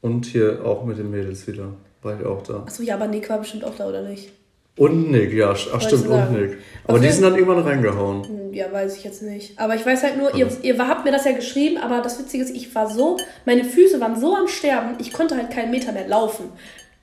und 0.00 0.26
hier 0.26 0.64
auch 0.64 0.84
mit 0.84 0.98
den 0.98 1.10
Mädels 1.10 1.46
wieder. 1.48 1.72
War 2.02 2.18
ich 2.18 2.24
auch 2.24 2.42
da. 2.42 2.60
Achso, 2.60 2.82
ja, 2.82 2.94
aber 2.94 3.08
Nick 3.08 3.28
war 3.28 3.38
bestimmt 3.38 3.64
auch 3.64 3.74
da, 3.74 3.88
oder 3.88 4.02
nicht? 4.02 4.30
Und 4.76 5.10
Nick, 5.10 5.32
ja, 5.32 5.52
ach 5.52 5.80
stimmt, 5.80 6.06
und 6.06 6.32
Nick. 6.32 6.58
Aber 6.84 6.98
die 6.98 7.08
sind 7.08 7.22
dann 7.22 7.34
irgendwann 7.34 7.60
reingehauen. 7.60 8.52
Ja, 8.52 8.70
weiß 8.70 8.96
ich 8.96 9.04
jetzt 9.04 9.22
nicht. 9.22 9.58
Aber 9.58 9.74
ich 9.74 9.84
weiß 9.84 10.02
halt 10.02 10.18
nur, 10.18 10.34
ihr, 10.34 10.48
ihr 10.62 10.78
habt 10.86 11.04
mir 11.04 11.12
das 11.12 11.24
ja 11.24 11.32
geschrieben, 11.32 11.78
aber 11.78 12.02
das 12.02 12.18
Witzige 12.18 12.44
ist, 12.44 12.54
ich 12.54 12.74
war 12.74 12.88
so, 12.88 13.16
meine 13.46 13.64
Füße 13.64 14.00
waren 14.00 14.20
so 14.20 14.34
am 14.34 14.48
Sterben, 14.48 14.96
ich 14.98 15.12
konnte 15.12 15.36
halt 15.36 15.50
keinen 15.50 15.70
Meter 15.70 15.92
mehr 15.92 16.06
laufen. 16.06 16.50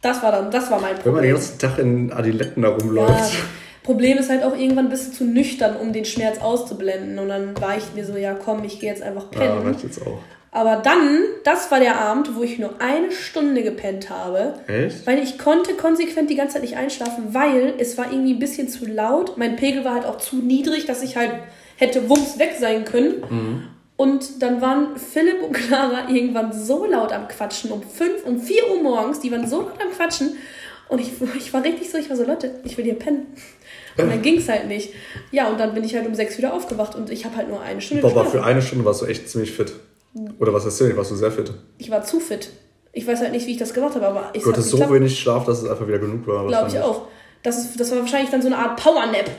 Das 0.02 0.22
war 0.22 0.32
dann, 0.32 0.52
das 0.52 0.70
war 0.70 0.80
mein 0.80 0.96
Problem. 0.96 1.06
Wenn 1.06 1.14
man 1.14 1.24
den 1.24 1.34
ganzen 1.34 1.60
Tag 1.60 1.80
in 1.80 2.12
Adiletten 2.12 2.62
da 2.62 2.70
rumläuft. 2.70 3.34
Ja, 3.34 3.40
Problem 3.84 4.18
ist 4.18 4.30
halt 4.30 4.44
auch 4.44 4.56
irgendwann 4.58 4.90
bist 4.90 5.10
du 5.10 5.18
zu 5.18 5.26
nüchtern, 5.26 5.76
um 5.76 5.94
den 5.94 6.06
Schmerz 6.06 6.40
auszublenden. 6.40 7.20
Und 7.20 7.30
dann 7.30 7.60
war 7.60 7.78
ich 7.78 7.94
mir 7.96 8.06
so, 8.06 8.16
ja 8.16 8.34
komm, 8.34 8.64
ich 8.64 8.80
gehe 8.80 8.90
jetzt 8.90 9.02
einfach 9.02 9.30
pennen. 9.30 9.62
Ja, 9.62 9.70
reicht 9.70 9.84
jetzt 9.84 10.02
auch. 10.02 10.20
Aber 10.56 10.76
dann, 10.76 11.20
das 11.44 11.72
war 11.72 11.80
der 11.80 12.00
Abend, 12.00 12.36
wo 12.36 12.44
ich 12.44 12.60
nur 12.60 12.80
eine 12.80 13.12
Stunde 13.12 13.64
gepennt 13.64 14.12
habe. 14.12 14.54
Echt? 14.68 15.06
Weil 15.08 15.18
ich 15.18 15.40
konnte 15.40 15.74
konsequent 15.74 16.30
die 16.30 16.36
ganze 16.36 16.54
Zeit 16.54 16.62
nicht 16.62 16.78
einschlafen, 16.78 17.34
weil 17.34 17.74
es 17.80 17.98
war 17.98 18.12
irgendwie 18.12 18.36
ein 18.36 18.40
bisschen 18.40 18.70
zu 18.70 18.86
laut. 18.86 19.36
Mein 19.36 19.56
Pegel 19.56 19.84
war 19.84 19.96
halt 19.96 20.06
auch 20.06 20.20
zu 20.20 20.36
niedrig, 20.36 20.86
dass 20.86 21.02
ich 21.02 21.18
halt 21.18 21.32
hätte 21.78 22.08
wumms 22.08 22.38
weg 22.38 22.54
sein 22.60 22.86
können. 22.86 23.24
Mhm. 23.28 23.68
Und 23.96 24.44
dann 24.44 24.62
waren 24.62 24.96
Philipp 24.96 25.42
und 25.42 25.54
Clara 25.54 26.08
irgendwann 26.10 26.54
so 26.54 26.86
laut 26.86 27.12
am 27.12 27.28
Quatschen 27.28 27.72
um 27.72 27.82
fünf, 27.82 28.24
um 28.26 28.40
vier 28.40 28.70
Uhr 28.70 28.82
morgens, 28.82 29.22
die 29.22 29.32
waren 29.32 29.48
so 29.48 29.62
laut 29.62 29.82
am 29.82 29.92
Quatschen. 29.92 30.38
Und 30.88 31.02
ich, 31.02 31.14
ich 31.36 31.52
war 31.52 31.64
richtig 31.64 31.90
so, 31.90 31.98
ich 31.98 32.12
war 32.12 32.18
so, 32.18 32.26
Leute, 32.26 32.60
ich 32.64 32.78
will 32.78 32.86
hier 32.86 33.00
pennen. 33.00 33.26
Und 33.98 34.10
dann 34.10 34.22
ging 34.22 34.38
es 34.38 34.50
halt 34.50 34.68
nicht. 34.68 34.94
Ja, 35.32 35.48
und 35.50 35.60
dann 35.60 35.74
bin 35.74 35.84
ich 35.84 35.96
halt 35.96 36.06
um 36.06 36.14
sechs 36.14 36.38
wieder 36.38 36.54
aufgewacht 36.54 36.96
und 36.96 37.10
ich 37.10 37.26
habe 37.26 37.38
halt 37.38 37.50
nur 37.50 37.62
eine 37.62 37.82
Stunde 37.82 38.06
Aber 38.06 38.26
für 38.26 38.44
eine 38.44 38.62
Stunde 38.62 38.86
warst 38.86 39.02
du 39.02 39.06
echt 39.08 39.30
ziemlich 39.30 39.52
fit. 39.52 39.74
Oder 40.40 40.54
was 40.54 40.66
hast 40.66 40.80
du 40.80 40.86
denn? 40.86 40.98
Warst 40.98 41.12
du 41.12 41.16
sehr 41.16 41.32
fit? 41.32 41.52
Ich 41.78 41.90
war 41.90 42.04
zu 42.04 42.20
fit. 42.20 42.50
Ich 42.92 43.08
weiß 43.08 43.22
halt 43.22 43.32
nicht, 43.32 43.48
wie 43.48 43.52
ich 43.52 43.58
das 43.58 43.74
gemacht 43.74 43.96
habe, 43.96 44.08
aber 44.08 44.30
ich 44.34 44.44
Du 44.44 44.52
hattest 44.52 44.70
so 44.70 44.78
wenig 44.92 45.20
Schlaf, 45.20 45.46
dass 45.46 45.64
es 45.64 45.70
einfach 45.70 45.88
wieder 45.88 45.98
genug 45.98 46.28
war. 46.28 46.46
Glaube 46.48 46.70
ich 46.70 46.80
auch. 46.80 47.08
Das, 47.42 47.58
ist, 47.58 47.80
das 47.80 47.92
war 47.92 48.00
wahrscheinlich 48.00 48.30
dann 48.30 48.42
so 48.42 48.48
eine 48.48 48.58
Art 48.58 48.82
Powernap. 48.82 49.30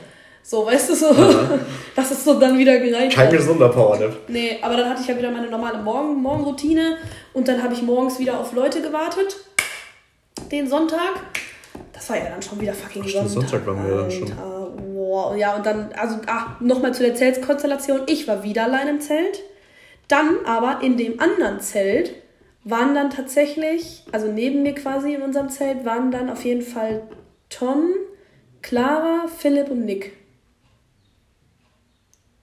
So, 0.43 0.65
weißt 0.65 0.89
du, 0.89 0.95
so, 0.95 1.05
ja. 1.11 1.59
dass 1.95 2.11
es 2.11 2.23
so 2.23 2.39
dann 2.39 2.57
wieder 2.57 2.77
gereicht 2.79 3.15
Kein 3.15 3.31
gesunder 3.31 3.69
Powernap. 3.69 4.15
Nee, 4.27 4.59
aber 4.61 4.77
dann 4.77 4.89
hatte 4.89 5.01
ich 5.01 5.07
ja 5.07 5.17
wieder 5.17 5.31
meine 5.31 5.49
normale 5.49 5.79
Morgen 5.79 6.21
Morgenroutine 6.21 6.97
und 7.33 7.47
dann 7.47 7.63
habe 7.63 7.73
ich 7.73 7.81
morgens 7.81 8.19
wieder 8.19 8.39
auf 8.39 8.53
Leute 8.53 8.81
gewartet. 8.81 9.37
Den 10.51 10.67
Sonntag. 10.67 10.99
Das 11.93 12.09
war 12.09 12.17
ja 12.17 12.25
dann 12.25 12.41
schon 12.41 12.59
wieder 12.59 12.73
fucking 12.73 13.03
Ach, 13.05 13.09
Sonntag. 13.09 13.31
Sonntag 13.31 13.65
waren 13.65 13.87
wir 13.87 13.97
dann 13.97 14.11
schon. 14.11 14.31
Wow. 14.93 15.35
Ja, 15.35 15.55
und 15.55 15.65
dann, 15.65 15.89
also, 15.97 16.17
ach, 16.27 16.59
nochmal 16.59 16.93
zu 16.93 17.01
der 17.03 17.15
Zeltkonstellation. 17.15 18.01
Ich 18.07 18.27
war 18.27 18.43
wieder 18.43 18.65
allein 18.65 18.87
im 18.87 19.01
Zelt. 19.01 19.41
Dann 20.07 20.45
aber 20.45 20.81
in 20.81 20.97
dem 20.97 21.19
anderen 21.19 21.59
Zelt 21.59 22.13
waren 22.63 22.95
dann 22.95 23.09
tatsächlich, 23.11 24.03
also 24.11 24.31
neben 24.31 24.63
mir 24.63 24.73
quasi 24.73 25.13
in 25.13 25.21
unserem 25.21 25.49
Zelt, 25.49 25.85
waren 25.85 26.11
dann 26.11 26.29
auf 26.29 26.43
jeden 26.43 26.63
Fall 26.63 27.03
Tom, 27.49 27.89
Clara, 28.61 29.25
Philipp 29.27 29.69
und 29.69 29.85
Nick. 29.85 30.13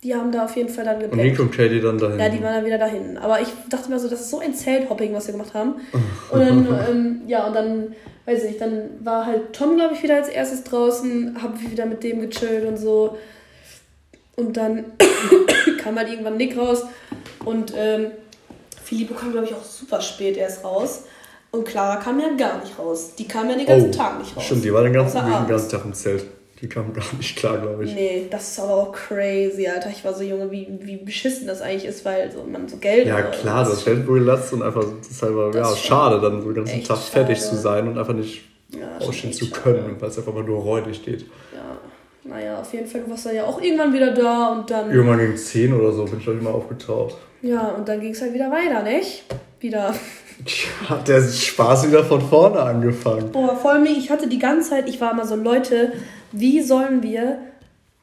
Die 0.04 0.14
haben 0.14 0.32
da 0.32 0.44
auf 0.44 0.56
jeden 0.56 0.68
Fall 0.68 0.84
dann 0.84 0.98
gepennt. 0.98 1.20
Und 1.20 1.26
Nick 1.26 1.38
und 1.38 1.52
Katie 1.52 1.80
dann 1.80 1.98
dahin. 1.98 2.18
Ja, 2.18 2.28
die 2.28 2.42
waren 2.42 2.54
dann 2.54 2.64
wieder 2.64 2.78
dahin. 2.78 3.18
Aber 3.18 3.40
ich 3.40 3.48
dachte 3.68 3.88
mir 3.88 4.00
so, 4.00 4.08
das 4.08 4.22
ist 4.22 4.30
so 4.30 4.40
ein 4.40 4.54
Zelthopping, 4.54 5.12
was 5.12 5.26
wir 5.26 5.32
gemacht 5.32 5.54
haben. 5.54 5.74
Und 6.30 6.40
dann, 6.40 6.66
ähm, 6.88 7.22
ja, 7.28 7.46
und 7.46 7.54
dann, 7.54 7.94
weiß 8.24 8.44
ich, 8.44 8.58
dann 8.58 9.04
war 9.04 9.26
halt 9.26 9.52
Tom, 9.52 9.76
glaube 9.76 9.94
ich, 9.94 10.02
wieder 10.02 10.16
als 10.16 10.28
erstes 10.28 10.64
draußen, 10.64 11.40
hab 11.40 11.60
wieder 11.60 11.86
mit 11.86 12.02
dem 12.02 12.20
gechillt 12.20 12.66
und 12.66 12.78
so. 12.78 13.16
Und 14.34 14.56
dann 14.56 14.86
kam 15.78 15.96
halt 15.96 16.08
irgendwann 16.08 16.36
Nick 16.36 16.56
raus 16.56 16.84
und 17.44 17.72
ähm, 17.76 18.12
Filippo 18.82 19.14
kam, 19.14 19.32
glaube 19.32 19.46
ich, 19.46 19.54
auch 19.54 19.64
super 19.64 20.00
spät 20.00 20.36
erst 20.36 20.64
raus. 20.64 21.04
Und 21.50 21.66
Clara 21.66 21.96
kam 21.96 22.18
ja 22.18 22.28
gar 22.36 22.60
nicht 22.60 22.78
raus. 22.78 23.14
Die 23.18 23.28
kam 23.28 23.50
ja 23.50 23.56
den 23.56 23.66
ganzen 23.66 23.90
oh, 23.90 23.94
Tag 23.94 24.18
nicht 24.18 24.34
raus. 24.36 24.44
Stimmt, 24.44 24.64
die 24.64 24.72
war 24.72 24.82
den 24.82 24.92
ganzen, 24.92 25.22
den 25.24 25.46
ganzen 25.48 25.68
Tag 25.70 25.84
im 25.84 25.92
Zelt. 25.92 26.24
Die 26.62 26.68
kam 26.68 26.94
gar 26.94 27.04
nicht 27.18 27.36
klar, 27.36 27.58
glaube 27.58 27.84
ich. 27.84 27.92
Nee, 27.92 28.28
das 28.30 28.52
ist 28.52 28.60
aber 28.60 28.74
auch 28.74 28.92
crazy, 28.92 29.66
Alter. 29.66 29.90
Ich 29.90 30.04
war 30.04 30.14
so 30.14 30.22
junge, 30.22 30.50
wie, 30.50 30.68
wie 30.80 30.96
beschissen 30.96 31.46
das 31.46 31.60
eigentlich 31.60 31.84
ist, 31.84 32.04
weil 32.04 32.30
so, 32.30 32.44
man 32.44 32.68
so 32.68 32.76
Geld 32.76 33.06
Ja, 33.06 33.20
klar, 33.20 33.64
das 33.64 33.84
Geld 33.84 34.06
wohl 34.06 34.20
lasst 34.20 34.52
und 34.52 34.62
einfach, 34.62 34.84
das 34.98 35.10
ist 35.10 35.22
halt 35.22 35.54
ja, 35.54 35.76
schade, 35.76 36.20
dann 36.20 36.40
so 36.40 36.52
den 36.52 36.64
ganzen 36.64 36.84
Tag 36.84 36.98
fertig 36.98 37.38
schade. 37.38 37.50
zu 37.50 37.56
sein 37.56 37.88
und 37.88 37.98
einfach 37.98 38.14
nicht 38.14 38.42
ja, 38.70 38.98
ausstehen 39.04 39.32
zu 39.32 39.50
können, 39.50 39.96
weil 39.98 40.08
es 40.08 40.16
einfach 40.16 40.32
mal 40.32 40.44
nur 40.44 40.60
räudig 40.60 40.96
steht. 40.96 41.26
Ja, 42.24 42.30
naja, 42.30 42.60
auf 42.60 42.72
jeden 42.72 42.86
Fall, 42.86 43.02
du 43.02 43.10
warst 43.10 43.26
dann 43.26 43.34
ja 43.34 43.44
auch 43.44 43.60
irgendwann 43.60 43.92
wieder 43.92 44.12
da 44.12 44.48
und 44.48 44.70
dann. 44.70 44.90
Irgendwann 44.90 45.18
gegen 45.18 45.36
10 45.36 45.72
oder 45.72 45.92
so 45.92 46.04
bin 46.04 46.18
ich 46.18 46.24
dann 46.24 46.38
immer 46.38 46.54
aufgetaucht. 46.54 47.16
Ja, 47.42 47.68
und 47.68 47.88
dann 47.88 48.00
ging 48.00 48.12
es 48.12 48.20
halt 48.20 48.34
wieder 48.34 48.50
weiter, 48.50 48.82
nicht? 48.82 49.24
Wieder. 49.60 49.94
Hat 50.88 51.08
der 51.08 51.22
Spaß 51.22 51.88
wieder 51.88 52.04
von 52.04 52.20
vorne 52.20 52.60
angefangen. 52.60 53.30
Boah, 53.32 53.56
vor 53.56 53.72
allem, 53.72 53.86
ich 53.86 54.10
hatte 54.10 54.28
die 54.28 54.38
ganze 54.38 54.70
Zeit, 54.70 54.88
ich 54.88 55.00
war 55.00 55.12
immer 55.12 55.26
so, 55.26 55.36
Leute, 55.36 55.92
wie 56.32 56.62
sollen 56.62 57.02
wir 57.02 57.38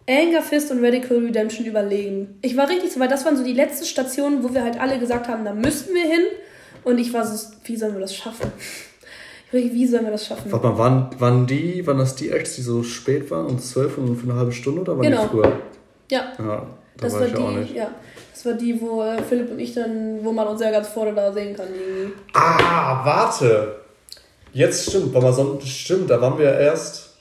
Anger 0.08 0.42
Fist 0.42 0.72
und 0.72 0.84
Radical 0.84 1.18
Redemption 1.18 1.66
überlegen? 1.66 2.38
Ich 2.42 2.58
war 2.58 2.70
richtig 2.70 2.92
so, 2.92 3.00
weil 3.00 3.08
das 3.08 3.26
waren 3.26 3.38
so 3.38 3.44
die 3.44 3.54
letzten 3.54 3.86
Stationen, 3.86 4.44
wo 4.44 4.54
wir 4.54 4.64
halt 4.64 4.80
alle 4.80 5.00
gesagt 5.00 5.28
haben, 5.28 5.46
da 5.46 5.54
müssten 5.54 5.94
wir 5.94 6.04
hin. 6.04 6.24
Und 6.84 6.98
ich 6.98 7.14
war 7.14 7.26
so, 7.26 7.52
wie 7.66 7.76
sollen 7.76 7.94
wir 7.94 8.02
das 8.02 8.16
schaffen? 8.16 8.52
Wie 9.52 9.88
sollen 9.88 10.04
wir 10.04 10.12
das 10.12 10.28
schaffen? 10.28 10.52
Warte 10.52 10.68
mal, 10.68 10.78
waren, 10.78 11.10
waren, 11.18 11.48
die, 11.48 11.86
waren 11.88 11.98
das 11.98 12.16
die 12.16 12.30
Acts, 12.30 12.56
die 12.56 12.62
so 12.62 12.84
spät 12.84 13.32
waren, 13.32 13.48
um 13.48 13.60
12 13.60 13.98
und 13.98 14.16
für 14.16 14.30
eine 14.30 14.36
halbe 14.36 14.52
Stunde 14.52 14.82
oder 14.82 14.96
waren 14.98 15.04
genau. 15.04 15.24
die 15.24 15.30
früher? 15.30 15.52
Ja. 16.12 16.34
Ja, 16.38 16.46
da 16.46 16.68
das 16.98 17.14
war, 17.14 17.26
ich 17.26 17.34
die, 17.34 17.38
auch 17.40 17.52
nicht. 17.52 17.76
Ja. 17.76 17.90
Das 18.32 18.46
war 18.46 18.54
die, 18.54 18.80
wo 18.80 19.02
äh, 19.02 19.22
Philipp 19.24 19.52
und 19.52 19.60
ich 19.60 19.74
dann, 19.74 20.20
wo 20.24 20.32
man 20.32 20.48
uns 20.48 20.62
ja 20.62 20.70
ganz 20.70 20.88
vorne 20.90 21.14
da 21.14 21.34
sehen 21.34 21.56
kann. 21.56 21.68
Die... 21.74 22.14
Ah, 22.34 23.04
warte. 23.04 23.76
Jetzt 24.54 24.90
stimmt, 24.90 25.14
war 25.14 25.22
mal 25.22 25.34
so, 25.34 25.60
stimmt, 25.64 26.10
da 26.10 26.22
waren 26.22 26.38
wir 26.38 26.54
erst. 26.54 27.18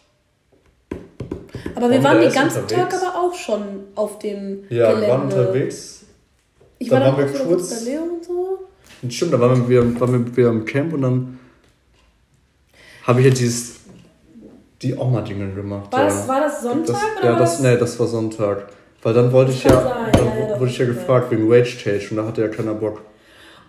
Aber 1.74 1.90
wir 1.90 2.02
waren, 2.02 2.16
waren 2.16 2.20
den 2.20 2.32
ganzen 2.32 2.62
unterwegs? 2.62 2.88
Tag 2.90 3.02
aber 3.02 3.18
auch 3.18 3.34
schon 3.34 3.62
auf 3.94 4.18
dem 4.18 4.64
Ja, 4.68 4.92
Gelände. 4.92 5.00
wir 5.00 5.08
waren 5.08 5.22
unterwegs. 5.22 6.04
Ich 6.78 6.88
dann 6.88 7.00
war 7.00 7.06
dann 7.06 7.18
waren 7.18 7.32
wir 7.32 7.40
kurz 7.40 7.72
und 7.72 8.24
so. 8.24 8.58
Stimmt, 9.08 9.32
da 9.32 9.40
waren 9.40 9.68
wir, 9.68 10.00
waren 10.00 10.12
wir 10.12 10.36
wieder 10.36 10.50
im 10.50 10.64
Camp 10.64 10.92
und 10.92 11.02
dann 11.02 11.38
habe 13.08 13.20
ich 13.20 13.26
ja 13.26 13.32
dieses 13.32 13.78
die 14.82 14.94
Oma-Dinge 14.94 15.48
gemacht. 15.54 15.90
War, 15.90 16.04
das, 16.04 16.28
war 16.28 16.40
das 16.40 16.62
Sonntag 16.62 16.86
das, 16.86 17.20
oder 17.20 17.32
ja, 17.32 17.38
das, 17.38 17.60
nee, 17.60 17.76
das 17.76 17.98
war 17.98 18.06
Sonntag. 18.06 18.68
Weil 19.02 19.14
dann 19.14 19.32
wollte 19.32 19.50
ich 19.50 19.64
ja, 19.64 19.70
sein. 19.70 20.12
dann 20.12 20.24
ja, 20.24 20.48
ja, 20.50 20.60
wurde 20.60 20.70
ich 20.70 20.78
ja 20.78 20.84
gefragt 20.84 21.30
wegen 21.30 21.48
Wage 21.50 21.76
Change 21.78 22.08
und 22.10 22.16
da 22.18 22.26
hatte 22.26 22.42
ja 22.42 22.48
keiner 22.48 22.74
Bock. 22.74 23.00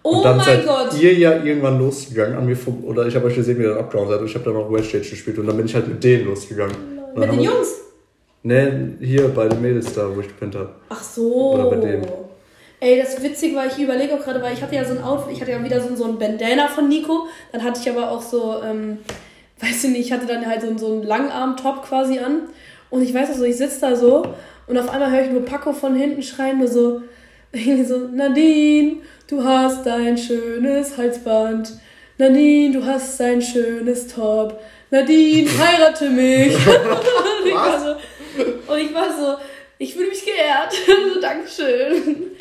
Oh 0.03 0.17
und 0.17 0.23
dann 0.25 0.37
mein 0.37 0.45
seid 0.45 0.65
Gott. 0.65 1.01
ihr 1.01 1.13
ja 1.13 1.43
irgendwann 1.43 1.79
losgegangen 1.79 2.37
an 2.37 2.45
mir 2.45 2.57
oder 2.83 3.07
ich 3.07 3.15
habe 3.15 3.27
euch 3.27 3.35
gesehen, 3.35 3.57
wie 3.57 3.63
ihr 3.63 3.69
dann 3.69 3.79
abgehauen 3.79 4.07
seid 4.07 4.19
und 4.19 4.27
ich 4.27 4.35
habe 4.35 4.45
dann 4.45 4.53
noch 4.53 4.71
Wage 4.71 4.83
Change 4.83 5.09
gespielt 5.09 5.39
und 5.39 5.47
dann 5.47 5.57
bin 5.57 5.65
ich 5.65 5.73
halt 5.73 5.87
mit 5.87 6.03
denen 6.03 6.25
losgegangen. 6.25 6.75
Mit 7.15 7.31
den 7.31 7.41
Jungs? 7.41 7.81
Ne, 8.43 8.97
hier 8.99 9.27
bei 9.29 9.47
den 9.47 9.61
Mädels 9.61 9.93
da, 9.93 10.07
wo 10.15 10.19
ich 10.21 10.27
gepennt 10.27 10.55
habe. 10.55 10.69
Ach 10.89 11.03
so. 11.03 11.53
Oder 11.53 11.69
bei 11.69 11.75
denen. 11.77 12.07
Ey, 12.81 13.01
das 13.01 13.21
Witzige 13.21 13.55
war, 13.57 13.65
ich 13.65 13.77
überlege 13.77 14.13
auch 14.13 14.23
gerade, 14.23 14.41
weil 14.41 14.53
ich 14.53 14.61
hatte 14.61 14.75
ja 14.75 14.85
so 14.85 14.93
ein 14.93 15.03
Outfit, 15.03 15.33
ich 15.33 15.41
hatte 15.41 15.51
ja 15.51 15.61
wieder 15.61 15.81
so, 15.81 15.93
so 15.95 16.05
ein 16.05 16.17
Bandana 16.17 16.67
von 16.67 16.87
Nico, 16.87 17.27
dann 17.51 17.61
hatte 17.61 17.81
ich 17.81 17.89
aber 17.89 18.09
auch 18.09 18.21
so, 18.21 18.63
ähm, 18.63 18.99
weiß 19.59 19.85
ich 19.85 19.89
nicht, 19.91 20.07
ich 20.07 20.11
hatte 20.11 20.25
dann 20.25 20.45
halt 20.45 20.61
so, 20.61 20.77
so 20.77 20.93
einen 20.93 21.03
Langarm-Top 21.03 21.83
quasi 21.83 22.19
an 22.19 22.43
und 22.89 23.01
ich 23.01 23.13
weiß 23.13 23.31
auch 23.31 23.35
so, 23.35 23.43
ich 23.43 23.57
sitze 23.57 23.81
da 23.81 23.95
so 23.95 24.33
und 24.67 24.77
auf 24.77 24.89
einmal 24.89 25.11
höre 25.11 25.23
ich 25.23 25.31
nur 25.31 25.45
Paco 25.45 25.73
von 25.73 25.95
hinten 25.95 26.23
schreien, 26.23 26.59
nur 26.59 26.67
so, 26.67 27.01
irgendwie 27.51 27.85
so, 27.85 27.97
Nadine, 28.13 28.97
du 29.27 29.43
hast 29.43 29.85
dein 29.85 30.17
schönes 30.17 30.97
Halsband. 30.97 31.73
Nadine, 32.17 32.77
du 32.77 32.85
hast 32.85 33.19
dein 33.19 33.41
schönes 33.41 34.07
Top. 34.07 34.59
Nadine, 34.91 35.49
heirate 35.57 36.09
mich. 36.09 36.53
und, 36.55 37.47
ich 37.47 37.53
war 37.53 37.79
so, 37.79 38.71
und 38.73 38.79
ich 38.79 38.93
war 38.93 39.07
so, 39.17 39.37
ich 39.77 39.93
fühle 39.93 40.09
mich 40.09 40.23
geehrt. 40.23 40.73
so, 41.13 41.21
Dankeschön. 41.21 42.31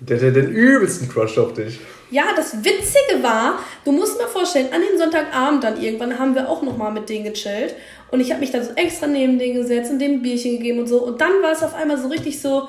Der 0.00 0.16
hat 0.16 0.34
den 0.34 0.50
übelsten 0.50 1.08
Crush 1.08 1.36
auf 1.36 1.52
dich. 1.52 1.78
Ja, 2.10 2.24
das 2.34 2.64
Witzige 2.64 3.22
war, 3.22 3.60
du 3.84 3.92
musst 3.92 4.18
mir 4.18 4.26
vorstellen, 4.26 4.72
an 4.72 4.80
dem 4.80 4.98
Sonntagabend 4.98 5.62
dann 5.62 5.80
irgendwann 5.80 6.18
haben 6.18 6.34
wir 6.34 6.48
auch 6.48 6.62
nochmal 6.62 6.92
mit 6.92 7.08
denen 7.08 7.24
gechillt. 7.24 7.74
Und 8.10 8.20
ich 8.20 8.30
habe 8.30 8.40
mich 8.40 8.50
dann 8.50 8.64
so 8.64 8.72
extra 8.74 9.06
neben 9.06 9.38
denen 9.38 9.54
gesetzt 9.54 9.90
und 9.90 10.00
dem 10.00 10.14
ein 10.14 10.22
Bierchen 10.22 10.58
gegeben 10.58 10.80
und 10.80 10.88
so. 10.88 11.02
Und 11.02 11.20
dann 11.20 11.42
war 11.42 11.52
es 11.52 11.62
auf 11.62 11.74
einmal 11.74 11.98
so 11.98 12.08
richtig 12.08 12.40
so, 12.40 12.68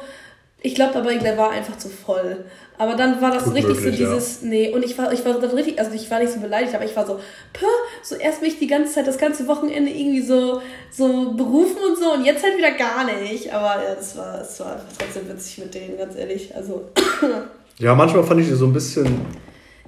ich 0.63 0.75
glaube 0.75 0.95
aber, 0.95 1.11
der 1.15 1.37
war 1.37 1.49
einfach 1.49 1.75
zu 1.77 1.89
voll. 1.89 2.45
Aber 2.77 2.95
dann 2.95 3.19
war 3.19 3.31
das 3.31 3.45
Gut 3.45 3.55
richtig 3.55 3.75
möglich, 3.75 3.97
so 3.97 4.13
dieses, 4.13 4.41
ja. 4.41 4.47
nee, 4.47 4.69
und 4.69 4.85
ich 4.85 4.95
war, 4.97 5.11
ich 5.11 5.25
war 5.25 5.33
dann 5.33 5.51
richtig, 5.51 5.79
also 5.79 5.91
ich 5.91 6.09
war 6.11 6.19
nicht 6.19 6.33
so 6.33 6.39
beleidigt, 6.39 6.75
aber 6.75 6.85
ich 6.85 6.95
war 6.95 7.05
so, 7.05 7.19
pö, 7.53 7.65
so 8.03 8.15
erst 8.15 8.43
mich 8.43 8.59
die 8.59 8.67
ganze 8.67 8.93
Zeit, 8.93 9.07
das 9.07 9.17
ganze 9.17 9.47
Wochenende 9.47 9.91
irgendwie 9.91 10.21
so, 10.21 10.61
so 10.91 11.33
berufen 11.33 11.77
und 11.87 11.97
so 11.97 12.13
und 12.13 12.25
jetzt 12.25 12.43
halt 12.43 12.57
wieder 12.57 12.71
gar 12.71 13.05
nicht. 13.05 13.51
Aber 13.51 13.83
ja, 13.83 13.95
das 13.95 14.15
war, 14.15 14.37
das 14.37 14.59
war 14.59 14.81
trotzdem 14.99 15.27
witzig 15.29 15.57
mit 15.59 15.73
denen, 15.73 15.97
ganz 15.97 16.15
ehrlich. 16.15 16.55
Also. 16.55 16.89
Ja, 17.81 17.95
manchmal 17.95 18.23
fand 18.23 18.41
ich 18.41 18.47
die 18.47 18.53
so 18.53 18.65
ein 18.65 18.73
bisschen, 18.73 19.03
bisschen, 19.03 19.25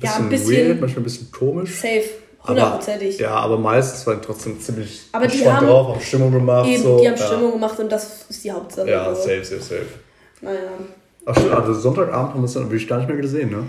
ja, 0.01 0.15
ein 0.15 0.29
bisschen 0.29 0.67
weird, 0.67 0.81
manchmal 0.81 1.01
ein 1.01 1.03
bisschen 1.03 1.31
komisch. 1.31 1.75
Safe. 1.75 2.03
Hundertprozentig. 2.45 3.19
Ja, 3.19 3.35
aber 3.35 3.57
meistens 3.57 4.05
waren 4.05 4.21
trotzdem 4.21 4.59
ziemlich 4.59 5.03
aber 5.13 5.27
die 5.27 5.47
haben 5.47 5.65
drauf, 5.65 5.95
haben 5.95 6.01
Stimmung 6.01 6.31
gemacht. 6.31 6.67
Eben, 6.67 6.83
so. 6.83 6.99
die 6.99 7.07
haben 7.07 7.15
ja. 7.15 7.25
Stimmung 7.25 7.51
gemacht 7.53 7.79
und 7.79 7.89
das 7.89 8.25
ist 8.29 8.43
die 8.43 8.51
Hauptsache. 8.51 8.89
Ja, 8.89 9.15
safe, 9.15 9.45
safe, 9.45 9.61
safe. 9.61 9.85
Naja. 10.41 10.59
Ach 11.25 11.37
stimmt, 11.37 11.53
also 11.53 11.73
Sonntagabend 11.73 12.33
haben 12.33 12.41
wir 12.41 12.45
es 12.45 12.53
dann 12.53 12.63
wirklich 12.63 12.87
gar 12.87 12.97
nicht 12.97 13.07
mehr 13.07 13.17
gesehen, 13.17 13.51
ne? 13.51 13.63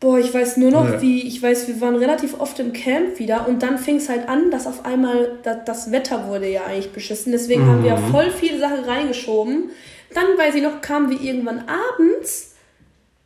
Boah, 0.00 0.18
ich 0.18 0.32
weiß 0.32 0.58
nur 0.58 0.70
noch, 0.70 0.88
nee. 0.88 1.00
wie, 1.00 1.26
ich 1.26 1.42
weiß, 1.42 1.68
wir 1.68 1.80
waren 1.80 1.96
relativ 1.96 2.38
oft 2.38 2.58
im 2.60 2.72
Camp 2.72 3.18
wieder 3.18 3.48
und 3.48 3.62
dann 3.62 3.78
fing 3.78 3.96
es 3.96 4.08
halt 4.08 4.28
an, 4.28 4.50
dass 4.50 4.66
auf 4.66 4.84
einmal 4.84 5.38
das, 5.42 5.56
das, 5.64 5.92
Wetter 5.92 6.28
wurde 6.28 6.48
ja 6.48 6.64
eigentlich 6.66 6.92
beschissen. 6.92 7.32
Deswegen 7.32 7.64
mhm. 7.64 7.68
haben 7.68 7.84
wir 7.84 7.96
mhm. 7.96 8.10
voll 8.10 8.30
viele 8.30 8.60
Sachen 8.60 8.84
reingeschoben. 8.84 9.70
Dann, 10.14 10.36
weiß 10.36 10.54
ich 10.54 10.62
noch, 10.62 10.80
kamen 10.82 11.10
wir 11.10 11.20
irgendwann 11.20 11.64
abends 11.66 12.47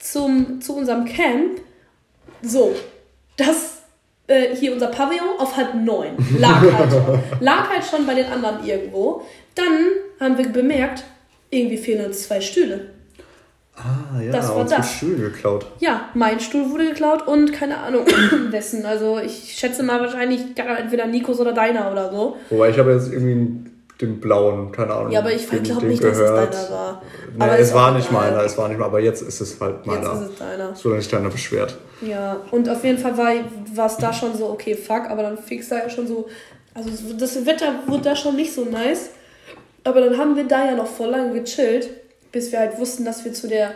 zum, 0.03 0.61
zu 0.61 0.77
unserem 0.77 1.05
Camp. 1.05 1.61
So, 2.43 2.75
das 3.37 3.83
äh, 4.27 4.55
hier 4.55 4.73
unser 4.73 4.89
Pavillon 4.89 5.39
auf 5.39 5.57
halb 5.57 5.75
neun 5.75 6.17
lag 6.39 6.61
halt, 6.61 6.93
lag 7.41 7.69
halt 7.71 7.85
schon 7.85 8.07
bei 8.07 8.15
den 8.15 8.27
anderen 8.27 8.65
irgendwo. 8.67 9.23
Dann 9.55 9.79
haben 10.21 10.39
wir 10.39 10.49
bemerkt, 10.49 11.05
irgendwie 11.51 11.77
fehlen 11.77 12.07
uns 12.07 12.25
zwei 12.25 12.41
Stühle. 12.41 12.91
Ah, 13.75 14.21
ja, 14.21 14.33
das 14.33 14.49
war 14.49 14.65
das. 14.65 14.93
Stühle 14.93 15.31
geklaut. 15.31 15.67
Ja, 15.79 16.09
mein 16.15 16.41
Stuhl 16.41 16.71
wurde 16.71 16.89
geklaut 16.89 17.27
und 17.27 17.53
keine 17.53 17.79
Ahnung 17.79 18.07
wessen. 18.51 18.85
Also 18.85 19.19
ich 19.19 19.55
schätze 19.57 19.83
mal 19.83 20.01
wahrscheinlich 20.01 20.41
entweder 20.57 21.07
Nikos 21.07 21.41
oder 21.41 21.53
deiner 21.53 21.91
oder 21.91 22.11
so. 22.11 22.37
Wobei 22.51 22.71
ich 22.71 22.79
habe 22.79 22.93
jetzt 22.93 23.11
irgendwie 23.11 23.71
den 24.03 24.21
blauen, 24.21 24.73
keine 24.73 24.93
Ahnung. 24.93 25.13
Ja, 25.13 25.21
aber 25.21 25.33
ich 25.33 25.49
glaube 25.49 25.87
nicht, 25.87 26.03
gehört. 26.03 26.53
dass 26.53 26.63
es 26.63 26.69
deiner 26.69 26.77
war. 26.77 27.03
Nee, 27.35 27.43
aber 27.43 27.59
es 27.59 27.73
war 27.73 27.93
nicht 27.93 28.13
meiner, 28.13 28.43
es 28.43 28.59
war 28.59 28.69
nicht 28.69 28.79
meiner, 28.79 28.91
aber 28.91 29.01
jetzt 29.01 29.23
ist 29.23 29.41
es 29.41 29.61
halt 29.61 29.87
meiner. 29.87 30.13
Jetzt 30.13 30.23
ist 30.23 30.31
es 30.31 30.39
deiner. 30.39 30.75
Solange 30.75 31.03
sich 31.03 31.11
deiner 31.11 31.31
beschwert. 31.31 31.79
Ja, 32.03 32.41
und 32.51 32.69
auf 32.69 32.85
jeden 32.85 32.99
Fall 32.99 33.17
war 33.17 33.87
es 33.87 33.97
da 33.97 34.13
schon 34.13 34.37
so, 34.37 34.51
okay, 34.51 34.75
fuck, 34.75 35.09
aber 35.09 35.23
dann 35.23 35.39
fix 35.39 35.69
da 35.69 35.79
ja 35.79 35.89
schon 35.89 36.07
so, 36.07 36.29
also 36.75 36.91
das 37.19 37.47
Wetter 37.47 37.75
wurde 37.87 38.03
da 38.03 38.17
schon 38.17 38.37
nicht 38.37 38.53
so 38.53 38.65
nice. 38.65 39.11
Aber 39.85 40.01
dann 40.01 40.17
haben 40.17 40.37
wir 40.37 40.45
da 40.45 40.65
ja 40.65 40.77
noch 40.77 40.87
voll 40.87 41.11
lange 41.11 41.41
gechillt, 41.41 41.89
bis 42.31 42.53
wir 42.53 42.61
halt 42.61 42.79
wussten, 42.79 43.05
dass 43.05 43.25
wir 43.25 43.33
zu 43.33 43.49
der 43.49 43.73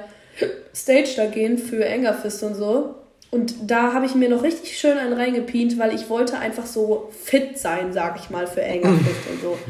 Stage 0.74 1.14
da 1.16 1.26
gehen 1.26 1.58
für 1.58 1.84
Engerfist 1.84 2.42
und 2.42 2.54
so. 2.54 2.94
Und 3.30 3.54
da 3.70 3.92
habe 3.92 4.06
ich 4.06 4.14
mir 4.14 4.28
noch 4.28 4.42
richtig 4.42 4.78
schön 4.78 4.96
einen 4.98 5.12
reingepient, 5.12 5.78
weil 5.78 5.94
ich 5.94 6.08
wollte 6.08 6.38
einfach 6.38 6.66
so 6.66 7.10
fit 7.24 7.58
sein, 7.58 7.92
sag 7.92 8.18
ich 8.20 8.30
mal, 8.30 8.46
für 8.46 8.62
Engerfist 8.62 9.28
und 9.30 9.42
so. 9.42 9.58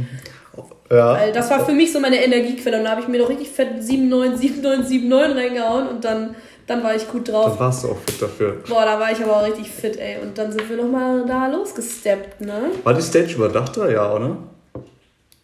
Ja. 0.91 1.15
Weil 1.15 1.33
das 1.33 1.51
war 1.51 1.65
für 1.65 1.73
mich 1.73 1.93
so 1.93 2.01
meine 2.01 2.23
Energiequelle. 2.23 2.79
Und 2.79 2.85
da 2.85 2.91
habe 2.91 3.01
ich 3.01 3.09
mir 3.09 3.19
noch 3.19 3.29
richtig 3.29 3.51
fett 3.51 3.75
79, 3.75 4.63
79, 4.63 5.03
79 5.05 5.37
reingehauen 5.37 5.89
und 5.89 6.05
dann, 6.05 6.37
dann 6.67 6.83
war 6.85 6.95
ich 6.95 7.09
gut 7.09 7.29
drauf. 7.29 7.51
Dann 7.51 7.59
warst 7.59 7.85
du 7.85 7.89
auch 7.89 7.99
fit 7.99 8.21
dafür. 8.21 8.63
Boah, 8.69 8.85
da 8.85 8.99
war 8.99 9.11
ich 9.11 9.23
aber 9.23 9.37
auch 9.39 9.47
richtig 9.47 9.71
fit, 9.71 9.99
ey. 9.99 10.19
Und 10.23 10.39
dann 10.39 10.53
sind 10.53 10.69
wir 10.69 10.77
nochmal 10.77 11.25
da 11.27 11.49
losgesteppt, 11.49 12.41
ne? 12.41 12.71
War 12.85 12.95
die 12.95 13.03
Stage 13.03 13.35
überdacht 13.35 13.77
da? 13.77 13.89
Ja, 13.89 14.15
oder? 14.15 14.37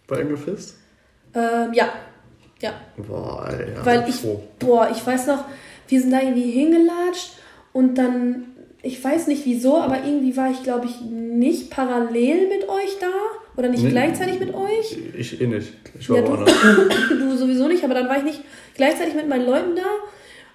Bei 0.07 0.21
Engelfist? 0.21 0.77
Ähm, 1.35 1.73
ja. 1.73 1.89
Ja. 2.61 2.75
Boah, 2.97 3.49
ey, 3.49 3.75
ja, 3.75 3.85
Weil 3.85 4.09
ich, 4.09 4.17
boah, 4.61 4.89
ich 4.93 5.05
weiß 5.05 5.27
noch, 5.27 5.45
wir 5.89 6.01
sind 6.01 6.13
da 6.13 6.21
irgendwie 6.21 6.51
hingelatscht 6.51 7.33
und 7.73 7.97
dann, 7.97 8.45
ich 8.83 9.03
weiß 9.03 9.27
nicht 9.27 9.45
wieso, 9.45 9.79
aber 9.79 10.05
irgendwie 10.05 10.37
war 10.37 10.51
ich, 10.51 10.63
glaube 10.63 10.87
ich, 10.87 11.01
nicht 11.01 11.71
parallel 11.71 12.49
mit 12.49 12.69
euch 12.69 12.99
da. 13.01 13.09
Oder 13.57 13.69
nicht 13.69 13.83
nee, 13.83 13.91
gleichzeitig 13.91 14.41
mit 14.41 14.55
euch? 14.55 14.97
Ich 15.17 15.41
eh 15.41 15.47
nicht. 15.47 15.73
Ich 15.99 16.09
war 16.09 16.19
ja, 16.19 16.23
du, 16.23 16.37
du 17.19 17.37
sowieso 17.37 17.69
nicht, 17.69 17.85
aber 17.85 17.95
dann 17.95 18.09
war 18.09 18.17
ich 18.17 18.25
nicht 18.25 18.41
gleichzeitig 18.75 19.15
mit 19.15 19.29
meinen 19.29 19.47
Leuten 19.47 19.77
da. 19.77 19.83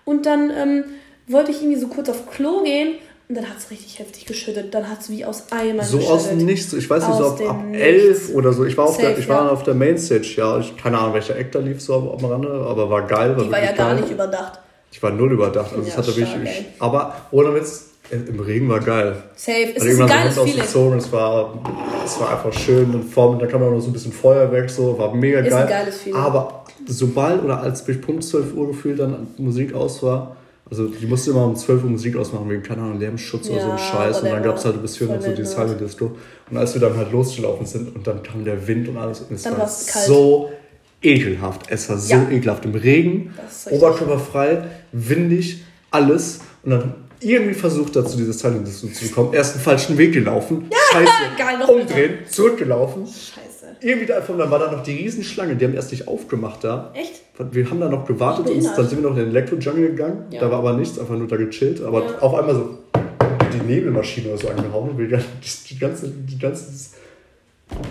Und 0.06 0.26
dann 0.26 0.50
ähm, 0.50 0.84
wollte 1.28 1.52
ich 1.52 1.62
irgendwie 1.62 1.80
so 1.80 1.88
kurz 1.88 2.10
auf 2.10 2.30
Klo 2.32 2.64
gehen 2.64 2.96
und 3.30 3.36
dann 3.36 3.48
hat 3.50 3.58
es 3.58 3.70
richtig 3.70 4.00
heftig 4.00 4.26
geschüttet. 4.26 4.74
Dann 4.74 4.90
hat 4.90 5.02
es 5.02 5.10
wie 5.10 5.26
aus 5.26 5.52
Eimern 5.52 5.86
So 5.86 5.98
geschüttet. 5.98 6.18
aus 6.18 6.30
dem 6.30 6.38
Nichts. 6.46 6.74
Ich 6.74 6.90
weiß 6.90 7.08
nicht, 7.08 7.18
so 7.18 7.26
ab, 7.26 7.42
ab 7.48 7.64
11 7.74 8.34
oder 8.34 8.54
so. 8.54 8.66
Ich 8.66 8.78
war, 8.78 8.86
auf 8.86 8.98
der, 8.98 9.18
ich 9.18 9.28
war 9.28 9.46
ja. 9.46 9.52
auf 9.52 9.64
der 9.64 9.74
Mainstage, 9.74 10.34
ja. 10.38 10.60
Ich, 10.60 10.76
keine 10.78 10.98
Ahnung, 10.98 11.14
welcher 11.14 11.36
Act 11.36 11.54
da 11.54 11.60
lief 11.60 11.82
so 11.82 12.18
am 12.18 12.26
Rande, 12.26 12.50
aber 12.50 12.90
war 12.90 13.06
geil. 13.06 13.36
War 13.36 13.44
Die 13.44 13.52
war 13.52 13.60
ja 13.64 13.74
gar 13.74 13.94
geil. 13.94 14.02
nicht 14.02 14.12
überdacht. 14.12 14.60
Ich 14.92 15.04
war 15.04 15.12
null 15.12 15.34
überdacht. 15.34 15.72
Also 15.74 15.84
ja, 15.84 15.90
es 15.90 15.98
hatte 15.98 16.16
wirklich, 16.16 16.66
aber 16.80 17.16
ohne 17.32 17.54
Witz, 17.54 17.87
im 18.12 18.39
Regen 18.39 18.70
war 18.70 18.80
geil. 18.80 19.15
Safe. 19.36 19.74
Es 19.76 19.84
ist 19.84 20.00
ein 20.00 20.08
geiles 20.08 20.36
so 20.36 20.46
Feeling. 20.46 20.98
Es 20.98 21.12
war, 21.12 21.60
es 22.06 22.20
war 22.20 22.32
einfach 22.32 22.54
schön 22.54 22.93
und 22.93 23.04
vorne, 23.04 23.39
da 23.39 23.48
kam 23.48 23.62
auch 23.63 23.72
noch 23.72 23.80
so 23.80 23.88
ein 23.89 23.93
bisschen 23.93 24.13
Feuerwerk, 24.13 24.70
so, 24.70 24.98
war 24.98 25.13
mega 25.13 25.39
ist 25.39 25.50
geil. 25.50 25.63
Ein 25.63 25.70
geiles 25.70 26.02
Feeling. 26.02 26.20
Aber 26.20 26.65
sobald 26.86 27.43
oder 27.43 27.62
als 27.62 27.84
bis 27.84 28.00
Punkt 28.00 28.24
12 28.24 28.54
Uhr 28.54 28.67
gefühlt 28.67 29.00
dann 29.00 29.28
Musik 29.38 29.74
aus 29.74 30.02
war, 30.04 30.38
also 30.70 30.88
die 30.88 31.06
musste 31.06 31.32
immer 31.32 31.46
um 31.46 31.56
12 31.56 31.84
Uhr 31.84 31.89
Musik 31.89 32.17
ausmachen, 32.17 32.50
wegen, 32.50 32.63
keine 32.63 32.82
Ahnung, 32.82 33.00
Lärmschutz 33.00 33.48
ja, 33.48 33.54
oder 33.54 33.63
so 33.63 33.72
ein 33.72 33.78
Scheiß. 33.78 34.22
Und 34.22 34.30
dann 34.30 34.43
gab 34.43 34.58
es 34.58 34.65
halt 34.65 34.82
bis 34.82 34.98
4 34.98 35.08
noch 35.08 35.22
so 35.22 35.32
die 35.32 35.46
Silent 35.46 35.80
Disco. 35.80 36.12
Und 36.50 36.58
als 36.58 36.74
wir 36.74 36.82
dann 36.82 36.98
halt 36.98 37.12
losgelaufen 37.12 37.65
sind 37.65 37.96
und 37.96 38.06
dann 38.06 38.22
kam 38.22 38.43
der 38.43 38.67
Wind 38.67 38.89
und 38.89 38.98
alles 38.98 39.22
und 39.22 39.36
es 39.36 39.43
dann 39.43 39.58
war 39.58 39.67
so 39.67 40.50
ekelhaft. 41.02 41.62
Es 41.70 41.89
war 41.89 41.98
so 41.98 42.15
ja. 42.15 42.30
ekelhaft. 42.30 42.65
Im 42.65 42.76
Regen, 42.76 43.34
oberkörperfrei, 43.70 44.63
windig, 44.91 45.63
alles. 45.91 46.41
Und 46.63 46.72
dann 46.72 46.96
irgendwie 47.19 47.53
versucht 47.53 47.95
dazu, 47.95 48.17
dieses 48.17 48.38
Teil 48.38 48.63
zu 48.65 48.88
bekommen. 48.88 49.34
Erst 49.34 49.56
einen 49.56 49.63
falschen 49.63 49.97
Weg 49.97 50.13
gelaufen. 50.13 50.69
Ja, 50.71 50.77
Scheiße. 50.91 51.12
Geil, 51.38 51.58
noch 51.60 51.67
umdrehen, 51.67 52.19
wieder. 52.19 52.30
zurückgelaufen. 52.30 53.06
Scheiße. 53.06 53.47
Irgendwie 53.82 54.08
da 54.08 54.19
dann 54.19 54.51
war 54.51 54.60
da 54.60 54.71
noch 54.71 54.84
die 54.84 54.95
Riesenschlange, 54.95 55.56
die 55.56 55.65
haben 55.65 55.75
erst 55.75 55.91
nicht 55.91 56.08
aufgemacht 56.08 56.63
da. 56.63 56.91
Echt? 56.93 57.21
Wir 57.51 57.69
haben 57.69 57.80
da 57.80 57.89
noch 57.89 58.06
gewartet 58.08 58.49
und 58.49 58.63
dann 58.63 58.88
sind 58.88 59.03
wir 59.03 59.10
noch 59.10 59.15
in 59.15 59.25
den 59.25 59.30
Elektro-Jungle 59.30 59.89
gegangen. 59.89 60.25
Ja. 60.32 60.41
Da 60.41 60.51
war 60.51 60.60
aber 60.60 60.73
nichts, 60.73 60.97
einfach 60.97 61.15
nur 61.15 61.27
da 61.27 61.36
gechillt. 61.36 61.84
Aber 61.84 62.03
ja. 62.03 62.19
auf 62.19 62.34
einmal 62.34 62.56
so 62.56 62.80
die 63.53 63.60
Nebelmaschine 63.60 64.30
oder 64.30 64.38
so 64.38 64.49
angehauen 64.49 64.89
und 64.89 64.97
die, 64.97 65.08
die 65.08 65.80
ganze, 65.80 66.10
die 66.10 66.39
ganze 66.39 66.91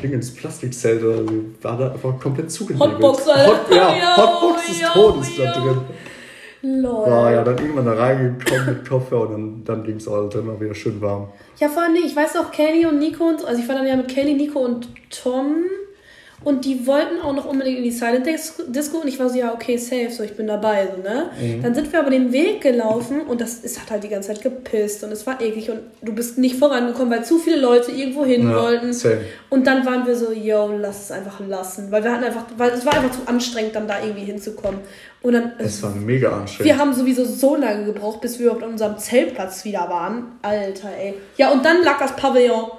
Ding 0.02 0.12
ins 0.12 0.34
Plastikzelt 0.34 1.02
oder 1.02 1.18
so, 1.18 1.44
war 1.62 1.78
da 1.78 1.92
einfach 1.92 2.18
komplett 2.18 2.50
zugenebelt. 2.50 2.94
Hotbox, 2.94 3.28
Alter. 3.28 3.46
Hot, 3.46 3.74
ja, 3.74 4.16
Hotbox 4.16 4.66
des 4.66 4.92
Todes 4.92 5.36
da 5.36 5.52
drin. 5.52 5.80
Lol. 6.66 7.10
War 7.10 7.30
ja 7.30 7.44
dann 7.44 7.58
irgendwann 7.58 7.86
da 7.86 7.92
reingekommen 7.92 8.66
mit 8.66 8.88
Koffer 8.88 9.20
und 9.20 9.30
dann, 9.30 9.64
dann 9.64 9.84
ging 9.84 9.96
es 9.96 10.08
auch 10.08 10.28
immer 10.34 10.60
wieder 10.60 10.74
schön 10.74 11.00
warm. 11.00 11.28
Ja, 11.58 11.68
vor 11.68 11.84
allem, 11.84 11.94
ich 11.94 12.16
weiß 12.16 12.36
auch, 12.36 12.50
Kelly 12.50 12.86
und 12.86 12.98
Nico 12.98 13.24
und 13.24 13.44
also 13.44 13.62
ich 13.62 13.68
war 13.68 13.76
dann 13.76 13.86
ja 13.86 13.94
mit 13.94 14.08
Kelly, 14.08 14.34
Nico 14.34 14.58
und 14.58 14.88
Tom 15.10 15.64
und 16.44 16.64
die 16.64 16.86
wollten 16.86 17.20
auch 17.20 17.32
noch 17.32 17.46
unbedingt 17.46 17.78
in 17.78 17.84
die 17.84 17.90
Silent 17.90 18.26
Disco 18.26 18.98
und 18.98 19.08
ich 19.08 19.18
war 19.18 19.28
so, 19.28 19.38
ja, 19.38 19.52
okay, 19.52 19.76
safe, 19.78 20.10
so 20.10 20.22
ich 20.22 20.36
bin 20.36 20.46
dabei, 20.46 20.88
so, 20.94 21.02
ne? 21.02 21.30
Mhm. 21.40 21.62
Dann 21.62 21.74
sind 21.74 21.92
wir 21.92 21.98
aber 21.98 22.10
den 22.10 22.32
Weg 22.32 22.60
gelaufen 22.60 23.22
und 23.22 23.40
das 23.40 23.64
es 23.64 23.80
hat 23.80 23.90
halt 23.90 24.04
die 24.04 24.08
ganze 24.08 24.28
Zeit 24.28 24.42
gepisst 24.42 25.02
und 25.02 25.12
es 25.12 25.26
war 25.26 25.40
eklig 25.40 25.70
und 25.70 25.80
du 26.02 26.14
bist 26.14 26.38
nicht 26.38 26.56
vorangekommen, 26.56 27.10
weil 27.10 27.24
zu 27.24 27.38
viele 27.38 27.60
Leute 27.60 27.90
irgendwo 27.90 28.24
hin 28.24 28.48
ja, 28.48 28.62
wollten. 28.62 28.92
Same. 28.92 29.20
Und 29.48 29.66
dann 29.66 29.84
waren 29.86 30.06
wir 30.06 30.14
so, 30.14 30.32
yo, 30.32 30.72
lass 30.78 31.04
es 31.04 31.10
einfach 31.10 31.40
lassen, 31.40 31.90
weil 31.90 32.04
wir 32.04 32.12
hatten 32.12 32.24
einfach, 32.24 32.44
weil 32.56 32.70
es 32.70 32.84
war 32.84 32.94
einfach 32.94 33.12
zu 33.12 33.26
anstrengend, 33.26 33.74
dann 33.74 33.88
da 33.88 34.02
irgendwie 34.02 34.24
hinzukommen. 34.24 34.80
Und 35.22 35.32
dann. 35.32 35.52
Es 35.58 35.82
war 35.82 35.90
mega 35.90 36.30
anstrengend. 36.30 36.64
Wir 36.64 36.78
haben 36.78 36.92
sowieso 36.92 37.24
so 37.24 37.56
lange 37.56 37.86
gebraucht, 37.86 38.20
bis 38.20 38.38
wir 38.38 38.46
überhaupt 38.46 38.62
an 38.62 38.72
unserem 38.72 38.98
Zeltplatz 38.98 39.64
wieder 39.64 39.88
waren. 39.88 40.38
Alter, 40.42 40.90
ey. 40.96 41.14
Ja, 41.36 41.50
und 41.50 41.64
dann 41.64 41.82
lag 41.82 41.98
das 41.98 42.14
Pavillon 42.14 42.70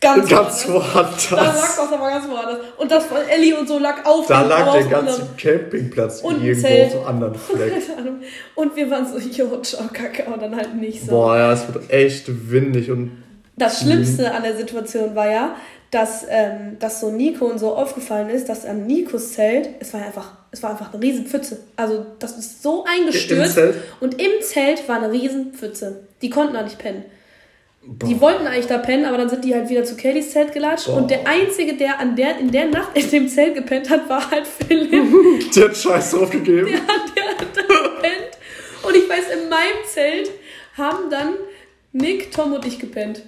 ganz, 0.00 0.28
Ganz 0.28 0.68
woanders. 0.68 1.28
Da 1.30 1.36
lag 1.36 1.76
das 1.76 1.92
aber 1.92 2.10
ganz 2.10 2.28
woanders. 2.28 2.58
Und 2.76 2.90
das 2.90 3.06
von 3.06 3.18
Ellie 3.28 3.56
und 3.58 3.66
so 3.66 3.78
lag 3.78 4.04
auf 4.04 4.26
Da 4.26 4.42
lag 4.42 4.72
der 4.72 4.84
ganze 4.84 5.28
Campingplatz 5.36 6.20
Und 6.20 6.42
irgendwo 6.44 6.66
Zelt. 6.68 6.86
auf 6.86 6.92
so 6.92 6.98
einem 6.98 7.06
anderen 7.08 7.34
Fleck. 7.38 7.86
Keine 7.86 7.98
Ahnung. 7.98 8.20
Und 8.54 8.76
wir 8.76 8.90
waren 8.90 9.06
so, 9.06 9.18
jo, 9.30 9.60
ciao, 9.62 9.84
kacke, 9.92 10.24
und 10.24 10.40
dann 10.40 10.54
halt 10.56 10.74
nicht 10.74 11.02
so. 11.04 11.10
Boah, 11.10 11.36
ja, 11.36 11.52
es 11.52 11.72
wird 11.72 11.90
echt 11.90 12.50
windig 12.50 12.90
und 12.90 13.22
Das 13.56 13.80
Schlimmste 13.80 14.32
an 14.32 14.42
der 14.42 14.56
Situation 14.56 15.14
war 15.14 15.30
ja, 15.30 15.56
dass, 15.90 16.26
ähm, 16.28 16.76
dass 16.78 17.00
so 17.00 17.10
Nico 17.10 17.46
und 17.46 17.58
so 17.58 17.74
aufgefallen 17.74 18.28
ist, 18.28 18.48
dass 18.48 18.66
an 18.66 18.86
Nikos 18.86 19.32
Zelt, 19.32 19.70
es 19.80 19.94
war 19.94 20.04
einfach, 20.04 20.32
es 20.50 20.62
war 20.62 20.70
einfach 20.70 20.92
eine 20.92 21.02
riesen 21.02 21.26
Pfütze. 21.26 21.58
Also 21.76 22.04
das 22.18 22.36
ist 22.36 22.62
so 22.62 22.84
eingestürzt. 22.84 23.54
Zelt? 23.54 23.74
Und 24.00 24.20
im 24.20 24.42
Zelt 24.42 24.86
war 24.86 24.96
eine 24.96 25.10
riesen 25.10 25.54
Pfütze. 25.54 26.00
Die 26.20 26.28
konnten 26.28 26.52
da 26.54 26.62
nicht 26.62 26.78
pennen. 26.78 27.04
Die 27.90 28.20
wollten 28.20 28.46
eigentlich 28.46 28.66
da 28.66 28.78
pennen, 28.78 29.06
aber 29.06 29.16
dann 29.16 29.30
sind 29.30 29.44
die 29.44 29.54
halt 29.54 29.70
wieder 29.70 29.82
zu 29.82 29.96
Kellys 29.96 30.30
Zelt 30.30 30.52
gelatscht. 30.52 30.88
Und 30.88 31.10
der 31.10 31.26
Einzige, 31.26 31.74
der, 31.74 31.98
an 31.98 32.14
der 32.16 32.38
in 32.38 32.50
der 32.50 32.66
Nacht 32.66 32.90
in 32.96 33.10
dem 33.10 33.28
Zelt 33.28 33.54
gepennt 33.54 33.88
hat, 33.88 34.08
war 34.08 34.30
halt 34.30 34.46
Philipp. 34.46 34.90
der 35.56 35.64
hat 35.64 35.76
Scheiß 35.76 36.10
draufgegeben. 36.12 36.66
Der 36.66 36.80
der 37.16 37.24
hat 37.38 37.56
da 37.56 37.62
gepennt. 37.62 38.38
Und 38.86 38.94
ich 38.94 39.08
weiß, 39.08 39.24
in 39.42 39.48
meinem 39.48 39.84
Zelt 39.86 40.30
haben 40.76 41.10
dann 41.10 41.34
Nick, 41.92 42.30
Tom 42.30 42.52
und 42.52 42.66
ich 42.66 42.78
gepennt. 42.78 43.22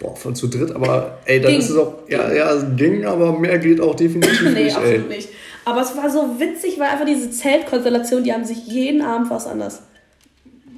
Boah, 0.00 0.16
von 0.16 0.34
zu 0.34 0.48
dritt, 0.48 0.74
aber 0.74 1.18
ey, 1.24 1.40
dann 1.40 1.52
Ging. 1.52 1.60
ist 1.60 1.70
es 1.70 1.76
auch, 1.76 1.94
ja, 2.08 2.32
ja, 2.32 2.54
ging, 2.76 3.04
aber 3.06 3.38
mehr 3.38 3.58
geht 3.58 3.80
auch 3.80 3.94
definitiv 3.94 4.42
Nee, 4.42 4.64
nicht, 4.64 4.76
ey. 4.76 4.82
absolut 4.82 5.08
nicht. 5.08 5.28
Aber 5.64 5.80
es 5.80 5.96
war 5.96 6.10
so 6.10 6.38
witzig, 6.38 6.78
weil 6.78 6.88
einfach 6.88 7.06
diese 7.06 7.30
Zeltkonstellation, 7.30 8.24
die 8.24 8.32
haben 8.32 8.44
sich 8.44 8.66
jeden 8.66 9.00
Abend 9.02 9.30
was 9.30 9.46
anders. 9.46 9.82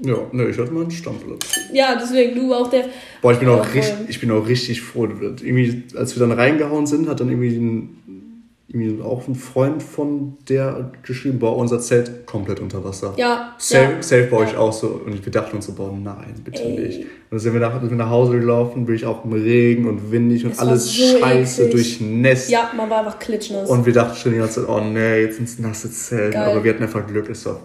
Ja, 0.03 0.17
ne, 0.33 0.49
ich 0.49 0.59
hatte 0.59 0.73
mal 0.73 0.83
einen 0.83 0.91
Stammplatz. 0.91 1.59
Ja, 1.73 1.97
deswegen, 2.01 2.35
du 2.35 2.53
auch 2.53 2.69
der. 2.69 2.85
Boah, 3.23 3.33
ich 3.33 3.39
bin, 3.39 3.49
auch 3.49 3.65
richtig, 3.75 3.95
ich 4.09 4.21
bin 4.21 4.31
auch 4.31 4.47
richtig 4.47 4.83
froh. 4.83 5.05
Irgendwie, 5.05 5.85
als 5.97 6.15
wir 6.15 6.27
dann 6.27 6.39
reingehauen 6.39 6.87
sind, 6.87 7.09
hat 7.09 7.21
dann 7.21 7.29
irgendwie, 7.29 7.57
ein, 7.57 8.37
irgendwie 8.69 9.03
auch 9.03 9.27
ein 9.27 9.35
Freund 9.35 9.83
von 9.83 10.37
der 10.49 10.93
geschrieben, 11.03 11.39
boah, 11.39 11.57
unser 11.57 11.81
Zelt 11.81 12.27
komplett 12.27 12.61
unter 12.61 12.85
Wasser. 12.85 13.15
Ja, 13.17 13.55
Safe, 13.59 13.95
ja, 13.95 14.03
safe 14.03 14.29
bei 14.31 14.37
euch 14.37 14.53
ja. 14.53 14.59
auch 14.59 14.73
so. 14.73 15.01
Und 15.05 15.25
wir 15.25 15.33
dachten 15.33 15.57
uns 15.57 15.67
so, 15.67 15.73
boah, 15.73 15.91
nein, 15.93 16.35
bitte 16.45 16.63
Ey. 16.63 16.79
nicht. 16.79 16.99
Und 17.01 17.07
dann 17.31 17.39
sind 17.39 17.53
wir 17.55 17.61
nach, 17.61 17.81
sind 17.81 17.91
wir 17.91 17.97
nach 17.97 18.11
Hause 18.11 18.39
gelaufen, 18.39 18.85
bin 18.85 18.95
ich 18.95 19.07
auch 19.07 19.25
im 19.25 19.33
Regen 19.33 19.89
und 19.89 20.13
windig 20.13 20.45
und 20.45 20.57
war 20.59 20.69
alles 20.69 20.85
so 20.85 21.19
scheiße, 21.19 21.69
eklig. 21.69 21.99
durchnässt. 21.99 22.51
Ja, 22.51 22.71
man 22.77 22.91
war 22.91 22.99
einfach 22.99 23.19
klitschnass. 23.19 23.69
Und 23.69 23.87
wir 23.87 23.95
dachten 23.95 24.17
schon 24.17 24.33
die 24.33 24.39
ganze 24.39 24.61
Zeit, 24.61 24.69
oh 24.69 24.81
nee, 24.81 25.23
jetzt 25.23 25.41
ins 25.41 25.59
nasse 25.59 25.91
Zelt. 25.91 26.35
Geil. 26.35 26.51
Aber 26.51 26.63
wir 26.63 26.73
hatten 26.75 26.83
einfach 26.83 27.07
Glück, 27.07 27.31
es 27.31 27.47
war 27.47 27.61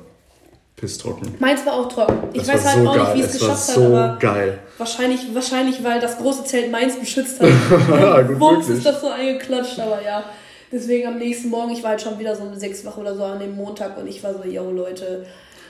pisstrocken. 0.81 1.35
Meins 1.39 1.65
war 1.65 1.73
auch 1.75 1.87
trocken. 1.87 2.17
Ich 2.33 2.39
Das 2.41 2.49
weiß 2.49 2.65
halt 2.65 2.83
so 2.83 2.89
auch 2.89 2.95
geil. 2.95 3.03
nicht, 3.05 3.15
wie 3.15 3.21
es 3.27 3.39
geschafft 3.39 3.63
so 3.67 3.81
hat, 3.97 4.09
aber 4.09 4.17
geil. 4.19 4.59
wahrscheinlich, 4.77 5.19
wahrscheinlich, 5.33 5.83
weil 5.83 6.01
das 6.01 6.17
große 6.17 6.43
Zelt 6.43 6.69
meins 6.71 6.97
beschützt 6.97 7.39
hat. 7.39 7.47
Ja, 7.89 8.21
gut 8.23 8.39
möglich. 8.59 8.77
ist 8.77 8.85
das 8.85 8.99
so 8.99 9.07
eingeklatscht, 9.09 9.79
aber 9.79 10.01
ja. 10.03 10.23
Deswegen 10.71 11.07
am 11.07 11.17
nächsten 11.19 11.49
Morgen, 11.49 11.71
ich 11.71 11.83
war 11.83 11.91
halt 11.91 12.01
schon 12.01 12.17
wieder 12.19 12.35
so 12.35 12.43
um 12.43 12.55
sechs 12.55 12.83
Wochen 12.85 13.01
oder 13.01 13.15
so 13.15 13.23
an 13.23 13.39
dem 13.39 13.55
Montag 13.55 13.97
und 13.97 14.07
ich 14.07 14.23
war 14.23 14.33
so, 14.33 14.43
yo 14.43 14.69
Leute. 14.71 15.25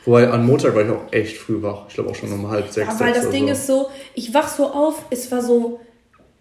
Wobei, 0.06 0.28
an 0.30 0.46
Montag 0.46 0.74
war 0.76 0.84
ich 0.84 0.90
auch 0.90 1.12
echt 1.12 1.38
früh 1.38 1.62
wach. 1.62 1.84
Ich 1.90 1.94
glaube 1.96 2.10
auch 2.10 2.16
schon 2.16 2.32
um 2.32 2.50
halb 2.50 2.72
sechs. 2.72 2.88
Ja, 2.88 3.00
weil 3.06 3.14
das 3.14 3.30
Ding 3.30 3.46
so. 3.48 3.52
ist 3.52 3.68
so, 3.68 3.90
ich 4.16 4.34
wach 4.34 4.48
so 4.48 4.66
auf, 4.68 4.96
es 5.12 5.32
war 5.32 5.42
so 5.42 5.80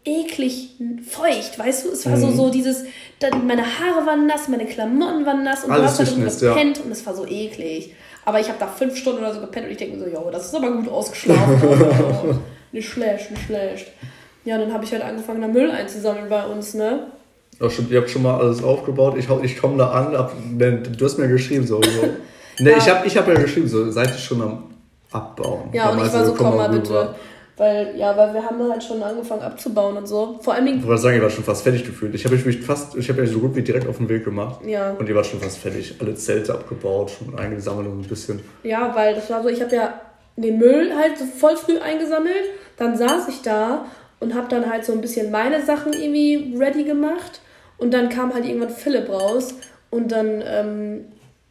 eklig 0.05 0.77
feucht, 1.09 1.59
weißt 1.59 1.85
du? 1.85 1.91
Es 1.91 2.07
war 2.07 2.17
Mhm. 2.17 2.21
so, 2.21 2.33
so 2.33 2.51
dieses, 2.51 2.85
meine 3.47 3.63
Haare 3.63 4.07
waren 4.07 4.27
nass, 4.27 4.49
meine 4.49 4.65
Klamotten 4.67 5.27
waren 5.27 5.43
nass 5.45 5.65
und 5.65 5.71
Alles 5.73 5.83
du 5.83 5.89
hast 5.89 5.99
drin 5.99 6.07
durchnässt, 6.23 6.43
ja. 6.43 6.55
gepennt 6.55 6.81
und 6.85 6.91
es 6.91 7.05
war 7.05 7.15
so 7.15 7.27
eklig. 7.27 7.95
Aber 8.25 8.41
ich 8.41 8.49
habe 8.49 8.59
da 8.59 8.67
fünf 8.67 8.97
Stunden 8.97 9.21
oder 9.21 9.35
so 9.35 9.41
gepennt 9.41 9.67
und 9.67 9.73
ich 9.73 9.79
denke 9.79 9.97
mir 9.97 10.05
so, 10.05 10.11
jo, 10.11 10.31
das 10.31 10.47
ist 10.47 10.55
aber 10.55 10.71
gut 10.71 10.89
ausgeschlafen. 10.89 11.61
Oh, 11.63 12.35
nicht 12.73 12.89
schlecht, 12.89 13.31
nicht 13.31 13.45
schlecht. 13.47 13.89
Ja, 14.45 14.59
dann 14.59 14.73
habe 14.73 14.85
ich 14.85 14.93
halt 14.93 15.03
angefangen, 15.03 15.41
da 15.43 15.49
Müll 15.49 15.71
einzusammeln 15.71 16.29
bei 16.29 16.45
uns, 16.47 16.75
ne? 16.75 17.07
Ja, 17.61 17.69
stimmt, 17.69 17.91
ihr 17.91 18.01
habt 18.01 18.11
schon 18.11 18.23
mal 18.23 18.39
alles 18.39 18.63
aufgebaut. 18.63 19.17
Ich, 19.19 19.29
ich 19.43 19.61
komme 19.61 19.77
da 19.77 19.91
an, 19.91 20.17
hab, 20.17 20.33
ne, 20.51 20.79
du 20.79 21.05
hast 21.05 21.19
mir 21.19 21.29
geschrieben 21.29 21.67
so. 21.67 21.81
so. 21.83 22.09
Ne, 22.59 22.73
Ja. 22.73 22.77
ich 22.77 22.89
habe 22.91 23.07
ich 23.07 23.17
hab 23.17 23.27
ja 23.27 23.35
geschrieben, 23.35 23.69
so, 23.69 23.91
seid 23.91 24.09
ihr 24.09 24.19
schon 24.19 24.43
am 24.43 24.65
Abbauen? 25.11 25.71
Ja, 25.73 25.91
und 25.91 26.05
ich 26.05 26.13
war 26.13 26.27
so, 26.27 26.35
komm 26.35 26.57
mal 26.57 26.71
rüber. 26.71 27.15
Weil, 27.61 27.95
ja, 27.95 28.17
weil 28.17 28.33
wir 28.33 28.43
haben 28.43 28.71
halt 28.71 28.83
schon 28.83 29.03
angefangen 29.03 29.43
abzubauen 29.43 29.95
und 29.99 30.07
so. 30.07 30.39
Vor 30.41 30.55
allem, 30.55 30.79
Ich 30.79 30.87
wollte 30.87 31.03
sagen, 31.03 31.17
ihr 31.17 31.23
wart 31.23 31.33
schon 31.33 31.45
fast 31.45 31.63
fertig 31.63 31.85
gefühlt. 31.85 32.15
Ich 32.15 32.25
habe 32.25 32.35
mich 32.35 32.59
fast, 32.63 32.97
ich 32.97 33.07
habe 33.11 33.21
ja 33.21 33.27
so 33.27 33.39
gut 33.39 33.55
wie 33.55 33.61
direkt 33.61 33.87
auf 33.87 33.99
den 33.99 34.09
Weg 34.09 34.25
gemacht. 34.25 34.65
ja. 34.65 34.93
Und 34.93 35.07
ihr 35.07 35.15
wart 35.15 35.27
schon 35.27 35.41
fast 35.41 35.59
fertig. 35.59 35.95
Alle 36.01 36.15
Zelte 36.15 36.55
abgebaut, 36.55 37.11
schon 37.11 37.39
eingesammelt 37.39 37.87
und 37.87 38.01
ein 38.01 38.09
bisschen. 38.09 38.41
Ja, 38.63 38.97
weil 38.97 39.15
das 39.15 39.29
war 39.29 39.43
so, 39.43 39.51
ich 39.51 39.61
habe 39.61 39.77
ja 39.77 39.93
den 40.37 40.57
Müll 40.57 40.91
halt 40.97 41.19
so 41.19 41.27
voll 41.27 41.55
früh 41.55 41.79
eingesammelt. 41.79 42.47
Dann 42.79 42.97
saß 42.97 43.29
ich 43.29 43.43
da 43.43 43.85
und 44.21 44.35
habe 44.35 44.49
dann 44.49 44.71
halt 44.73 44.87
so 44.87 44.95
ein 44.95 45.03
bisschen 45.03 45.31
meine 45.31 45.63
Sachen 45.63 45.93
irgendwie 45.93 46.57
ready 46.59 46.85
gemacht. 46.85 47.43
Und 47.77 47.93
dann 47.93 48.09
kam 48.09 48.33
halt 48.33 48.47
irgendwann 48.47 48.71
Philipp 48.71 49.11
raus. 49.11 49.53
Und 49.91 50.13
dann, 50.13 50.43
ähm, 50.47 51.05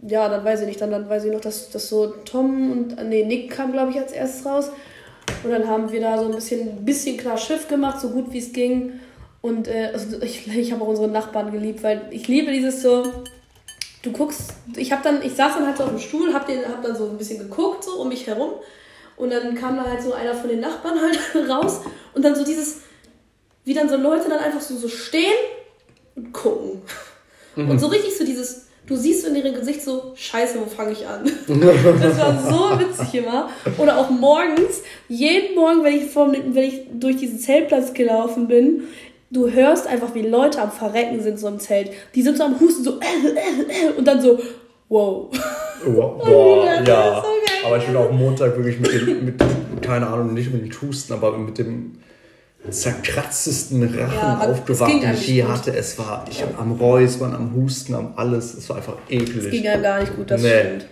ja, 0.07 0.27
dann 0.27 0.43
weiß 0.43 0.61
ich 0.61 0.65
nicht, 0.69 0.81
dann, 0.81 0.89
dann 0.89 1.07
weiß 1.07 1.25
ich 1.25 1.31
noch, 1.31 1.41
dass, 1.41 1.69
dass 1.69 1.87
so 1.87 2.07
Tom 2.25 2.71
und, 2.71 3.07
nee, 3.09 3.23
Nick 3.25 3.51
kam, 3.51 3.73
glaube 3.73 3.91
ich, 3.91 3.99
als 3.99 4.11
erstes 4.11 4.43
raus. 4.43 4.71
Und 5.43 5.51
dann 5.51 5.67
haben 5.67 5.91
wir 5.91 6.01
da 6.01 6.17
so 6.17 6.25
ein 6.25 6.35
bisschen, 6.35 6.85
bisschen 6.85 7.17
klar 7.17 7.37
Schiff 7.37 7.67
gemacht, 7.67 7.99
so 7.99 8.09
gut 8.09 8.31
wie 8.31 8.39
es 8.39 8.53
ging. 8.53 8.99
Und 9.41 9.67
äh, 9.67 9.91
also 9.93 10.21
ich, 10.21 10.47
ich 10.47 10.71
habe 10.71 10.83
auch 10.83 10.87
unsere 10.87 11.07
Nachbarn 11.07 11.51
geliebt, 11.51 11.81
weil 11.83 12.07
ich 12.11 12.27
liebe 12.27 12.51
dieses 12.51 12.81
so, 12.81 13.03
du 14.01 14.11
guckst, 14.11 14.53
ich 14.75 14.91
habe 14.91 15.01
dann, 15.03 15.21
ich 15.23 15.33
saß 15.33 15.55
dann 15.55 15.65
halt 15.65 15.77
so 15.77 15.83
auf 15.83 15.89
dem 15.89 15.99
Stuhl, 15.99 16.33
hab, 16.33 16.45
den, 16.45 16.65
hab 16.67 16.83
dann 16.83 16.95
so 16.95 17.09
ein 17.09 17.17
bisschen 17.17 17.39
geguckt, 17.39 17.83
so 17.83 18.01
um 18.01 18.09
mich 18.09 18.27
herum. 18.27 18.51
Und 19.15 19.31
dann 19.31 19.55
kam 19.55 19.75
da 19.75 19.83
halt 19.83 20.01
so 20.01 20.13
einer 20.13 20.33
von 20.33 20.49
den 20.49 20.59
Nachbarn 20.59 20.99
halt 21.01 21.49
raus. 21.49 21.81
Und 22.13 22.23
dann 22.23 22.35
so 22.35 22.43
dieses, 22.43 22.81
wie 23.65 23.73
dann 23.73 23.89
so 23.89 23.97
Leute 23.97 24.29
dann 24.29 24.39
einfach 24.39 24.61
so, 24.61 24.75
so 24.75 24.87
stehen 24.87 25.37
und 26.15 26.31
gucken. 26.33 26.81
Und 27.55 27.79
so 27.79 27.87
richtig 27.87 28.17
so 28.17 28.23
dieses, 28.23 28.68
du 28.89 28.95
siehst 28.95 29.25
in 29.27 29.35
ihrem 29.35 29.53
Gesicht 29.53 29.83
so, 29.83 30.13
scheiße, 30.15 30.59
wo 30.59 30.65
fange 30.65 30.91
ich 30.91 31.07
an? 31.07 31.23
Das 32.01 32.17
war 32.17 32.37
so 32.49 32.79
witzig 32.79 33.21
immer. 33.21 33.49
Oder 33.77 33.97
auch 33.97 34.09
morgens, 34.09 34.81
jeden 35.07 35.55
Morgen, 35.55 35.83
wenn 35.83 35.95
ich, 35.95 36.05
vom, 36.11 36.33
wenn 36.33 36.63
ich 36.63 36.81
durch 36.93 37.17
diesen 37.17 37.39
Zeltplatz 37.39 37.93
gelaufen 37.93 38.47
bin, 38.47 38.83
du 39.29 39.49
hörst 39.49 39.87
einfach, 39.87 40.15
wie 40.15 40.23
Leute 40.23 40.61
am 40.61 40.71
Verrecken 40.71 41.21
sind 41.21 41.39
so 41.39 41.47
im 41.47 41.59
Zelt. 41.59 41.91
Die 42.15 42.23
sind 42.23 42.37
so 42.37 42.43
am 42.43 42.59
Husten, 42.59 42.83
so 42.83 42.99
äh, 42.99 43.27
äh, 43.27 43.89
äh, 43.89 43.97
und 43.97 44.05
dann 44.05 44.19
so, 44.21 44.39
wow. 44.89 45.27
Boah, 45.85 46.65
das 46.65 46.81
ist 46.81 46.87
ja. 46.87 47.23
Aber 47.65 47.77
ich 47.77 47.85
bin 47.85 47.95
auch 47.95 48.11
Montag 48.11 48.57
wirklich 48.57 48.79
mit 48.79 48.91
dem, 48.91 49.25
mit, 49.25 49.35
keine 49.81 50.07
Ahnung, 50.07 50.33
nicht 50.33 50.51
mit 50.51 50.63
dem 50.63 50.81
Husten, 50.81 51.13
aber 51.13 51.37
mit 51.37 51.57
dem 51.57 51.99
zerkratztesten 52.69 53.83
Rachen 53.83 54.13
Ja, 54.15 54.39
es 54.43 54.49
aufgewacht, 54.49 54.91
den 54.91 55.13
ich 55.13 55.27
je 55.27 55.41
gut. 55.41 55.51
hatte. 55.51 55.75
Es 55.75 55.97
war, 55.97 56.25
ich 56.29 56.41
hab 56.41 56.59
am 56.59 56.73
Räuspern, 56.73 57.33
am 57.35 57.53
Husten, 57.55 57.95
am 57.95 58.13
alles. 58.15 58.53
Es 58.53 58.69
war 58.69 58.77
einfach 58.77 58.93
eklig. 59.09 59.43
Das 59.43 59.51
ging 59.51 59.67
einem 59.67 59.83
gar 59.83 59.99
nicht 59.99 60.15
gut, 60.15 60.29
das 60.29 60.41
Nee. 60.41 60.59
stimmt. 60.59 60.85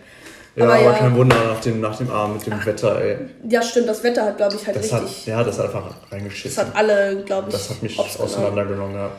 ja, 0.55 0.63
aber 0.63 0.74
aber, 0.76 0.84
ja. 0.84 0.93
kein 0.93 1.15
Wunder 1.15 1.36
nach 1.36 1.59
dem, 1.61 1.82
nach 1.82 1.95
dem 1.97 2.09
Abend 2.09 2.36
mit 2.38 2.47
dem 2.47 2.65
Wetter, 2.65 3.01
ey. 3.01 3.18
Ja, 3.49 3.61
stimmt, 3.61 3.88
das 3.89 4.03
Wetter 4.03 4.24
hat, 4.26 4.38
glaube 4.38 4.55
ich, 4.55 4.65
halt 4.65 4.78
Das 4.78 4.91
hat, 4.93 5.03
richtig. 5.03 5.26
ja, 5.28 5.43
das 5.43 5.59
hat 5.59 5.65
einfach 5.65 5.88
Das 6.03 6.11
reingeschissen. 6.11 6.63
hat 6.68 6.76
alle, 6.76 7.24
glaube 7.24 7.47
ich, 7.49 7.53
Das 7.53 7.70
hat 7.70 7.84
mich 7.84 7.95
genommen. 7.95 8.11
auseinandergenommen, 8.20 8.95
ja. 8.95 9.09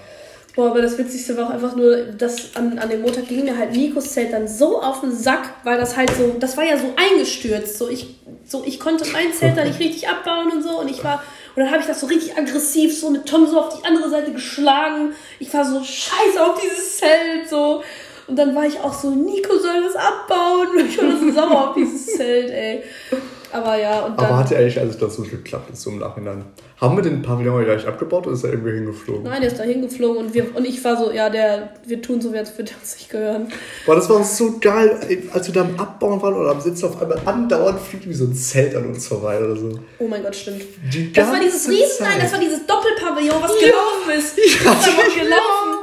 Boah, 0.55 0.71
aber 0.71 0.83
das 0.83 0.99
Witzigste 0.99 1.37
war 1.37 1.49
auch 1.49 1.51
einfach 1.51 1.77
nur, 1.77 1.97
dass 1.97 2.57
an, 2.57 2.79
an 2.79 2.89
dem 2.89 3.03
Montag 3.03 3.29
ging 3.29 3.45
mir 3.45 3.57
halt 3.57 3.73
Nikos 3.73 4.13
Zelt 4.13 4.33
dann 4.33 4.49
so 4.49 4.83
auf 4.83 5.03
den 5.03 5.13
Sack, 5.13 5.55
weil 5.63 5.79
das 5.79 5.97
halt 5.97 6.11
so, 6.17 6.35
das 6.41 6.57
war 6.57 6.65
ja 6.65 6.77
so 6.77 6.93
eingestürzt. 6.97 7.79
So 7.79 7.89
ich, 7.89 8.17
so 8.45 8.65
ich 8.67 8.81
konnte 8.81 9.05
mein 9.13 9.33
Zelt 9.33 9.57
da 9.57 9.65
nicht 9.65 9.79
richtig 9.79 10.09
abbauen 10.09 10.51
und 10.51 10.63
so 10.63 10.81
und 10.81 10.91
ich 10.91 11.05
war, 11.05 11.23
und 11.55 11.63
dann 11.63 11.71
habe 11.71 11.81
ich 11.81 11.87
das 11.87 12.01
so 12.01 12.07
richtig 12.07 12.37
aggressiv 12.37 12.99
so 12.99 13.11
mit 13.11 13.27
Tom 13.27 13.47
so 13.47 13.61
auf 13.61 13.79
die 13.79 13.85
andere 13.85 14.09
Seite 14.11 14.33
geschlagen. 14.33 15.13
Ich 15.39 15.53
war 15.53 15.65
so 15.65 15.83
scheiße 15.83 16.45
auf 16.45 16.61
dieses 16.61 16.99
Zelt 16.99 17.49
so. 17.49 17.83
Und 18.27 18.37
dann 18.37 18.55
war 18.55 18.67
ich 18.67 18.79
auch 18.79 18.93
so, 18.93 19.11
Nico 19.11 19.57
soll 19.59 19.83
das 19.83 19.97
abbauen. 19.97 20.69
Ich 20.89 20.99
war 20.99 21.17
so 21.17 21.33
sauer 21.33 21.71
auf 21.71 21.75
dieses 21.75 22.07
Zelt, 22.07 22.51
ey. 22.51 22.83
Aber 23.53 23.77
ja, 23.79 24.01
und 24.05 24.19
dann. 24.19 24.27
Aber 24.27 24.39
hat 24.39 24.51
ja 24.51 24.59
eigentlich 24.59 24.79
alles 24.79 24.99
dazu 24.99 25.23
geklappt, 25.23 25.75
so 25.77 25.91
im 25.91 25.99
Nachhinein. 25.99 26.45
Haben 26.81 26.97
wir 26.97 27.03
den 27.03 27.23
Pavillon 27.23 27.65
gleich 27.65 27.87
abgebaut 27.87 28.27
oder 28.27 28.35
ist 28.35 28.45
er 28.45 28.51
irgendwie 28.51 28.73
hingeflogen? 28.73 29.25
Nein, 29.25 29.41
der 29.41 29.51
ist 29.51 29.59
da 29.59 29.65
hingeflogen 29.65 30.27
und, 30.27 30.35
wir, 30.35 30.55
und 30.55 30.65
ich 30.65 30.83
war 30.85 30.97
so, 30.97 31.11
ja, 31.11 31.29
der, 31.29 31.71
wir 31.85 32.01
tun 32.01 32.21
so, 32.21 32.31
als 32.31 32.57
würde 32.57 32.71
uns 32.81 32.95
nicht 32.95 33.11
gehören. 33.11 33.49
Boah, 33.85 33.97
das 33.97 34.09
war 34.09 34.23
so 34.23 34.59
geil, 34.61 34.97
als 35.33 35.47
wir 35.49 35.55
da 35.55 35.63
am 35.63 35.75
Abbauen 35.79 36.23
waren 36.23 36.35
oder 36.35 36.51
am 36.51 36.61
Sitzen 36.61 36.85
auf 36.87 37.01
einmal 37.03 37.21
andauernd 37.25 37.81
fliegt 37.81 38.09
wie 38.09 38.15
so 38.15 38.25
ein 38.27 38.35
Zelt 38.35 38.77
an 38.77 38.87
uns 38.87 39.09
vorbei 39.09 39.39
oder 39.43 39.57
so. 39.57 39.79
Oh 39.99 40.07
mein 40.07 40.23
Gott, 40.23 40.37
stimmt. 40.37 40.63
Die 40.93 41.13
Das 41.13 41.29
war 41.33 41.41
dieses 41.41 41.69
Riesen, 41.69 41.85
nein, 42.05 42.21
das 42.21 42.33
war 42.33 42.39
dieses 42.39 42.65
Doppelpavillon, 42.67 43.43
was 43.43 43.59
gelaufen 43.59 44.11
ist. 44.17 44.39
Das 44.39 44.87
ist 44.87 44.89
einfach 44.89 45.15
gelaufen. 45.15 45.79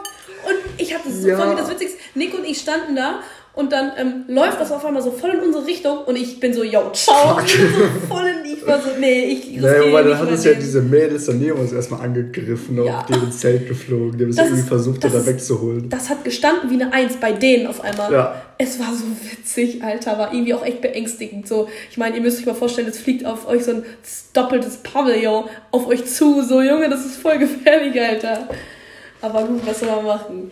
Und 0.47 0.57
ich 0.77 0.93
hatte 0.93 1.11
so, 1.11 1.27
Ja. 1.27 1.55
das 1.55 1.69
Witzigste, 1.71 1.97
Nick 2.13 2.33
und 2.35 2.45
ich 2.45 2.59
standen 2.59 2.95
da 2.95 3.19
Und 3.55 3.71
dann 3.71 3.91
ähm, 3.97 4.25
läuft 4.27 4.59
das 4.59 4.69
auf 4.71 4.83
einmal 4.83 5.01
so 5.01 5.11
voll 5.11 5.29
in 5.29 5.39
unsere 5.39 5.65
Richtung 5.65 5.99
und 6.05 6.17
ich 6.17 6.39
bin 6.41 6.53
so, 6.53 6.61
yo, 6.63 6.91
ciao. 6.91 7.39
Ich 7.45 7.57
bin 7.57 7.67
so 7.71 8.07
voll 8.13 8.25
in, 8.25 8.51
ich 8.53 8.67
war 8.67 8.81
so, 8.81 8.89
nee, 8.99 9.23
ich 9.25 9.55
Naja, 9.61 9.85
wobei 9.87 10.03
dann 10.03 10.19
hat 10.19 10.29
es 10.31 10.43
ja 10.43 10.53
diese 10.55 10.81
Mädels 10.81 11.25
daneben 11.27 11.57
uns 11.59 11.71
erstmal 11.71 12.01
angegriffen, 12.01 12.83
Ja. 12.83 12.99
auf 12.99 13.05
deren 13.05 13.31
Zelt 13.31 13.67
geflogen, 13.69 14.17
die 14.17 14.25
haben 14.25 14.31
es 14.31 14.37
irgendwie 14.37 14.61
versucht, 14.61 15.03
das 15.05 15.13
da 15.13 15.25
wegzuholen. 15.25 15.89
Das 15.89 16.09
hat 16.09 16.25
gestanden 16.25 16.69
wie 16.69 16.81
eine 16.81 16.91
Eins 16.91 17.15
bei 17.15 17.31
denen 17.31 17.67
auf 17.67 17.81
einmal. 17.81 18.11
Ja. 18.11 18.41
Es 18.57 18.77
war 18.77 18.93
so 18.93 19.03
witzig, 19.31 19.81
Alter, 19.81 20.17
war 20.17 20.33
irgendwie 20.33 20.53
auch 20.53 20.65
echt 20.65 20.81
beängstigend. 20.81 21.47
So, 21.47 21.69
ich 21.89 21.97
meine, 21.97 22.17
ihr 22.17 22.21
müsst 22.21 22.39
euch 22.39 22.45
mal 22.45 22.55
vorstellen, 22.55 22.87
es 22.89 22.97
fliegt 22.99 23.25
auf 23.25 23.47
euch 23.47 23.63
so 23.63 23.71
ein 23.71 23.83
doppeltes 24.33 24.77
Pavillon 24.77 25.45
auf 25.71 25.87
euch 25.87 26.05
zu. 26.05 26.41
So, 26.43 26.61
Junge, 26.61 26.89
das 26.89 27.05
ist 27.05 27.17
voll 27.17 27.37
gefährlich, 27.37 27.99
Alter. 28.01 28.49
Aber 29.21 29.43
gut, 29.43 29.61
was 29.65 29.79
soll 29.79 29.89
man 29.89 30.05
machen? 30.05 30.51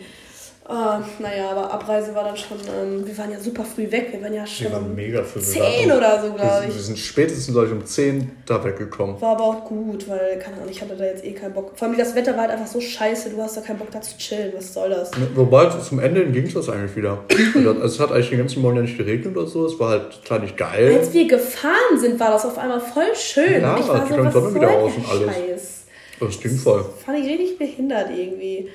Ah, 0.66 1.02
naja, 1.18 1.50
aber 1.50 1.70
Abreise 1.70 2.14
war 2.14 2.24
dann 2.24 2.36
schon, 2.38 2.56
ähm, 2.74 3.06
wir 3.06 3.18
waren 3.18 3.30
ja 3.30 3.38
super 3.38 3.64
früh 3.64 3.90
weg. 3.90 4.08
Wir 4.12 4.22
waren 4.22 4.32
ja 4.32 4.46
schon 4.46 4.64
Wir 4.68 4.72
waren 4.72 4.94
mega 4.94 5.22
für 5.22 5.38
zehn 5.38 5.92
oder 5.92 6.22
so, 6.22 6.28
wir, 6.28 6.36
glaube 6.36 6.52
sind- 6.62 6.68
wir 6.68 6.76
ich. 6.76 6.82
sind 6.86 6.98
spätestens, 6.98 7.52
glaube 7.52 7.66
ich, 7.66 7.72
um 7.74 7.84
10 7.84 8.30
da 8.46 8.64
weggekommen. 8.64 9.20
War 9.20 9.32
aber 9.32 9.44
auch 9.44 9.64
gut, 9.66 10.08
weil, 10.08 10.38
keine 10.38 10.56
Ahnung, 10.56 10.70
ich 10.70 10.80
hatte 10.80 10.96
da 10.96 11.04
jetzt 11.04 11.22
eh 11.22 11.32
keinen 11.32 11.52
Bock. 11.52 11.72
Vor 11.76 11.86
allem 11.88 11.98
das 11.98 12.14
Wetter 12.14 12.32
war 12.32 12.42
halt 12.42 12.52
einfach 12.52 12.66
so 12.66 12.80
scheiße, 12.80 13.28
du 13.28 13.42
hast 13.42 13.58
da 13.58 13.60
keinen 13.60 13.78
Bock 13.78 13.90
da 13.90 14.00
zu 14.00 14.16
chillen. 14.16 14.54
Was 14.56 14.72
soll 14.72 14.88
das? 14.88 15.10
Wobei, 15.34 15.68
zum 15.68 15.98
Ende 15.98 16.24
ging 16.28 16.46
es 16.46 16.54
das 16.54 16.70
eigentlich 16.70 16.96
wieder. 16.96 17.18
Also, 17.54 17.82
es 17.84 18.00
hat 18.00 18.12
eigentlich 18.12 18.30
den 18.30 18.38
ganzen 18.38 18.62
Morgen 18.62 18.76
ja 18.76 18.82
nicht 18.82 18.96
geregnet 18.96 19.36
oder 19.36 19.46
so. 19.46 19.66
Es 19.66 19.78
war 19.78 19.90
halt 19.90 20.22
klar 20.24 20.38
nicht 20.38 20.56
geil. 20.56 20.96
Als 20.98 21.12
wir 21.12 21.28
gefahren 21.28 21.98
sind, 21.98 22.18
war 22.18 22.30
das 22.30 22.46
auf 22.46 22.56
einmal 22.56 22.80
voll 22.80 23.14
schön. 23.14 23.60
Ja, 23.60 23.76
ich 23.78 23.86
war 23.86 24.00
die 24.06 24.14
so, 24.14 24.30
Sonne 24.30 24.54
wieder 24.54 24.66
der 24.68 24.76
raus 24.78 24.92
und 24.96 25.08
alles. 25.10 25.34
Scheiß? 25.34 25.84
Das 26.20 26.40
ging 26.40 26.56
voll. 26.56 26.84
Fand 27.04 27.18
ich 27.18 27.26
richtig 27.26 27.58
behindert 27.58 28.08
irgendwie. 28.16 28.68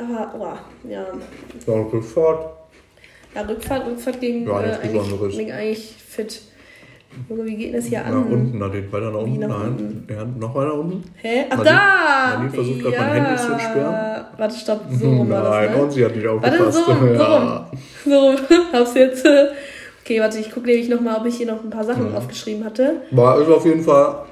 Aber, 0.00 0.34
oh, 0.38 0.88
ja. 0.88 1.04
War 1.66 1.74
eine 1.76 1.92
Rückfahrt. 1.92 2.50
Ja, 3.34 3.42
Rückfahrt, 3.42 3.86
Rückfahrt 3.86 4.20
ging, 4.20 4.46
Ja, 4.46 4.60
äh, 4.62 4.72
eigentlich, 4.82 5.36
ging 5.36 5.52
eigentlich 5.52 5.94
fit. 6.08 6.42
Junge, 7.28 7.44
wie 7.44 7.56
geht 7.56 7.74
das 7.74 7.86
hier 7.86 8.00
Nach 8.00 8.06
an? 8.06 8.24
unten, 8.32 8.58
nach 8.58 8.70
den 8.70 8.92
weiter 8.92 9.10
nach 9.10 9.18
unten. 9.20 9.38
nach 9.40 9.48
Nein. 9.48 9.68
unten? 9.68 10.06
Ja, 10.08 10.24
noch 10.24 10.54
weiter 10.54 10.74
unten. 10.74 11.04
Hä? 11.16 11.44
Ach, 11.50 11.56
Nadine- 11.58 11.64
da! 11.64 12.30
Nadine 12.34 12.50
versucht 12.50 12.80
gerade 12.82 12.96
mein 12.98 13.24
Handy 13.24 13.42
zu 13.42 13.52
entsperren. 13.52 14.24
Warte, 14.36 14.54
stopp, 14.56 14.80
so 14.92 15.06
rum 15.08 15.28
war 15.30 15.42
Nein, 15.50 15.68
das, 15.68 15.76
ne? 15.76 15.82
und 15.82 15.90
sie 15.90 16.04
hat 16.04 16.14
nicht 16.16 16.26
Warte, 16.26 16.46
aufgepasst. 16.46 16.78
so 16.86 16.92
rum, 16.92 16.98
so 17.00 17.14
ja. 17.22 17.36
rum. 17.36 17.78
So 18.04 18.26
rum, 18.30 18.36
hab's 18.72 18.94
jetzt. 18.94 19.26
Okay, 20.04 20.20
warte, 20.20 20.38
ich 20.38 20.50
gucke 20.52 20.66
nämlich 20.66 20.88
nochmal, 20.88 21.16
ob 21.20 21.26
ich 21.26 21.36
hier 21.36 21.46
noch 21.46 21.62
ein 21.64 21.70
paar 21.70 21.82
Mhm. 21.82 21.88
Sachen 21.88 22.14
aufgeschrieben 22.16 22.64
hatte. 22.64 23.02
War 23.10 23.40
ist 23.40 23.48
auf 23.48 23.64
jeden 23.66 23.82
Fall. 23.82 24.24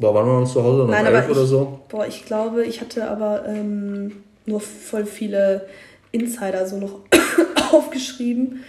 War, 0.00 0.14
waren 0.14 0.26
wir 0.26 0.40
noch 0.40 0.48
zu 0.52 0.62
Hause? 0.64 0.78
Noch 0.82 0.88
Nein, 0.88 1.06
elf 1.06 1.24
aber 1.24 1.30
oder 1.32 1.42
ich- 1.42 1.48
so? 1.48 1.78
Boah, 1.88 2.06
ich 2.06 2.24
glaube, 2.26 2.64
ich 2.64 2.80
hatte 2.80 3.08
aber 3.08 3.44
ähm, 3.46 4.12
nur 4.50 4.60
voll 4.60 5.06
viele 5.06 5.66
Insider 6.12 6.66
so 6.66 6.78
noch 6.78 7.00
aufgeschrieben. 7.72 8.64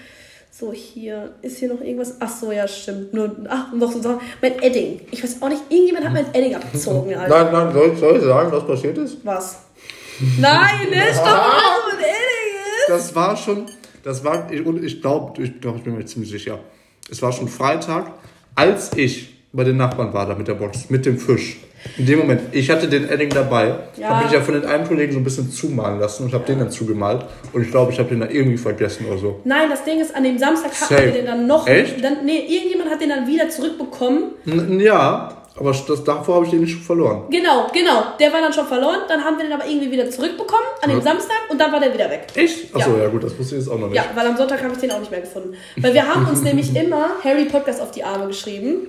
So, 0.52 0.74
hier, 0.74 1.34
ist 1.42 1.60
hier 1.60 1.74
noch 1.74 1.82
irgendwas? 1.82 2.18
Ach 2.20 2.30
so, 2.30 2.52
ja, 2.52 2.68
stimmt. 2.68 3.14
Nur, 3.14 3.36
ach, 3.50 3.72
noch 3.74 3.92
so 3.92 4.02
Sachen. 4.02 4.20
Mein 4.42 4.62
Edding. 4.62 5.02
Ich 5.10 5.24
weiß 5.24 5.42
auch 5.42 5.50
nicht, 5.50 5.64
irgendjemand 5.70 6.06
hat 6.06 6.14
mein 6.14 6.34
Edding 6.34 6.56
abgezogen, 6.56 7.16
Alter. 7.16 7.46
Nein, 7.46 7.54
nein, 7.54 7.74
soll, 7.74 7.96
soll 7.96 8.18
ich 8.18 8.24
sagen, 8.24 8.52
was 8.52 8.68
passiert 8.68 8.98
ist? 8.98 9.26
Was? 9.26 9.60
Nein, 10.40 10.90
ne? 10.92 11.02
Stopp, 11.14 11.26
was 11.26 11.94
mit 11.94 12.00
Edding 12.02 12.54
ist. 12.78 12.90
Das 12.90 13.16
war 13.16 13.36
schon, 13.36 13.66
das 14.04 14.24
war, 14.24 14.52
ich, 14.52 14.66
und 14.66 14.84
ich 14.84 15.02
glaube, 15.02 15.42
ich, 15.42 15.60
glaub, 15.62 15.78
ich 15.78 15.84
bin 15.84 15.96
mir 15.96 16.06
ziemlich 16.06 16.30
sicher. 16.30 16.60
Es 17.10 17.22
war 17.22 17.32
schon 17.32 17.48
Freitag, 17.48 18.12
als 18.54 18.92
ich 18.96 19.34
bei 19.54 19.64
den 19.64 19.78
Nachbarn 19.78 20.14
war, 20.14 20.26
da 20.28 20.36
mit 20.36 20.48
der 20.48 20.56
Box, 20.56 20.90
mit 20.90 21.06
dem 21.06 21.18
Fisch. 21.18 21.58
In 21.98 22.06
dem 22.06 22.20
Moment, 22.20 22.42
ich 22.52 22.70
hatte 22.70 22.88
den 22.88 23.10
Edding 23.10 23.30
dabei, 23.30 23.76
Ja. 23.98 24.10
habe 24.10 24.24
mich 24.26 24.34
ja 24.34 24.42
von 24.42 24.54
den 24.54 24.66
einen 24.66 24.88
Kollegen 24.88 25.12
so 25.14 25.20
ein 25.20 25.24
bisschen 25.24 25.52
zumalen 25.52 26.00
lassen 26.00 26.26
und 26.26 26.34
habe 26.34 26.46
den 26.46 26.60
dann 26.60 26.70
zugemalt. 26.72 27.26
Und 27.54 27.64
ich 27.64 27.72
glaube, 27.72 27.92
ich 27.92 28.00
habe 28.00 28.10
den 28.10 28.20
dann 28.22 28.30
irgendwie 28.30 28.58
vergessen 28.58 29.06
oder 29.08 29.18
so. 29.18 29.40
Nein, 29.44 29.70
das 29.70 29.84
Ding 29.84 30.00
ist, 30.00 30.16
an 30.16 30.24
dem 30.24 30.38
Samstag 30.38 30.72
hatten 30.72 30.94
Safe. 30.94 31.06
wir 31.06 31.12
den 31.12 31.26
dann 31.26 31.48
noch. 31.48 31.68
Echt? 31.68 32.04
Dann, 32.04 32.24
nee, 32.26 32.46
irgendjemand 32.48 32.90
hat 32.92 33.02
den 33.02 33.10
dann 33.10 33.28
wieder 33.28 33.50
zurückbekommen. 33.50 34.24
N 34.46 34.80
ja, 34.80 35.38
aber 35.58 35.72
das, 35.72 36.04
davor 36.04 36.36
habe 36.36 36.46
ich 36.46 36.52
den 36.52 36.62
nicht 36.62 36.72
schon 36.74 36.82
verloren. 36.82 37.24
Genau, 37.30 37.68
genau. 37.74 38.04
Der 38.20 38.32
war 38.32 38.42
dann 38.42 38.54
schon 38.54 38.66
verloren. 38.68 39.00
Dann 39.10 39.24
haben 39.24 39.38
wir 39.38 39.44
den 39.46 39.54
aber 39.54 39.66
irgendwie 39.68 39.92
wieder 39.92 40.10
zurückbekommen 40.10 40.64
an 40.82 40.90
dem 40.90 41.00
Ja. 41.00 41.04
Samstag 41.04 41.38
und 41.50 41.60
dann 41.60 41.72
war 41.72 41.80
der 41.80 41.94
wieder 41.94 42.10
weg. 42.10 42.28
Echt? 42.36 42.74
Achso, 42.74 42.92
Ja. 42.96 43.04
ja. 43.04 43.08
gut, 43.10 43.24
das 43.24 43.38
wusste 43.38 43.56
ich 43.56 43.62
jetzt 43.62 43.70
auch 43.72 43.78
noch 43.80 43.88
nicht. 43.88 43.96
Ja, 43.98 44.06
weil 44.16 44.26
am 44.28 44.38
Sonntag 44.38 44.64
habe 44.64 44.74
ich 44.74 44.80
den 44.80 44.92
auch 44.92 45.00
nicht 45.00 45.12
mehr 45.12 45.22
gefunden. 45.22 45.56
Weil 45.78 45.94
wir 45.94 46.08
haben 46.08 46.26
uns 46.28 46.42
nämlich 46.44 46.76
immer 46.76 47.10
Harry 47.24 47.46
Podcast 47.46 47.82
auf 47.82 47.92
die 47.92 48.04
Arme 48.04 48.28
geschrieben. 48.28 48.88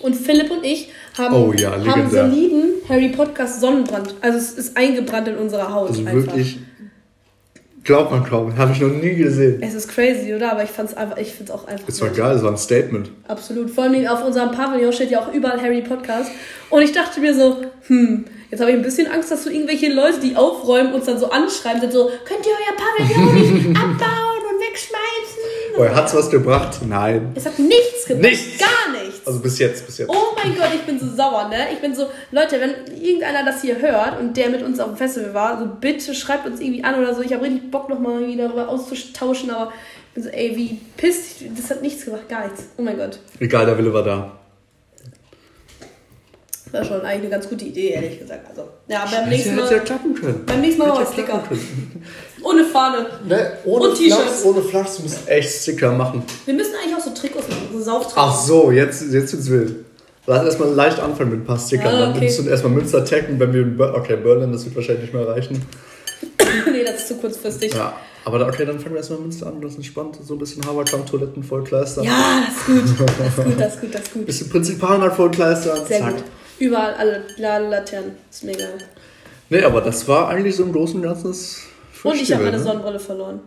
Und 0.00 0.14
Philipp 0.14 0.50
und 0.50 0.64
ich 0.64 0.90
haben, 1.16 1.34
Oh 1.34 1.52
ja, 1.52 1.70
haben 1.72 2.10
soliden 2.10 2.74
Harry 2.88 3.08
Podcast 3.08 3.60
Sonnenbrand. 3.60 4.14
Also 4.20 4.38
es 4.38 4.52
ist 4.52 4.76
eingebrannt 4.76 5.28
in 5.28 5.36
unserer 5.36 5.72
Haut. 5.72 5.88
Also 5.88 6.00
einfach. 6.00 6.14
wirklich, 6.14 6.58
glaubt 7.82 8.10
man 8.10 8.24
kaum, 8.24 8.56
habe 8.58 8.72
ich 8.72 8.80
noch 8.80 8.90
nie 8.90 9.14
gesehen. 9.14 9.62
Es 9.62 9.74
ist 9.74 9.88
crazy, 9.88 10.34
oder? 10.34 10.52
Aber 10.52 10.62
ich 10.64 10.70
fand's 10.70 10.94
einfach, 10.94 11.16
ich 11.16 11.32
find's 11.32 11.50
auch 11.50 11.66
einfach. 11.66 11.88
Es 11.88 12.00
war 12.02 12.10
geil, 12.10 12.36
es 12.36 12.42
war 12.42 12.50
ein 12.50 12.58
Statement. 12.58 13.10
Absolut. 13.26 13.70
Vor 13.70 13.84
allem 13.84 14.06
auf 14.06 14.24
unserem 14.24 14.50
Pavillon 14.50 14.92
steht 14.92 15.10
ja 15.10 15.20
auch 15.20 15.32
überall 15.32 15.60
Harry 15.60 15.80
Podcast. 15.80 16.30
Und 16.68 16.82
ich 16.82 16.92
dachte 16.92 17.20
mir 17.20 17.34
so, 17.34 17.62
hm, 17.86 18.26
jetzt 18.50 18.60
habe 18.60 18.70
ich 18.72 18.76
ein 18.76 18.82
bisschen 18.82 19.10
Angst, 19.10 19.30
dass 19.30 19.44
so 19.44 19.50
irgendwelche 19.50 19.90
Leute, 19.92 20.20
die 20.20 20.36
aufräumen, 20.36 20.92
uns 20.92 21.06
dann 21.06 21.18
so 21.18 21.30
anschreiben, 21.30 21.80
sind 21.80 21.92
so, 21.92 22.10
könnt 22.26 22.44
ihr 22.44 22.52
euer 22.52 22.76
Pavillon 22.76 23.34
nicht 23.34 23.66
abbauen 23.78 24.42
und 24.50 24.60
wegschmeißen? 24.60 25.78
Oh, 25.78 25.84
hat's 25.94 26.14
was 26.14 26.30
gebracht? 26.30 26.80
Nein. 26.86 27.32
Es 27.34 27.46
hat 27.46 27.58
nichts 27.58 28.06
gebracht. 28.06 28.30
Nichts. 28.30 28.58
Gar 28.58 28.92
nichts. 28.92 28.95
Also 29.26 29.40
bis 29.40 29.58
jetzt, 29.58 29.84
bis 29.84 29.98
jetzt. 29.98 30.08
Oh 30.08 30.36
mein 30.36 30.56
Gott, 30.56 30.70
ich 30.72 30.82
bin 30.82 31.00
so 31.00 31.08
sauer, 31.14 31.48
ne? 31.48 31.72
Ich 31.72 31.80
bin 31.80 31.94
so, 31.94 32.08
Leute, 32.30 32.60
wenn 32.60 32.96
irgendeiner 32.96 33.44
das 33.44 33.60
hier 33.60 33.80
hört 33.80 34.20
und 34.20 34.36
der 34.36 34.50
mit 34.50 34.62
uns 34.62 34.78
auf 34.78 34.88
dem 34.88 34.96
Festival 34.96 35.34
war, 35.34 35.58
so 35.58 35.66
bitte 35.66 36.14
schreibt 36.14 36.46
uns 36.46 36.60
irgendwie 36.60 36.84
an 36.84 36.94
oder 36.94 37.12
so. 37.12 37.22
Ich 37.22 37.32
habe 37.32 37.44
richtig 37.44 37.70
Bock, 37.70 37.88
nochmal 37.88 38.20
irgendwie 38.20 38.38
darüber 38.38 38.68
auszutauschen, 38.68 39.50
aber 39.50 39.72
ich 40.08 40.14
bin 40.14 40.22
so, 40.22 40.28
ey, 40.30 40.56
wie 40.56 40.80
pisst. 40.96 41.42
Das 41.56 41.70
hat 41.70 41.82
nichts 41.82 42.04
gemacht, 42.04 42.28
gar 42.28 42.46
nichts. 42.46 42.68
Oh 42.76 42.82
mein 42.82 42.96
Gott. 42.96 43.18
Egal, 43.40 43.66
der 43.66 43.76
Wille 43.76 43.92
war 43.92 44.04
da. 44.04 44.32
Das 46.66 46.72
war 46.72 46.84
schon 46.84 47.06
eigentlich 47.06 47.22
eine 47.22 47.28
ganz 47.30 47.48
gute 47.48 47.64
Idee, 47.64 47.90
ehrlich 47.90 48.18
gesagt. 48.18 48.48
Also, 48.50 48.68
ja, 48.88 49.06
beim 49.10 49.28
nächsten 49.28 49.50
hätte 49.50 49.62
ja 49.62 49.76
Mal, 49.76 49.84
klappen 49.84 50.14
können. 50.14 50.42
beim 50.46 50.60
nächsten 50.60 50.78
Mal 50.80 50.88
mal 50.88 51.00
ja 51.00 51.06
Sticker. 51.12 51.44
Ohne 52.42 52.64
Fahne. 52.64 53.06
Ne, 53.26 53.52
ohne 53.64 53.88
Und 53.88 53.96
T-Shirts. 53.96 54.44
Ohne 54.44 54.62
Flachs, 54.62 54.96
du 54.96 55.02
musst 55.02 55.28
echt 55.28 55.62
Sticker 55.62 55.92
machen. 55.92 56.22
Wir 56.44 56.54
müssen 56.54 56.74
eigentlich 56.82 56.96
auch 56.96 57.00
so 57.00 57.10
Trikots 57.10 57.48
machen, 57.48 57.68
so 57.72 57.80
Sauftrikots. 57.80 58.16
Ach 58.16 58.40
so, 58.40 58.70
jetzt, 58.70 59.12
jetzt 59.12 59.32
wird's 59.32 59.50
wild. 59.50 59.74
Lass 60.26 60.44
erstmal 60.44 60.70
leicht 60.70 60.98
anfangen 60.98 61.30
mit 61.30 61.40
ein 61.40 61.44
paar 61.44 61.58
Stickern. 61.58 61.94
Ah, 61.94 62.00
Dann 62.00 62.10
okay. 62.10 62.24
müssen 62.24 62.44
wir 62.44 62.52
erstmal 62.52 62.72
Münster 62.72 63.04
taggen, 63.04 63.38
wenn 63.38 63.52
wir 63.52 63.94
okay, 63.94 64.16
Berlin, 64.16 64.52
das 64.52 64.64
wird 64.64 64.74
wahrscheinlich 64.76 65.04
nicht 65.04 65.14
mehr 65.14 65.26
reichen. 65.26 65.62
nee, 66.72 66.84
das 66.84 66.96
ist 66.96 67.08
zu 67.08 67.14
kurzfristig. 67.16 67.72
Ja, 67.72 67.78
Ja, 67.78 67.96
aber 68.24 68.40
da, 68.40 68.48
okay, 68.48 68.64
dann 68.64 68.78
fangen 68.80 68.94
wir 68.94 68.98
erstmal 68.98 69.20
Münster 69.20 69.46
an. 69.46 69.60
Das 69.60 69.72
ist 69.72 69.76
entspannt. 69.76 70.18
So 70.24 70.34
ein 70.34 70.38
bisschen 70.38 70.66
Haberkamp, 70.66 71.06
Toiletten 71.06 71.42
vollkleistern. 71.44 72.04
das 72.06 72.56
ist 72.56 72.66
gut. 72.66 72.82
Das 72.84 72.90
ist 72.90 73.36
gut, 73.36 73.60
das 73.60 73.74
ist 73.74 73.80
gut, 73.80 73.94
das 73.94 74.02
ist 74.02 74.12
gut. 74.14 74.26
Bisschen 74.26 74.48
Prinzipalmarkt 74.50 75.16
vollkleistern. 75.16 75.86
Sehr 75.86 76.00
zack. 76.00 76.14
gut. 76.16 76.24
Überall 76.58 76.94
alle 76.94 77.22
La- 77.36 77.58
Laternen. 77.58 78.12
Ist 78.30 78.44
mega. 78.44 78.64
Nee, 79.48 79.62
aber 79.62 79.80
das 79.80 80.06
war 80.08 80.28
eigentlich 80.28 80.56
so 80.56 80.64
im 80.64 80.72
Großen 80.72 80.96
und 80.96 81.02
Ganzen 81.02 81.28
das 81.28 81.60
Und 82.02 82.14
ich 82.14 82.32
habe 82.32 82.44
meine 82.44 82.56
ne? 82.56 82.62
Sonnenbrille 82.62 82.98
verloren. 82.98 83.40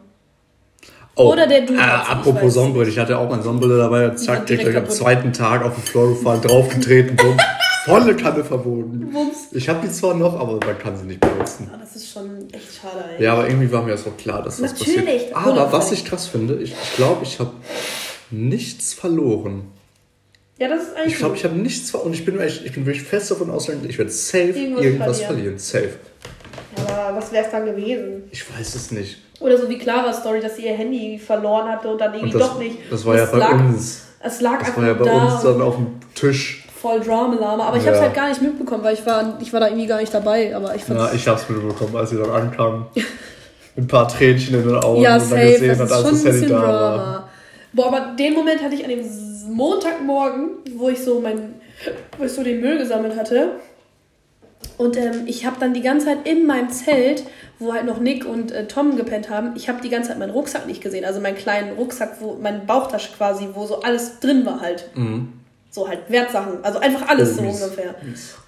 Oh, 1.15 1.33
Oder 1.33 1.47
der 1.47 1.61
Du 1.65 1.73
Äh, 1.73 1.77
ich 1.77 1.81
apropos. 1.81 2.53
Sonnenbrille, 2.53 2.89
ich 2.89 2.97
hatte 2.97 3.17
auch 3.17 3.29
meine 3.29 3.43
Sonnenbrille 3.43 3.77
dabei. 3.77 4.09
Zack, 4.11 4.45
direkt 4.45 4.67
direkt 4.67 4.77
am 4.87 4.89
zweiten 4.89 5.33
Tag 5.33 5.63
auf 5.65 5.73
den 5.75 5.83
Floor 5.83 6.09
gefallen, 6.09 6.41
draufgetreten, 6.41 7.15
bumm. 7.17 7.37
Volle 7.85 8.15
Kanne 8.15 8.43
verboten. 8.43 9.09
Wumms. 9.13 9.47
Ich 9.51 9.67
habe 9.67 9.85
die 9.85 9.91
zwar 9.91 10.13
noch, 10.13 10.39
aber 10.39 10.59
man 10.65 10.77
kann 10.77 10.95
sie 10.97 11.05
nicht 11.05 11.21
benutzen. 11.21 11.69
Ah, 11.73 11.77
das 11.81 11.95
ist 11.95 12.11
schon 12.11 12.47
echt 12.51 12.75
schade, 12.81 13.03
ey. 13.17 13.23
Ja, 13.23 13.33
aber 13.33 13.47
irgendwie 13.47 13.71
war 13.71 13.81
mir 13.81 13.91
das 13.91 14.05
auch 14.05 14.15
klar, 14.17 14.43
dass 14.43 14.57
das 14.57 14.73
Natürlich, 14.73 15.05
passiert. 15.31 15.35
Aber 15.35 15.71
was 15.71 15.91
ich 15.91 16.05
krass 16.05 16.27
finde, 16.27 16.55
ich 16.61 16.75
glaube, 16.95 17.23
ich 17.23 17.39
habe 17.39 17.51
nichts 18.31 18.93
verloren. 18.93 19.63
Ja, 20.59 20.67
das 20.67 20.83
ist 20.83 20.95
eigentlich 20.97 21.13
Ich 21.13 21.17
glaube, 21.19 21.35
ich 21.35 21.43
habe 21.45 21.55
nichts 21.55 21.89
verloren. 21.89 22.07
Und 22.09 22.13
ich 22.15 22.25
bin, 22.25 22.39
echt, 22.39 22.65
ich 22.65 22.73
bin 22.73 22.85
wirklich 22.85 23.03
fest 23.03 23.31
davon 23.31 23.49
ausgegangen, 23.49 23.85
ich 23.89 23.97
werde 23.97 24.11
safe 24.11 24.49
Irgendwas 24.49 24.83
irgendwas, 24.83 25.21
verlieren. 25.21 25.57
Safe. 25.57 25.89
Aber 26.75 27.17
was 27.17 27.31
wäre 27.31 27.45
es 27.45 27.51
dann 27.51 27.65
gewesen? 27.65 28.23
Ich 28.31 28.43
weiß 28.57 28.75
es 28.75 28.91
nicht. 28.91 29.17
Oder 29.39 29.57
so 29.57 29.69
wie 29.69 29.77
Clara 29.77 30.11
Story, 30.13 30.41
dass 30.41 30.57
sie 30.57 30.65
ihr 30.65 30.73
Handy 30.73 31.17
verloren 31.17 31.67
hatte 31.69 31.87
und 31.89 31.99
dann 31.99 32.13
irgendwie 32.13 32.33
Und 32.35 32.39
das, 32.41 32.49
doch 32.49 32.59
nicht. 32.59 32.77
das 32.91 33.05
war 33.05 33.15
ja 33.15 33.23
Es 33.23 33.31
bei 33.31 33.37
lag, 33.37 33.51
uns. 33.53 34.01
Es 34.21 34.41
lag 34.41 34.59
Das 34.59 34.67
einfach 34.67 34.81
war 34.81 34.87
ja 34.89 34.93
bei 34.95 35.05
da 35.05 35.25
uns 35.33 35.41
dann 35.43 35.61
auf 35.61 35.75
dem 35.75 35.87
Tisch. 36.13 36.65
voll 36.81 36.99
Drama-Lama. 36.99 37.65
Aber 37.65 37.77
ich 37.77 37.83
habe 37.83 37.91
es 37.93 37.97
Ja. 37.99 38.05
halt 38.07 38.13
gar 38.15 38.27
nicht 38.29 38.41
mitbekommen, 38.41 38.83
weil 38.83 38.93
ich 38.95 39.05
war, 39.05 39.37
ich 39.41 39.51
war 39.53 39.61
da 39.61 39.67
irgendwie 39.67 39.87
gar 39.87 39.99
nicht 40.01 40.13
dabei. 40.13 40.53
Aber 40.55 40.75
ich 40.75 40.85
Ja, 40.87 41.11
ich 41.13 41.25
hab's 41.27 41.47
mitbekommen, 41.49 41.95
als 41.95 42.09
sie 42.09 42.17
dann 42.17 42.29
ankam. 42.29 42.87
Mit 42.95 43.05
ein 43.85 43.87
paar 43.87 44.07
Tränchen 44.09 44.55
in 44.55 44.67
den 44.67 44.75
Augen 44.75 45.01
Ja, 45.01 45.13
und 45.13 45.21
dann 45.21 45.29
safe, 45.29 45.51
gesehen 45.53 45.67
das 45.69 45.79
hat, 45.79 45.85
ist 45.87 45.91
als 45.93 46.03
das 46.03 46.11
Handy 46.25 46.31
bisschen 46.31 46.49
da 46.49 46.61
war. 46.61 46.71
Drama. 46.97 47.29
Boah, 47.71 47.87
aber 47.87 48.15
den 48.17 48.33
Moment 48.33 48.61
hatte 48.61 48.75
ich 48.75 48.83
an 48.83 48.89
dem 48.89 49.03
Montagmorgen, 49.53 50.49
wo 50.75 50.89
ich 50.89 50.99
so 50.99 51.19
mein, 51.21 51.55
wo 52.17 52.25
ich 52.25 52.31
so 52.31 52.43
den 52.43 52.61
Müll 52.61 52.77
gesammelt 52.77 53.15
hatte. 53.15 53.53
Und 54.77 54.97
ähm, 54.97 55.23
ich 55.25 55.45
habe 55.45 55.57
dann 55.59 55.73
die 55.73 55.81
ganze 55.81 56.05
Zeit 56.07 56.27
in 56.27 56.45
meinem 56.45 56.69
Zelt, 56.69 57.23
wo 57.59 57.73
halt 57.73 57.85
noch 57.85 57.99
Nick 57.99 58.25
und 58.25 58.51
äh, 58.51 58.67
Tom 58.67 58.95
gepennt 58.95 59.29
haben, 59.29 59.51
ich 59.55 59.67
habe 59.69 59.81
die 59.81 59.89
ganze 59.89 60.09
Zeit 60.09 60.19
meinen 60.19 60.31
Rucksack 60.31 60.67
nicht 60.67 60.81
gesehen. 60.81 61.03
Also 61.05 61.19
meinen 61.19 61.35
kleinen 61.37 61.73
Rucksack, 61.77 62.17
wo 62.21 62.35
meine 62.41 62.59
Bauchtasche 62.59 63.11
quasi, 63.15 63.49
wo 63.53 63.65
so 63.65 63.81
alles 63.81 64.19
drin 64.19 64.45
war 64.45 64.61
halt. 64.61 64.85
So 65.71 65.87
halt 65.87 65.99
Wertsachen, 66.09 66.63
also 66.63 66.79
einfach 66.79 67.07
alles 67.09 67.33
Oh, 67.33 67.35
so 67.35 67.41
mies. 67.43 67.61
ungefähr. 67.61 67.95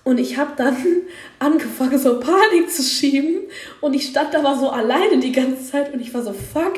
Und 0.04 0.20
ich 0.20 0.38
habe 0.38 0.52
dann 0.58 0.76
angefangen, 1.40 1.98
so 2.00 2.20
Panik 2.20 2.72
zu 2.72 2.82
schieben. 2.82 3.42
Und 3.82 3.94
ich 3.94 4.08
stand 4.08 4.34
da 4.34 4.40
aber 4.40 4.58
so 4.58 4.70
alleine 4.70 5.20
die 5.20 5.32
ganze 5.32 5.64
Zeit 5.70 5.94
und 5.94 6.00
ich 6.02 6.14
war 6.14 6.22
so, 6.24 6.34
fuck. 6.34 6.74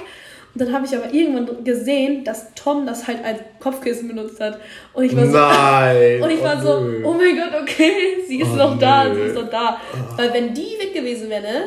Und 0.53 0.61
dann 0.61 0.71
habe 0.71 0.85
ich 0.85 0.95
aber 0.95 1.11
irgendwann 1.11 1.63
gesehen, 1.63 2.23
dass 2.23 2.53
Tom 2.53 2.85
das 2.85 3.07
halt 3.07 3.25
als 3.25 3.39
Kopfkissen 3.59 4.07
benutzt 4.07 4.39
hat. 4.39 4.59
Und 4.93 5.03
ich 5.03 5.15
war 5.15 5.25
so, 5.25 5.31
Nein, 5.31 6.21
und 6.21 6.29
ich 6.29 6.43
war 6.43 6.57
oh 6.59 6.63
so, 6.63 6.79
nö. 6.81 7.01
oh 7.03 7.13
mein 7.13 7.35
Gott, 7.35 7.59
okay, 7.59 7.91
sie 8.27 8.41
ist 8.41 8.51
oh 8.51 8.55
noch 8.55 8.77
da, 8.77 9.13
sie 9.13 9.21
ist 9.21 9.35
noch 9.35 9.49
da. 9.49 9.81
Weil 10.15 10.31
wenn 10.31 10.53
die 10.53 10.77
weg 10.79 10.93
gewesen 10.93 11.29
wäre, 11.29 11.41
ne? 11.41 11.63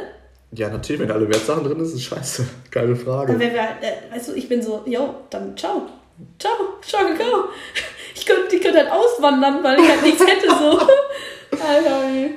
Ja, 0.53 0.68
natürlich, 0.68 1.03
wenn 1.03 1.11
alle 1.11 1.28
Wertsachen 1.28 1.64
drin 1.64 1.80
ist, 1.80 1.95
ist 1.95 2.05
scheiße. 2.05 2.47
Keine 2.70 2.95
Frage. 2.95 3.32
Dann 3.32 3.41
wäre, 3.41 3.57
äh, 3.57 4.14
weißt 4.14 4.28
du, 4.28 4.34
ich 4.34 4.49
bin 4.49 4.62
so, 4.62 4.82
yo, 4.87 5.14
dann 5.30 5.57
ciao. 5.57 5.82
Ciao, 6.39 6.53
ciao, 6.80 7.03
ciao. 7.16 7.45
Ich 8.14 8.24
könnte, 8.24 8.55
ich 8.55 8.62
könnte 8.62 8.78
halt 8.78 8.91
auswandern, 8.91 9.62
weil 9.62 9.80
ich 9.80 9.89
halt 9.89 10.03
nichts 10.03 10.22
hätte, 10.22 10.49
so. 10.49 10.78
Alter, 11.51 12.30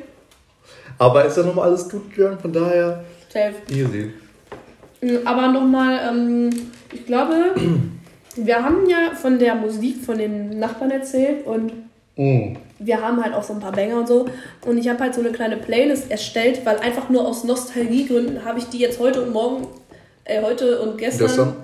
Aber 0.98 1.26
ist 1.26 1.38
ja 1.38 1.44
nochmal 1.44 1.70
alles 1.70 1.88
gut 1.88 2.14
gegangen, 2.14 2.40
von 2.40 2.52
daher. 2.52 3.06
Safe. 3.32 3.54
Easy. 3.70 4.12
Mm, 5.02 5.18
aber 5.26 5.48
nochmal, 5.50 6.00
ähm, 6.10 6.50
ich 6.94 7.06
glaube, 7.06 7.56
wir 8.36 8.64
haben 8.64 8.90
ja 8.90 9.16
von 9.16 9.40
der 9.40 9.56
Musik 9.56 10.04
von 10.04 10.18
den 10.18 10.60
Nachbarn 10.60 10.92
erzählt 10.92 11.46
und 11.46 11.72
mm. 12.16 12.56
wir 12.80 13.02
haben 13.02 13.24
halt 13.24 13.34
auch 13.34 13.44
so 13.44 13.54
ein 13.54 13.60
paar 13.60 13.72
Banger 13.72 14.00
und 14.00 14.08
so. 14.08 14.26
Und 14.66 14.78
ich 14.78 14.90
habe 14.90 15.00
halt 15.00 15.14
so 15.14 15.22
eine 15.22 15.32
kleine 15.32 15.58
Playlist 15.58 16.10
erstellt, 16.12 16.66
weil 16.66 16.78
einfach 16.78 17.10
nur 17.10 17.28
aus 17.28 17.44
Nostalgiegründen 17.44 18.46
habe 18.46 18.60
ich 18.60 18.66
die 18.66 18.80
jetzt 18.80 19.00
heute 19.00 19.22
und 19.22 19.34
morgen, 19.34 19.68
äh, 20.26 20.42
heute 20.42 20.82
und 20.82 20.98
gestern, 20.98 21.28
gestern? 21.28 21.56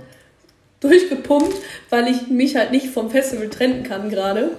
durchgepumpt, 0.79 1.55
weil 1.89 2.07
ich 2.07 2.27
mich 2.27 2.55
halt 2.55 2.71
nicht 2.71 2.87
vom 2.87 3.09
Festival 3.09 3.49
trennen 3.49 3.83
kann 3.83 4.09
gerade. 4.09 4.51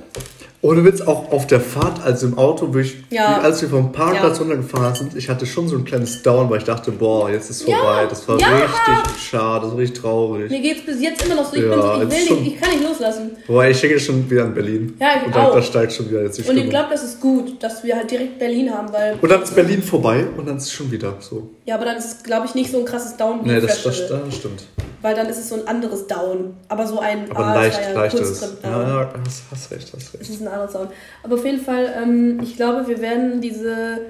Ohne 0.66 0.84
Witz, 0.84 1.00
auch 1.00 1.30
auf 1.30 1.46
der 1.46 1.60
Fahrt, 1.60 2.04
also 2.04 2.26
im 2.26 2.38
Auto, 2.38 2.76
ich, 2.76 2.96
ja. 3.10 3.40
als 3.40 3.62
wir 3.62 3.68
vom 3.68 3.92
Parkplatz 3.92 4.38
ja. 4.38 4.42
runtergefahren 4.42 4.96
sind, 4.96 5.16
ich 5.16 5.28
hatte 5.28 5.46
schon 5.46 5.68
so 5.68 5.76
ein 5.76 5.84
kleines 5.84 6.24
Down, 6.24 6.50
weil 6.50 6.58
ich 6.58 6.64
dachte, 6.64 6.90
boah, 6.90 7.30
jetzt 7.30 7.50
ist 7.50 7.62
vorbei. 7.62 8.02
Ja. 8.02 8.06
Das 8.06 8.26
war 8.26 8.34
richtig 8.34 9.22
schade, 9.30 9.68
so 9.70 9.76
richtig 9.76 10.00
traurig. 10.00 10.50
Mir 10.50 10.60
geht 10.60 10.78
es 10.78 10.86
bis 10.86 11.00
jetzt 11.00 11.24
immer 11.24 11.36
noch 11.36 11.44
so, 11.44 11.56
ich, 11.56 11.62
bin 11.62 11.80
so, 11.80 11.92
ich, 11.92 12.00
will 12.00 12.36
nicht, 12.36 12.54
ich 12.54 12.60
kann 12.60 12.70
nicht 12.70 12.82
loslassen. 12.82 13.30
Boah, 13.46 13.64
ich 13.64 13.80
denke 13.80 14.00
schon 14.00 14.28
wieder 14.28 14.44
in 14.44 14.54
Berlin. 14.54 14.96
Ja, 14.98 15.08
ich 15.20 15.26
Und 15.28 15.36
auch. 15.36 15.54
da 15.54 15.62
steigt 15.62 15.92
schon 15.92 16.10
wieder 16.10 16.24
jetzt 16.24 16.36
die 16.36 16.42
Und 16.42 16.56
ich 16.56 16.68
glaube, 16.68 16.88
das 16.90 17.04
ist 17.04 17.20
gut, 17.20 17.62
dass 17.62 17.84
wir 17.84 17.94
halt 17.94 18.10
direkt 18.10 18.40
Berlin 18.40 18.68
haben, 18.74 18.92
weil... 18.92 19.18
Und 19.22 19.30
dann 19.30 19.42
ist 19.42 19.54
Berlin 19.54 19.80
vorbei 19.80 20.26
und 20.36 20.48
dann 20.48 20.56
ist 20.56 20.64
es 20.64 20.72
schon 20.72 20.90
wieder 20.90 21.14
so. 21.20 21.48
Ja, 21.64 21.76
aber 21.76 21.84
dann 21.84 21.96
ist 21.96 22.06
es, 22.06 22.22
glaube 22.24 22.46
ich, 22.46 22.56
nicht 22.56 22.72
so 22.72 22.80
ein 22.80 22.84
krasses 22.84 23.16
Down 23.16 23.44
wie 23.44 23.50
Nee, 23.50 23.60
das, 23.60 23.84
das, 23.84 24.08
das 24.08 24.34
stimmt 24.34 24.64
weil 25.06 25.14
dann 25.14 25.28
ist 25.28 25.38
es 25.38 25.48
so 25.48 25.54
ein 25.54 25.68
anderes 25.68 26.08
Down. 26.08 26.56
Aber 26.68 26.84
so 26.86 26.98
ein 26.98 27.30
aber 27.30 27.46
ah, 27.46 27.54
leicht, 27.54 27.80
ja 27.80 27.92
leichtes. 27.92 28.40
Ja, 28.62 28.82
ja, 28.82 29.12
hast, 29.24 29.42
hast 29.52 29.70
recht, 29.70 29.92
hast 29.94 30.14
recht. 30.14 30.22
Es 30.22 30.30
ist 30.30 30.42
ein 30.42 30.48
anderes 30.56 30.72
Down. 30.72 30.88
Aber 31.22 31.34
auf 31.36 31.44
jeden 31.44 31.60
Fall, 31.60 31.94
ähm, 32.02 32.40
ich 32.42 32.56
glaube, 32.56 32.88
wir 32.88 33.00
werden 33.00 33.40
diese. 33.40 34.00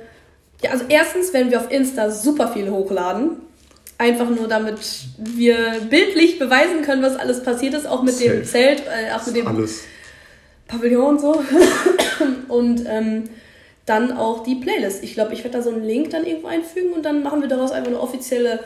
Ja, 0.63 0.71
also 0.71 0.85
erstens 0.89 1.33
werden 1.33 1.51
wir 1.51 1.61
auf 1.61 1.71
Insta 1.71 2.11
super 2.11 2.49
viel 2.49 2.71
hochladen. 2.71 3.43
Einfach 3.99 4.29
nur, 4.29 4.49
damit 4.49 4.79
wir 5.19 5.57
bildlich 5.89 6.39
beweisen 6.39 6.83
können, 6.83 7.03
was 7.03 7.17
alles 7.17 7.43
passiert 7.43 7.75
ist, 7.75 7.87
auch 7.87 8.03
mit 8.03 8.15
Safe. 8.15 8.31
dem 8.31 8.45
Zelt, 8.45 8.81
äh, 8.81 9.15
auch 9.15 9.27
mit 9.27 9.37
dem 9.37 9.47
alles. 9.47 9.85
Pavillon 10.69 11.17
und 11.17 11.21
so. 11.21 11.43
und 12.49 12.85
ähm, 12.87 13.25
dann 13.87 14.17
auch 14.17 14.43
die 14.43 14.57
Playlist. 14.57 15.03
Ich 15.05 15.15
glaube, 15.15 15.33
ich 15.33 15.45
werde 15.45 15.59
da 15.59 15.63
so 15.63 15.71
einen 15.71 15.85
Link 15.85 16.11
dann 16.11 16.27
irgendwo 16.27 16.49
einfügen 16.49 16.93
und 16.93 17.05
dann 17.05 17.23
machen 17.23 17.41
wir 17.41 17.49
daraus 17.49 17.71
einfach 17.71 17.91
eine 17.91 18.01
offizielle 18.01 18.61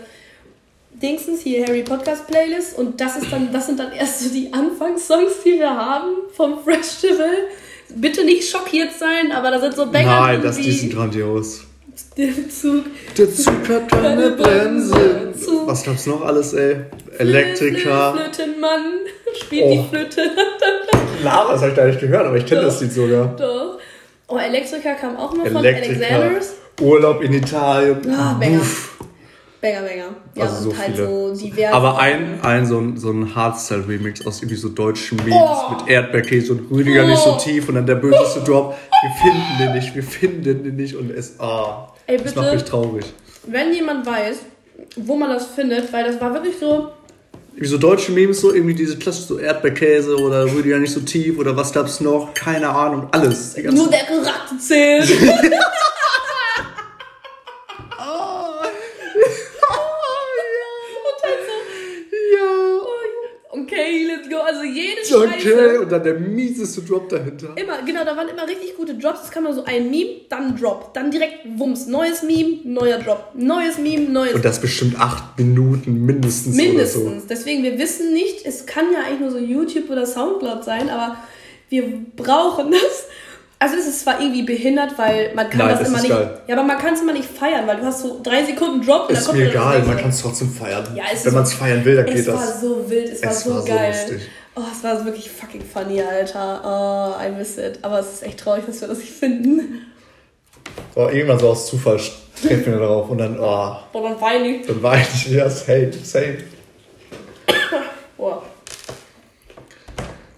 Dingsens, 0.94 1.40
hier 1.42 1.66
Harry 1.66 1.82
Podcast 1.82 2.26
Playlist 2.26 2.76
und 2.78 3.00
das 3.00 3.16
ist 3.16 3.32
dann, 3.32 3.52
das 3.52 3.66
sind 3.66 3.78
dann 3.78 3.92
erst 3.92 4.20
so 4.20 4.30
die 4.30 4.52
Anfangssongs, 4.52 5.42
die 5.44 5.58
wir 5.58 5.70
haben 5.70 6.16
vom 6.32 6.64
Festival. 6.64 7.48
Bitte 7.96 8.24
nicht 8.24 8.48
schockiert 8.48 8.90
sein, 8.98 9.32
aber 9.32 9.50
da 9.50 9.60
sind 9.60 9.74
so 9.74 9.86
Banger 9.90 10.20
Nein, 10.20 10.42
das, 10.42 10.56
die 10.56 10.72
sind 10.72 10.92
grandios. 10.92 11.62
Der 12.16 12.48
Zug. 12.48 12.84
Der 13.16 13.32
Zug 13.32 13.68
hat 13.68 13.88
keine 13.88 14.30
Bremse. 14.32 15.32
Zug. 15.38 15.66
Was 15.66 15.84
gab's 15.84 16.06
noch 16.06 16.22
alles, 16.22 16.52
ey? 16.54 16.76
Elektriker. 17.18 18.14
Flötenmann 18.14 18.84
spielt 19.40 19.64
oh. 19.64 19.72
die 19.72 19.88
Flöte. 19.88 20.22
Lava, 21.22 21.52
das 21.52 21.60
habe 21.60 21.70
ich 21.70 21.76
da 21.76 21.84
nicht 21.86 22.00
gehört, 22.00 22.26
aber 22.26 22.36
ich 22.36 22.46
kenne 22.46 22.62
das 22.62 22.80
Lied 22.80 22.92
sogar. 22.92 23.34
Doch. 23.36 23.78
Oh, 24.28 24.38
Elektriker 24.38 24.94
kam 24.94 25.16
auch 25.16 25.34
noch 25.34 25.44
Elektriker. 25.44 25.92
von 25.92 26.04
Alexanders. 26.04 26.54
Urlaub 26.80 27.22
in 27.22 27.34
Italien. 27.34 27.98
Ah, 28.10 28.36
Banger. 28.38 28.62
Banger, 29.60 29.82
Banger. 29.82 30.16
Ja, 30.34 30.44
also 30.44 30.70
so 30.70 30.78
halt 30.78 30.96
viele. 30.96 31.06
so 31.06 31.34
diverse. 31.34 31.74
Aber 31.74 31.98
ein, 31.98 32.40
ein 32.42 32.64
so 32.64 32.78
ein, 32.78 32.96
so 32.96 33.10
ein 33.10 33.34
Hardstyle-Remix 33.34 34.26
aus 34.26 34.38
irgendwie 34.38 34.56
so 34.56 34.70
deutschen 34.70 35.18
Memes 35.18 35.34
oh. 35.38 35.74
mit 35.74 35.88
Erdbeerkäse 35.88 36.52
und 36.52 36.70
Rüdiger 36.70 37.04
oh. 37.04 37.08
nicht 37.08 37.22
so 37.22 37.36
tief 37.36 37.68
und 37.68 37.74
dann 37.74 37.86
der 37.86 37.96
böseste 37.96 38.40
Drop. 38.44 38.74
Wir 39.02 39.10
finden 39.22 39.58
den 39.58 39.72
nicht, 39.74 39.94
wir 39.94 40.02
finden 40.02 40.42
den 40.42 40.76
nicht 40.76 40.96
und 40.96 41.10
es, 41.10 41.38
ah, 41.40 41.92
Ey, 42.06 42.16
bitte, 42.16 42.34
das 42.34 42.36
macht 42.36 42.54
mich 42.54 42.64
traurig. 42.64 43.04
Wenn 43.46 43.72
jemand 43.72 44.06
weiß, 44.06 44.38
wo 44.96 45.16
man 45.16 45.30
das 45.30 45.46
findet, 45.46 45.92
weil 45.92 46.04
das 46.04 46.20
war 46.20 46.32
wirklich 46.32 46.58
so, 46.58 46.92
wie 47.56 47.66
so 47.66 47.76
deutsche 47.76 48.12
Memes, 48.12 48.40
so 48.40 48.54
irgendwie 48.54 48.74
diese 48.74 48.96
klassische 48.96 49.26
so 49.26 49.38
Erdbeerkäse 49.38 50.16
oder 50.16 50.46
Rüdiger 50.46 50.78
nicht 50.78 50.92
so 50.92 51.00
tief 51.00 51.38
oder 51.38 51.54
was 51.56 51.72
gab's 51.72 52.00
noch? 52.00 52.32
Keine 52.32 52.70
Ahnung, 52.70 53.08
alles. 53.10 53.56
Nur 53.56 53.90
der 53.90 54.04
Geratte 54.04 54.56
zählt. 54.58 55.10
Okay, 65.12 65.78
und 65.78 65.90
dann 65.90 66.02
der 66.02 66.14
mieseste 66.14 66.82
Drop 66.82 67.08
dahinter. 67.08 67.48
Immer, 67.56 67.82
genau, 67.82 68.04
da 68.04 68.16
waren 68.16 68.28
immer 68.28 68.46
richtig 68.46 68.76
gute 68.76 68.94
Drops. 68.94 69.22
Das 69.22 69.30
kann 69.30 69.44
man 69.44 69.54
so 69.54 69.64
ein 69.64 69.90
Meme, 69.90 70.22
dann 70.28 70.56
Drop, 70.56 70.94
dann 70.94 71.10
direkt 71.10 71.38
Wumms. 71.56 71.86
Neues 71.86 72.22
Meme, 72.22 72.58
neuer 72.64 72.98
Drop. 72.98 73.32
Neues 73.34 73.78
Meme, 73.78 74.08
neues 74.08 74.34
Und 74.34 74.44
das 74.44 74.60
bestimmt 74.60 74.98
acht 74.98 75.38
Minuten 75.38 76.04
mindestens. 76.04 76.56
Mindestens. 76.56 77.22
So. 77.22 77.28
Deswegen, 77.28 77.62
wir 77.62 77.78
wissen 77.78 78.12
nicht, 78.12 78.44
es 78.44 78.66
kann 78.66 78.86
ja 78.92 79.00
eigentlich 79.06 79.20
nur 79.20 79.30
so 79.30 79.38
YouTube 79.38 79.90
oder 79.90 80.06
Soundcloud 80.06 80.64
sein, 80.64 80.88
aber 80.90 81.16
wir 81.68 81.84
brauchen 82.16 82.70
das. 82.70 83.06
Also 83.62 83.76
es 83.76 83.86
ist 83.86 84.00
zwar 84.00 84.18
irgendwie 84.18 84.42
behindert, 84.42 84.96
weil 84.96 85.34
man 85.34 85.50
kann 85.50 85.58
Nein, 85.58 85.78
das, 85.78 85.88
immer 85.88 86.00
nicht. 86.00 86.08
Geil. 86.08 86.40
Ja, 86.46 86.56
aber 86.56 86.66
man 86.66 86.78
kann 86.78 86.94
es 86.94 87.02
immer 87.02 87.12
nicht 87.12 87.28
feiern, 87.28 87.66
weil 87.66 87.76
du 87.76 87.84
hast 87.84 88.00
so 88.00 88.18
drei 88.22 88.42
Sekunden 88.42 88.80
Drop 88.80 89.10
und 89.10 89.18
Ist 89.18 89.30
mir 89.34 89.50
egal, 89.50 89.82
man 89.82 89.98
kann 89.98 90.08
es 90.08 90.22
trotzdem 90.22 90.50
feiern. 90.50 90.86
Ja, 90.94 91.04
Wenn 91.22 91.34
man 91.34 91.42
es 91.42 91.52
feiern 91.52 91.84
will, 91.84 91.96
dann 91.96 92.06
geht 92.06 92.26
das. 92.26 92.26
Es 92.26 92.54
war 92.54 92.60
so 92.60 92.90
wild, 92.90 93.10
es, 93.10 93.20
es 93.20 93.22
war 93.22 93.32
so 93.34 93.54
war 93.56 93.64
geil. 93.66 93.94
So 94.08 94.14
Oh, 94.56 94.62
es 94.72 94.82
war 94.82 95.04
wirklich 95.04 95.30
fucking 95.30 95.62
funny, 95.62 96.02
Alter. 96.02 96.60
Oh, 96.64 97.22
I 97.22 97.30
miss 97.30 97.56
it. 97.56 97.78
Aber 97.82 98.00
es 98.00 98.14
ist 98.14 98.22
echt 98.24 98.40
traurig, 98.40 98.66
dass 98.66 98.80
wir 98.80 98.88
das 98.88 98.98
nicht 98.98 99.12
finden. 99.12 99.86
Oh, 100.94 101.08
irgendwann 101.08 101.38
so 101.38 101.50
aus 101.50 101.68
Zufall 101.68 102.00
treffen 102.40 102.72
wir 102.72 102.80
darauf 102.80 103.08
und 103.10 103.18
dann, 103.18 103.38
oh. 103.38 103.76
Und 103.92 104.04
dann 104.04 104.20
weine 104.20 104.48
ich. 104.48 104.66
Dann 104.66 104.82
weine 104.82 105.06
ich, 105.14 105.30
ja, 105.30 105.48
same, 105.48 105.92
same. 106.02 106.38
oh. 108.18 108.38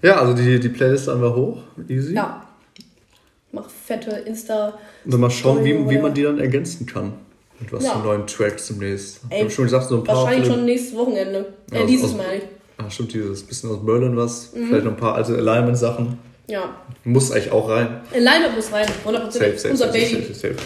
Ja, 0.03 0.21
also 0.21 0.35
die, 0.35 0.61
die 0.61 0.69
Playlist 0.69 1.09
haben 1.09 1.23
wir 1.23 1.35
hoch, 1.35 1.59
easy. 1.89 2.15
Ja. 2.15 2.47
Mach 3.53 3.69
fette 3.71 4.11
Insta. 4.11 4.79
Und 5.05 5.13
dann 5.13 5.21
mal 5.21 5.31
schauen, 5.31 5.65
wie, 5.65 5.89
wie 5.89 5.99
man 5.99 6.13
die 6.13 6.23
dann 6.23 6.39
ergänzen 6.39 6.87
kann. 6.87 7.15
Mit 7.61 7.73
was 7.73 7.85
ja. 7.85 7.93
für 7.93 7.99
neuen 8.01 8.27
Tracks 8.27 8.69
demnächst. 8.69 9.21
Ey, 9.29 9.39
ich 9.39 9.45
hab 9.45 9.53
schon 9.53 9.65
gesagt, 9.65 9.89
so 9.89 9.99
ein 9.99 10.05
paar. 10.05 10.17
Wahrscheinlich 10.17 10.49
schon 10.49 10.65
nächstes 10.65 10.97
Wochenende. 10.97 11.53
Äh, 11.71 11.81
ja, 11.81 11.87
dieses 11.87 12.15
Mal 12.15 12.43
Ach, 12.79 12.91
stimmt, 12.91 13.13
dieses 13.15 13.43
bisschen 13.43 13.71
aus 13.71 13.85
Berlin 13.85 14.17
was. 14.17 14.53
Mhm. 14.53 14.69
Vielleicht 14.69 14.85
noch 14.85 14.93
ein 14.93 14.97
paar 14.97 15.15
alte 15.15 15.37
Alignment-Sachen. 15.37 16.19
Ja. 16.49 16.77
Muss 17.05 17.31
eigentlich 17.31 17.53
auch 17.53 17.69
rein. 17.69 18.01
Alignment 18.15 18.57
muss 18.57 18.73
rein, 18.73 18.87
100%. 19.07 19.31
Safe, 19.31 19.59
safe, 19.59 19.71
Unser 19.71 19.87
safe, 19.87 19.99
Baby. 19.99 20.23
Safe, 20.23 20.35
safe, 20.35 20.57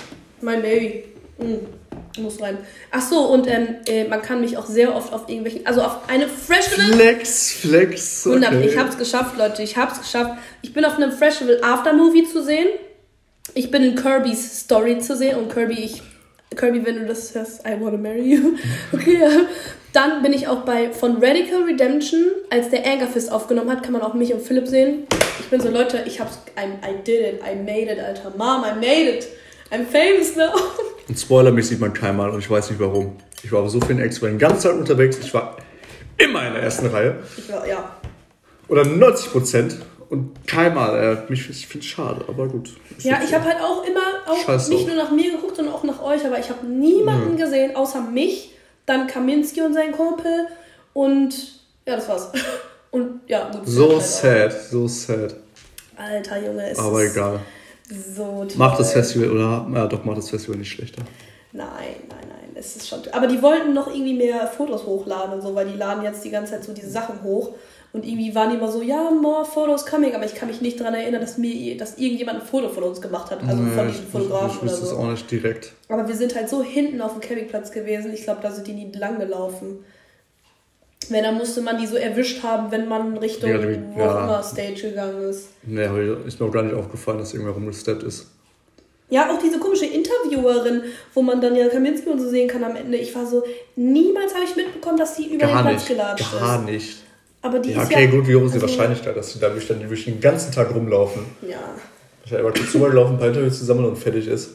Mein 0.40 0.62
Baby. 0.62 1.04
Mhm. 1.38 2.22
Muss 2.22 2.40
rein. 2.40 2.58
Ach 2.90 3.02
so, 3.02 3.26
und 3.26 3.46
ähm, 3.46 3.68
äh, 3.86 4.04
man 4.04 4.22
kann 4.22 4.40
mich 4.40 4.56
auch 4.56 4.66
sehr 4.66 4.94
oft 4.94 5.12
auf 5.12 5.28
irgendwelchen, 5.28 5.66
also 5.66 5.82
auf 5.82 6.08
eine 6.08 6.26
Festival. 6.28 6.92
Flex, 6.92 7.52
Flex. 7.52 8.26
Okay. 8.26 8.66
Ich 8.66 8.78
hab's 8.78 8.96
geschafft, 8.96 9.36
Leute. 9.36 9.62
Ich 9.62 9.76
hab's 9.76 10.00
geschafft. 10.00 10.32
Ich 10.62 10.72
bin 10.72 10.84
auf 10.84 10.96
einem 10.96 11.12
Festival 11.12 11.58
Aftermovie 11.62 12.24
zu 12.24 12.42
sehen. 12.42 12.68
Ich 13.54 13.70
bin 13.70 13.82
in 13.82 13.96
Kirby's 13.96 14.60
Story 14.60 14.98
zu 14.98 15.14
sehen 15.14 15.36
und 15.36 15.52
Kirby, 15.52 15.74
ich 15.74 16.02
Kirby, 16.56 16.84
wenn 16.84 17.00
du 17.00 17.06
das 17.06 17.34
hörst, 17.34 17.60
I 17.66 17.76
wanna 17.78 17.98
marry 17.98 18.34
you. 18.34 18.54
Okay, 18.92 19.18
ja. 19.20 19.28
Dann 19.92 20.22
bin 20.22 20.32
ich 20.32 20.48
auch 20.48 20.62
bei 20.62 20.90
von 20.90 21.22
Radical 21.22 21.62
Redemption, 21.62 22.24
als 22.50 22.70
der 22.70 22.84
Angerfist 22.86 23.30
aufgenommen 23.32 23.70
hat, 23.70 23.82
kann 23.82 23.92
man 23.92 24.02
auch 24.02 24.14
mich 24.14 24.34
und 24.34 24.42
Philipp 24.42 24.66
sehen. 24.66 25.06
Ich 25.40 25.46
bin 25.46 25.60
so, 25.60 25.70
Leute, 25.70 26.02
ich 26.06 26.20
hab's, 26.20 26.38
I, 26.58 26.66
I 26.86 27.02
did 27.02 27.20
it, 27.20 27.40
I 27.40 27.54
made 27.54 27.90
it, 27.90 27.98
Alter. 27.98 28.32
Mom, 28.36 28.64
I 28.64 28.74
made 28.74 29.10
it. 29.10 29.28
I'm 29.70 29.84
famous 29.86 30.36
now. 30.36 30.52
Und 31.08 31.18
Spoiler, 31.18 31.52
mich 31.52 31.68
sieht 31.68 31.78
man 31.78 31.92
keinmal 31.92 32.30
und 32.30 32.40
ich 32.40 32.50
weiß 32.50 32.70
nicht 32.70 32.80
warum. 32.80 33.16
Ich 33.44 33.52
war 33.52 33.62
auf 33.62 33.70
so 33.70 33.80
vielen 33.80 34.00
Expo 34.00 34.26
die 34.26 34.38
ganze 34.38 34.68
Zeit 34.68 34.72
unterwegs. 34.72 35.18
Ich 35.18 35.32
war 35.32 35.56
immer 36.16 36.44
in 36.48 36.54
der 36.54 36.62
ersten 36.64 36.86
Reihe. 36.86 37.22
Ich 37.36 37.48
war, 37.48 37.66
ja. 37.66 37.96
Oder 38.66 38.84
90 38.84 39.30
Prozent. 39.30 39.76
Und 40.08 40.46
keinmal. 40.46 41.24
Mich, 41.28 41.48
ich 41.50 41.66
finde 41.66 41.84
es 41.84 41.90
schade, 41.90 42.24
aber 42.28 42.48
gut. 42.48 42.70
Ja, 43.00 43.20
ich 43.24 43.34
habe 43.34 43.44
halt 43.44 43.60
auch 43.60 43.84
immer 43.84 44.00
auch 44.26 44.68
nicht 44.68 44.86
nur 44.86 44.96
nach 44.96 45.10
mir 45.10 45.32
geguckt, 45.32 45.56
sondern 45.56 45.74
auch 45.74 45.84
nach 45.84 46.02
euch. 46.02 46.24
Aber 46.24 46.38
ich 46.38 46.48
habe 46.48 46.66
niemanden 46.66 47.32
mhm. 47.32 47.36
gesehen, 47.36 47.76
außer 47.76 48.00
mich, 48.00 48.52
dann 48.86 49.06
Kaminski 49.06 49.62
und 49.62 49.74
sein 49.74 49.92
Kumpel. 49.92 50.46
Und 50.92 51.34
ja, 51.86 51.96
das 51.96 52.08
war's. 52.08 52.32
Und 52.90 53.20
ja, 53.26 53.50
gut. 53.50 53.62
So 53.66 54.00
sad, 54.00 54.52
so 54.52 54.88
sad. 54.88 55.34
Alter 55.96 56.46
Junge, 56.46 56.70
ist 56.70 56.78
Aber 56.78 57.02
egal. 57.02 57.40
So. 57.88 58.46
Macht 58.56 58.80
das 58.80 58.92
Festival, 58.92 59.30
oder? 59.30 59.66
Ja, 59.74 59.86
doch, 59.86 60.04
macht 60.04 60.18
das 60.18 60.30
Festival 60.30 60.58
nicht 60.58 60.70
schlechter. 60.70 61.02
Nein, 61.52 61.68
nein, 62.08 62.28
nein. 62.28 62.50
Es 62.54 62.76
ist 62.76 62.88
schon. 62.88 63.00
Aber 63.12 63.26
die 63.26 63.40
wollten 63.42 63.74
noch 63.74 63.88
irgendwie 63.88 64.14
mehr 64.14 64.46
Fotos 64.46 64.84
hochladen 64.84 65.34
und 65.34 65.42
so, 65.42 65.54
weil 65.54 65.68
die 65.68 65.76
laden 65.76 66.04
jetzt 66.04 66.24
die 66.24 66.30
ganze 66.30 66.52
Zeit 66.52 66.64
so 66.64 66.72
diese 66.72 66.90
Sachen 66.90 67.22
hoch. 67.22 67.50
Und 67.96 68.04
irgendwie 68.04 68.34
waren 68.34 68.50
die 68.50 68.56
immer 68.56 68.70
so, 68.70 68.82
ja, 68.82 69.10
more 69.10 69.46
Photos 69.46 69.86
coming, 69.86 70.14
aber 70.14 70.26
ich 70.26 70.34
kann 70.34 70.48
mich 70.48 70.60
nicht 70.60 70.78
daran 70.78 70.92
erinnern, 70.92 71.22
dass 71.22 71.38
mir, 71.38 71.76
dass 71.78 71.96
irgendjemand 71.96 72.40
ein 72.42 72.46
Foto 72.46 72.68
von 72.68 72.82
uns 72.82 73.00
gemacht 73.00 73.30
hat, 73.30 73.40
also 73.42 73.62
Nee, 73.62 73.74
von 73.74 73.88
ich- 73.88 73.94
ich- 73.94 74.00
Fotografen 74.12 74.50
Ich 74.50 74.62
oder 74.62 74.70
wüsste 74.70 74.84
es 74.84 74.90
so. 74.90 74.96
auch 74.98 75.10
nicht 75.10 75.30
direkt. 75.30 75.72
Aber 75.88 76.06
wir 76.06 76.14
sind 76.14 76.34
halt 76.34 76.50
so 76.50 76.62
hinten 76.62 77.00
auf 77.00 77.12
dem 77.12 77.22
Campingplatz 77.22 77.72
gewesen, 77.72 78.12
ich 78.12 78.22
glaube, 78.24 78.40
da 78.42 78.50
sind 78.50 78.66
die 78.66 78.74
nie 78.74 78.92
lang 78.92 79.18
gelaufen. 79.18 79.78
Wenn, 81.08 81.22
dann 81.24 81.36
musste 81.38 81.62
man 81.62 81.78
die 81.78 81.86
so 81.86 81.96
erwischt 81.96 82.42
haben, 82.42 82.70
wenn 82.70 82.86
man 82.86 83.16
Richtung 83.16 83.48
Ja, 83.48 83.58
die- 83.58 83.80
wo 83.94 84.00
ja. 84.00 84.24
immer 84.24 84.42
Stage 84.42 84.90
gegangen 84.90 85.22
ist. 85.22 85.48
Nee, 85.62 85.86
aber 85.86 86.00
ist 86.26 86.38
mir 86.38 86.46
auch 86.46 86.52
gar 86.52 86.64
nicht 86.64 86.74
aufgefallen, 86.74 87.18
dass 87.18 87.32
irgendwer 87.32 87.54
rumgesteppt 87.54 88.02
ist. 88.02 88.26
Ja, 89.08 89.30
auch 89.32 89.38
diese 89.40 89.58
komische 89.60 89.86
Interviewerin, 89.86 90.82
wo 91.14 91.22
man 91.22 91.40
dann 91.40 91.54
ja 91.56 91.68
Kaminski 91.68 92.08
und 92.10 92.20
so 92.20 92.28
sehen 92.28 92.48
kann 92.48 92.62
am 92.64 92.74
Ende. 92.76 92.98
Ich 92.98 93.14
war 93.14 93.24
so, 93.24 93.42
niemals 93.76 94.34
habe 94.34 94.44
ich 94.44 94.54
mitbekommen, 94.56 94.98
dass 94.98 95.16
sie 95.16 95.26
über 95.32 95.46
Gar 95.46 95.62
den 95.62 95.68
Platz 95.68 95.74
nicht. 95.74 95.88
gelatscht 95.88 96.32
Gar 96.40 96.58
ist. 96.60 96.64
nicht. 96.66 96.96
Aber 97.46 97.60
die 97.60 97.70
Ja, 97.70 97.82
ist 97.82 97.92
okay, 97.92 98.04
ja, 98.06 98.10
gut, 98.10 98.26
wie 98.26 98.34
hoch 98.34 98.42
ist 98.44 98.54
die 98.54 98.60
also- 98.60 98.66
Wahrscheinlichkeit, 98.66 99.16
dass 99.16 99.32
sie 99.32 99.38
dadurch 99.38 99.68
dann 99.68 99.78
wirklich 99.80 100.04
den 100.06 100.20
ganzen 100.20 100.50
Tag 100.52 100.74
rumlaufen? 100.74 101.22
Ja. 101.48 101.58
Ich 102.24 102.32
habe 102.32 102.42
kurz 102.42 102.74
rübergelaufen, 102.74 103.14
ein 103.14 103.18
paar 103.20 103.28
Interviews 103.28 103.58
zusammen 103.60 103.84
und 103.84 103.96
fertig 103.96 104.26
ist. 104.26 104.50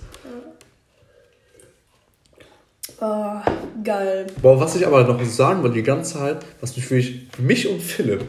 Oh, 2.99 3.35
geil. 3.83 4.27
Boah, 4.41 4.59
was 4.59 4.75
ich 4.75 4.85
aber 4.85 5.03
noch 5.05 5.23
sagen 5.23 5.63
wollte, 5.63 5.75
die 5.75 5.83
ganze 5.83 6.15
Zeit, 6.15 6.45
was 6.59 6.75
mich 6.75 6.89
wirklich, 6.91 7.27
mich 7.39 7.67
und 7.67 7.81
Philipp, 7.81 8.25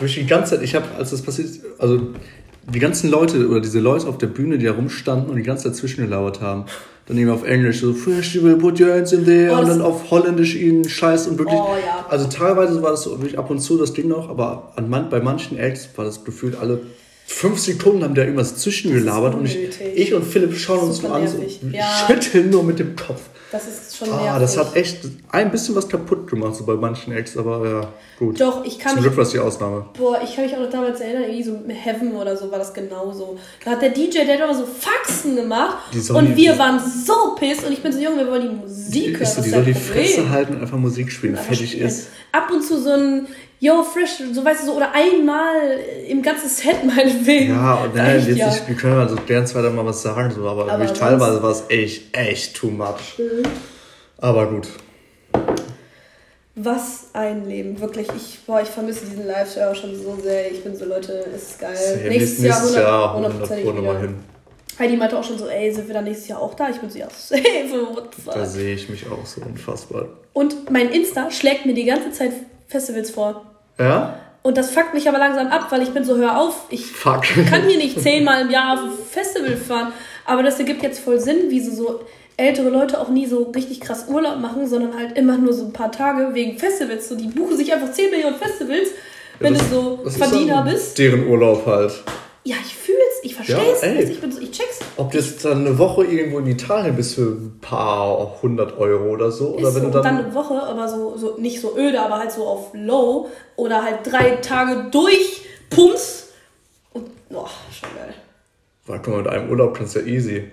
wirklich 0.00 0.14
die 0.20 0.26
ganze 0.26 0.54
Zeit, 0.54 0.64
ich 0.64 0.74
habe, 0.74 0.86
als 0.98 1.10
das 1.10 1.20
passiert 1.22 1.48
ist, 1.48 1.60
also 1.78 2.00
die 2.72 2.78
ganzen 2.78 3.10
Leute 3.10 3.48
oder 3.48 3.60
diese 3.60 3.80
Leute 3.80 4.06
auf 4.06 4.18
der 4.18 4.26
Bühne, 4.28 4.58
die 4.58 4.64
da 4.66 4.72
rumstanden 4.72 5.30
und 5.30 5.36
die 5.36 5.42
ganze 5.42 5.64
Zeit 5.64 5.76
zwischengelauert 5.76 6.40
haben. 6.40 6.64
Dann 7.06 7.18
eben 7.18 7.30
auf 7.30 7.44
Englisch 7.46 7.80
so, 7.80 7.92
Festival, 7.92 8.56
put 8.56 8.80
your 8.80 8.92
hands 8.94 9.12
in 9.12 9.26
there 9.26 9.52
Oh, 9.54 9.60
und 9.60 9.68
dann 9.68 9.82
auf 9.82 10.10
Holländisch 10.10 10.54
ihnen 10.54 10.88
Scheiß 10.88 11.26
und 11.26 11.38
wirklich. 11.38 11.60
Oh, 11.60 11.74
ja. 11.84 12.06
Also 12.08 12.26
teilweise 12.28 12.80
war 12.82 12.92
das 12.92 13.02
so 13.02 13.10
wirklich 13.10 13.38
ab 13.38 13.50
und 13.50 13.58
zu 13.60 13.76
das 13.76 13.92
Ding 13.92 14.08
noch, 14.08 14.30
aber 14.30 14.72
an 14.76 14.88
man, 14.88 15.10
bei 15.10 15.20
manchen 15.20 15.58
Acts 15.58 15.88
war 15.96 16.06
das 16.06 16.24
gefühlt 16.24 16.56
alle 16.58 16.80
fünf 17.26 17.58
Sekunden 17.58 18.04
haben 18.04 18.14
da 18.14 18.22
irgendwas 18.22 18.56
zwischengelabert 18.56 19.34
und 19.34 19.44
ich, 19.46 19.58
ich 19.94 20.14
und 20.14 20.24
Philipp 20.24 20.56
schauen 20.56 20.80
uns 20.88 20.98
Super 20.98 21.14
an, 21.14 21.28
so, 21.28 21.42
Ja. 21.72 21.82
schütteln 22.06 22.50
nur 22.50 22.62
mit 22.64 22.78
dem 22.78 22.96
Kopf. 22.96 23.20
Das 23.54 23.68
ist 23.68 23.96
schon 23.96 24.10
Ah, 24.10 24.16
nervig. 24.22 24.40
das 24.40 24.56
hat 24.56 24.74
echt 24.74 24.98
ein 25.30 25.50
bisschen 25.52 25.76
was 25.76 25.88
kaputt 25.88 26.26
gemacht, 26.28 26.56
so 26.56 26.64
bei 26.64 26.74
manchen 26.74 27.12
Acts, 27.12 27.36
aber 27.36 27.68
ja, 27.68 27.88
gut. 28.18 28.40
Doch, 28.40 28.64
ich 28.64 28.80
kann 28.80 28.94
Zum 28.94 28.96
mich 28.96 29.04
Glück 29.04 29.16
war 29.16 29.22
es 29.22 29.30
die 29.30 29.38
Ausnahme. 29.38 29.86
Boah, 29.96 30.20
ich 30.24 30.34
kann 30.34 30.44
mich 30.44 30.54
auch 30.56 30.60
noch 30.60 30.70
damals 30.70 30.98
erinnern, 31.00 31.22
irgendwie 31.22 31.42
so 31.44 31.52
mit 31.64 31.76
Heaven 31.76 32.16
oder 32.16 32.36
so 32.36 32.50
war 32.50 32.58
das 32.58 32.74
genauso. 32.74 33.38
Da 33.64 33.70
hat 33.72 33.82
der 33.82 33.90
DJ, 33.90 34.24
der 34.26 34.34
hat 34.38 34.40
immer 34.44 34.54
so 34.56 34.66
Faxen 34.66 35.36
gemacht 35.36 35.76
Die 35.92 35.98
und 36.12 36.26
die- 36.30 36.36
wir 36.36 36.58
waren 36.58 36.80
so 36.80 37.36
pisst 37.38 37.64
und 37.64 37.72
ich 37.72 37.80
bin 37.80 37.92
so 37.92 38.00
jung, 38.00 38.16
wir 38.16 38.26
wollen 38.26 38.42
die 38.42 38.56
Musik 38.66 39.18
hören. 39.18 39.22
Ich 39.22 39.28
so, 39.28 39.36
das 39.36 39.44
die 39.44 39.50
ist 39.50 39.54
soll 39.54 39.64
die. 39.64 39.74
Fresse 39.74 40.30
halten 40.30 40.54
und 40.56 40.60
einfach 40.62 40.78
Musik 40.78 41.12
spielen, 41.12 41.36
fertig 41.36 41.78
ist. 41.78 42.08
Ab 42.32 42.50
und 42.52 42.60
zu 42.64 42.80
so 42.82 42.90
ein 42.90 43.26
Yo, 43.64 43.82
fresh, 43.82 44.22
so 44.30 44.44
weißt 44.44 44.60
du, 44.62 44.66
so, 44.66 44.72
oder 44.76 44.92
einmal 44.92 45.78
im 46.06 46.20
ganzen 46.20 46.50
Set 46.50 46.84
meinetwegen. 46.84 47.54
Ja, 47.54 47.76
und 47.76 47.94
nein, 47.94 48.16
Reicht 48.16 48.28
jetzt 48.28 48.36
ja. 48.36 48.46
nicht, 48.50 48.68
wir 48.68 48.74
können 48.74 48.98
also 49.00 49.16
gern 49.26 49.46
zweiter 49.46 49.70
mal 49.70 49.86
was 49.86 50.02
sagen, 50.02 50.30
so, 50.30 50.46
aber, 50.46 50.70
Aber 50.70 50.92
teilweise 50.92 51.42
war 51.42 51.50
es 51.50 51.64
echt, 51.68 52.14
echt 52.14 52.54
too 52.56 52.68
much. 52.68 53.18
Aber 54.18 54.48
gut. 54.48 54.68
Was 56.56 57.06
ein 57.14 57.48
Leben, 57.48 57.80
wirklich. 57.80 58.06
Ich, 58.14 58.40
boah, 58.46 58.60
ich 58.60 58.68
vermisse 58.68 59.06
diesen 59.06 59.26
Live-Show 59.26 59.60
auch 59.62 59.74
schon 59.74 59.96
so 59.96 60.14
sehr. 60.22 60.52
Ich 60.52 60.62
bin 60.62 60.76
so, 60.76 60.84
Leute, 60.84 61.12
ist 61.34 61.58
geil. 61.58 61.74
Safe. 61.74 62.06
nächstes, 62.06 62.40
nächstes 62.40 62.74
Jahr 62.74 63.14
100, 63.16 63.32
Jahr 63.32 63.48
100%, 63.48 63.50
100 63.50 63.62
Pro 63.64 63.72
nochmal 63.72 63.96
wieder. 63.96 64.08
hin. 64.08 64.14
Heidi 64.78 64.96
meinte 64.98 65.18
auch 65.18 65.24
schon 65.24 65.38
so, 65.38 65.48
ey, 65.48 65.72
sind 65.72 65.86
wir 65.88 65.94
dann 65.94 66.04
nächstes 66.04 66.28
Jahr 66.28 66.42
auch 66.42 66.52
da? 66.52 66.68
Ich 66.68 66.76
bin 66.76 66.90
so, 66.90 66.98
ja, 66.98 67.08
safe, 67.18 67.42
what 67.94 68.14
the 68.14 68.22
Da 68.26 68.32
fuck. 68.32 68.46
sehe 68.46 68.74
ich 68.74 68.90
mich 68.90 69.06
auch 69.10 69.24
so 69.24 69.40
unfassbar. 69.40 70.06
Und 70.34 70.70
mein 70.70 70.90
Insta 70.90 71.30
schlägt 71.30 71.64
mir 71.64 71.72
die 71.72 71.86
ganze 71.86 72.12
Zeit 72.12 72.32
Festivals 72.68 73.10
vor. 73.10 73.53
Ja? 73.78 74.18
Und 74.42 74.58
das 74.58 74.70
fuckt 74.70 74.92
mich 74.94 75.08
aber 75.08 75.18
langsam 75.18 75.46
ab, 75.48 75.66
weil 75.70 75.82
ich 75.82 75.90
bin 75.90 76.04
so, 76.04 76.16
hör 76.16 76.38
auf, 76.38 76.66
ich 76.68 76.86
Fuck. 76.86 77.22
kann 77.48 77.62
hier 77.66 77.78
nicht 77.78 78.00
zehnmal 78.00 78.42
im 78.42 78.50
Jahr 78.50 78.74
auf 78.74 78.80
ein 78.80 78.90
Festival 79.10 79.56
fahren. 79.56 79.92
Aber 80.26 80.42
das 80.42 80.58
ergibt 80.58 80.82
jetzt 80.82 80.98
voll 81.00 81.18
Sinn, 81.18 81.48
wie 81.50 81.60
so, 81.60 81.74
so 81.74 82.00
ältere 82.36 82.68
Leute 82.68 83.00
auch 83.00 83.08
nie 83.08 83.26
so 83.26 83.44
richtig 83.54 83.80
krass 83.80 84.06
Urlaub 84.08 84.38
machen, 84.40 84.66
sondern 84.68 84.98
halt 84.98 85.16
immer 85.16 85.38
nur 85.38 85.52
so 85.52 85.64
ein 85.66 85.72
paar 85.72 85.90
Tage 85.92 86.34
wegen 86.34 86.58
Festivals. 86.58 87.08
So, 87.08 87.16
die 87.16 87.28
buchen 87.28 87.56
sich 87.56 87.72
einfach 87.72 87.90
10 87.92 88.10
Millionen 88.10 88.36
Festivals, 88.36 88.88
wenn 89.38 89.54
Das- 89.54 89.70
du 89.70 89.98
so 90.04 90.10
Verdiener 90.10 90.62
bist. 90.62 90.98
Deren 90.98 91.26
Urlaub 91.26 91.64
halt. 91.66 91.92
Ja, 92.44 92.56
ich 92.64 92.76
fühl's, 92.76 93.13
ich 93.24 93.34
versteh's. 93.34 93.82
Ja, 93.82 93.88
ey. 93.88 94.04
ich 94.04 94.20
so, 94.20 94.40
ich 94.40 94.50
check's. 94.50 94.80
Ob 94.96 95.10
du 95.10 95.18
jetzt 95.18 95.44
dann 95.44 95.66
eine 95.66 95.78
Woche 95.78 96.04
irgendwo 96.04 96.38
in 96.38 96.46
Italien 96.46 96.94
bist 96.96 97.14
für 97.14 97.22
ein 97.22 97.58
paar 97.60 98.40
hundert 98.42 98.76
Euro 98.78 99.10
oder 99.10 99.30
so, 99.30 99.54
oder 99.54 99.74
wenn 99.74 99.82
so, 99.82 99.88
du 99.88 99.90
dann. 99.90 100.02
dann 100.02 100.24
eine 100.26 100.34
Woche, 100.34 100.54
aber 100.62 100.88
so, 100.88 101.16
so 101.16 101.36
nicht 101.38 101.60
so 101.60 101.76
öde, 101.76 102.00
aber 102.00 102.18
halt 102.18 102.32
so 102.32 102.46
auf 102.46 102.70
Low 102.74 103.28
oder 103.56 103.82
halt 103.82 104.00
drei 104.04 104.36
Tage 104.36 104.90
durchpumpst. 104.90 106.28
Und, 106.92 107.06
oh, 107.30 107.46
schon 107.72 107.88
geil. 107.96 108.14
Weil, 108.86 109.00
guck 109.02 109.14
mal, 109.14 109.22
mit 109.22 109.28
einem 109.28 109.50
Urlaub 109.50 109.74
kannst 109.74 109.96
du 109.96 110.00
ja 110.00 110.06
easy 110.06 110.44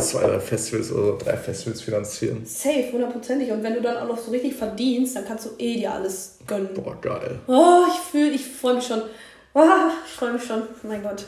zwei, 0.00 0.26
drei 0.26 0.40
Festivals 0.40 0.92
oder 0.92 1.18
drei 1.18 1.36
Festivals 1.36 1.82
finanzieren. 1.82 2.44
Safe, 2.44 2.92
hundertprozentig. 2.92 3.50
Und 3.50 3.62
wenn 3.62 3.74
du 3.74 3.80
dann 3.80 3.96
auch 3.96 4.08
noch 4.08 4.18
so 4.18 4.30
richtig 4.30 4.54
verdienst, 4.54 5.16
dann 5.16 5.26
kannst 5.26 5.46
du 5.46 5.50
eh 5.58 5.76
dir 5.76 5.92
alles 5.92 6.38
gönnen. 6.46 6.70
Boah, 6.74 6.96
geil. 7.00 7.40
Oh, 7.46 7.82
ich 7.88 7.98
fühle, 8.10 8.30
ich 8.30 8.46
freue 8.46 8.76
mich 8.76 8.86
schon. 8.86 9.02
Oh, 9.54 9.62
ich 10.06 10.12
freue 10.12 10.32
mich 10.34 10.44
schon. 10.44 10.62
Oh 10.62 10.86
mein 10.86 11.02
Gott. 11.02 11.24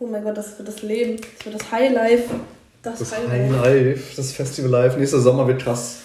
Oh 0.00 0.06
mein 0.06 0.24
Gott, 0.24 0.36
das 0.36 0.58
wird 0.58 0.68
das 0.68 0.82
Leben. 0.82 1.16
Das 1.16 1.46
wird 1.46 1.60
das 1.60 1.70
Highlife. 1.70 2.30
Das, 2.82 2.98
Das 2.98 3.16
Highlife. 3.16 3.60
High 3.60 3.86
Life, 3.86 4.16
das 4.16 4.32
Festival 4.32 4.70
Live. 4.70 4.96
Nächster 4.96 5.20
Sommer 5.20 5.46
wird 5.46 5.62
krass. 5.62 5.98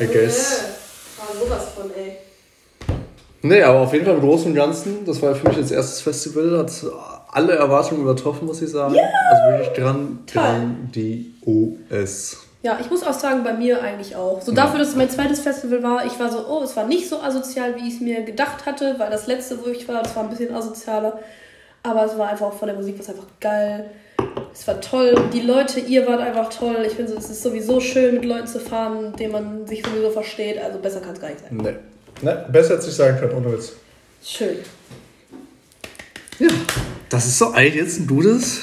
I 0.00 0.06
guess. 0.06 0.62
War 1.18 1.28
sowas 1.38 1.64
von, 1.76 1.90
ey. 1.94 2.16
Nee, 3.42 3.62
aber 3.62 3.80
auf 3.80 3.92
jeden 3.92 4.04
Fall 4.04 4.14
im 4.14 4.20
Großen 4.20 4.46
und 4.50 4.54
Ganzen, 4.54 5.04
das 5.04 5.22
war 5.22 5.30
ja 5.30 5.34
für 5.36 5.48
mich 5.48 5.58
das 5.58 5.70
erste 5.70 6.02
Festival, 6.02 6.58
hat 6.58 6.72
alle 7.30 7.54
Erwartungen 7.54 8.02
übertroffen, 8.02 8.46
muss 8.46 8.62
ich 8.62 8.70
sagen. 8.70 8.96
Also 8.96 9.58
wirklich 9.58 9.74
gran, 9.74 10.18
grandios. 10.26 12.38
Ja, 12.62 12.78
ich 12.80 12.90
muss 12.90 13.04
auch 13.04 13.12
sagen, 13.12 13.44
bei 13.44 13.52
mir 13.52 13.80
eigentlich 13.80 14.16
auch. 14.16 14.42
So 14.42 14.50
dafür, 14.52 14.80
dass 14.80 14.88
es 14.88 14.96
mein 14.96 15.10
zweites 15.10 15.40
Festival 15.40 15.82
war, 15.84 16.04
ich 16.04 16.18
war 16.18 16.32
so, 16.32 16.44
oh, 16.48 16.62
es 16.64 16.74
war 16.76 16.86
nicht 16.86 17.08
so 17.08 17.20
asozial, 17.20 17.76
wie 17.76 17.86
ich 17.86 17.94
es 17.94 18.00
mir 18.00 18.22
gedacht 18.22 18.66
hatte, 18.66 18.96
weil 18.98 19.10
das 19.10 19.28
letzte, 19.28 19.64
wo 19.64 19.70
ich 19.70 19.86
war, 19.86 20.02
das 20.02 20.16
war 20.16 20.24
ein 20.24 20.30
bisschen 20.30 20.52
asozialer. 20.52 21.20
Aber 21.88 22.04
es 22.04 22.18
war 22.18 22.28
einfach 22.28 22.46
auch 22.46 22.52
von 22.58 22.68
der 22.68 22.76
Musik 22.76 22.98
was 22.98 23.08
einfach 23.08 23.24
geil. 23.40 23.88
Es 24.52 24.66
war 24.68 24.78
toll. 24.80 25.14
Die 25.32 25.40
Leute, 25.40 25.80
ihr 25.80 26.06
wart 26.06 26.20
einfach 26.20 26.50
toll. 26.50 26.84
Ich 26.86 26.92
finde, 26.94 27.12
so, 27.12 27.18
es 27.18 27.30
ist 27.30 27.42
sowieso 27.42 27.80
schön, 27.80 28.16
mit 28.16 28.24
Leuten 28.26 28.46
zu 28.46 28.60
fahren, 28.60 29.10
mit 29.10 29.20
denen 29.20 29.32
man 29.32 29.66
sich 29.66 29.82
sowieso 29.82 30.10
versteht. 30.10 30.58
Also 30.58 30.78
besser 30.80 31.00
kann 31.00 31.14
es 31.14 31.20
gar 31.20 31.28
nicht 31.28 31.40
sein. 31.40 31.56
Nee. 31.56 31.74
Ne, 32.20 32.46
besser 32.52 32.76
hätte 32.76 32.88
ich 32.88 32.94
sagen 32.94 33.16
können, 33.18 33.32
ohne 33.32 33.52
Witz. 33.52 33.72
Schön. 34.22 34.58
Ja, 36.38 36.48
das 37.08 37.26
ist 37.26 37.38
so 37.38 37.52
eigentlich 37.52 37.76
jetzt 37.76 38.00
ein 38.00 38.06
gutes. 38.06 38.60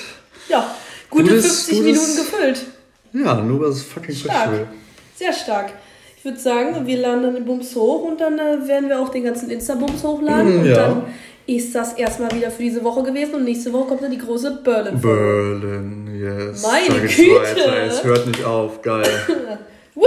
Ja, 0.50 0.76
gute 1.10 1.24
Gutes- 1.30 1.64
50 1.66 1.78
gutes- 1.80 1.86
Minuten 2.08 2.16
gefüllt. 2.32 2.66
Ja, 3.14 3.42
nur 3.42 3.68
das 3.68 3.82
fucking 3.82 4.14
Stark. 4.16 4.38
Festival. 4.50 4.68
Sehr 5.16 5.34
stark. 5.34 5.74
Ich 6.18 6.26
würde 6.26 6.38
sagen, 6.40 6.86
wir 6.86 6.98
laden 6.98 7.24
dann 7.24 7.34
den 7.36 7.46
Bums 7.46 7.74
hoch 7.76 8.04
und 8.04 8.20
dann 8.20 8.38
äh, 8.40 8.68
werden 8.68 8.90
wir 8.90 9.00
auch 9.00 9.10
den 9.10 9.24
ganzen 9.24 9.50
Insta-Bums 9.50 10.04
hochladen. 10.04 10.58
Mm, 10.58 10.60
und 10.60 10.66
ja. 10.66 10.76
dann 10.76 11.04
ist 11.48 11.76
das 11.76 11.94
erstmal 11.94 12.32
wieder 12.32 12.50
für 12.52 12.64
diese 12.64 12.84
Woche 12.84 13.04
gewesen 13.04 13.36
und 13.36 13.44
nächste 13.44 13.72
Woche 13.74 13.88
kommt 13.90 14.02
dann 14.04 14.12
die 14.12 14.18
große 14.18 14.60
berlin 14.64 15.00
Berlin, 15.00 16.08
yes. 16.20 16.64
Meine 16.64 16.88
da 17.02 17.08
Güte. 17.08 17.36
weiter. 17.42 17.84
Es 17.88 18.04
hört 18.04 18.28
nicht 18.28 18.44
auf. 18.44 18.82
Geil. 18.82 19.06
Woo! 19.96 20.06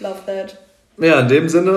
Love 0.00 0.14
that. 0.26 0.56
Ja, 0.98 1.20
in 1.20 1.28
dem 1.28 1.48
Sinne, 1.48 1.70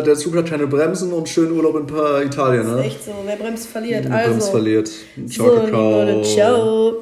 äh, 0.00 0.02
der 0.04 0.14
Zug 0.14 0.36
hat 0.36 0.46
keine 0.46 0.66
Bremsen 0.66 1.12
und 1.12 1.28
schönen 1.28 1.52
Urlaub 1.52 1.76
in 1.76 1.86
Pa- 1.86 2.20
Italien, 2.20 2.62
Ist 2.62 2.68
ne? 2.76 2.84
echt 2.84 3.04
so. 3.04 3.12
Wer 3.24 3.36
bremst, 3.36 3.68
verliert. 3.68 4.04
Wer 4.08 4.14
Also. 4.16 4.30
Bremst 4.30 4.50
verliert. 4.50 4.90
Ciao, 5.28 5.46
so, 5.48 5.54
Kakao. 5.62 6.02
Leute, 6.04 6.22
ciao. 6.22 6.92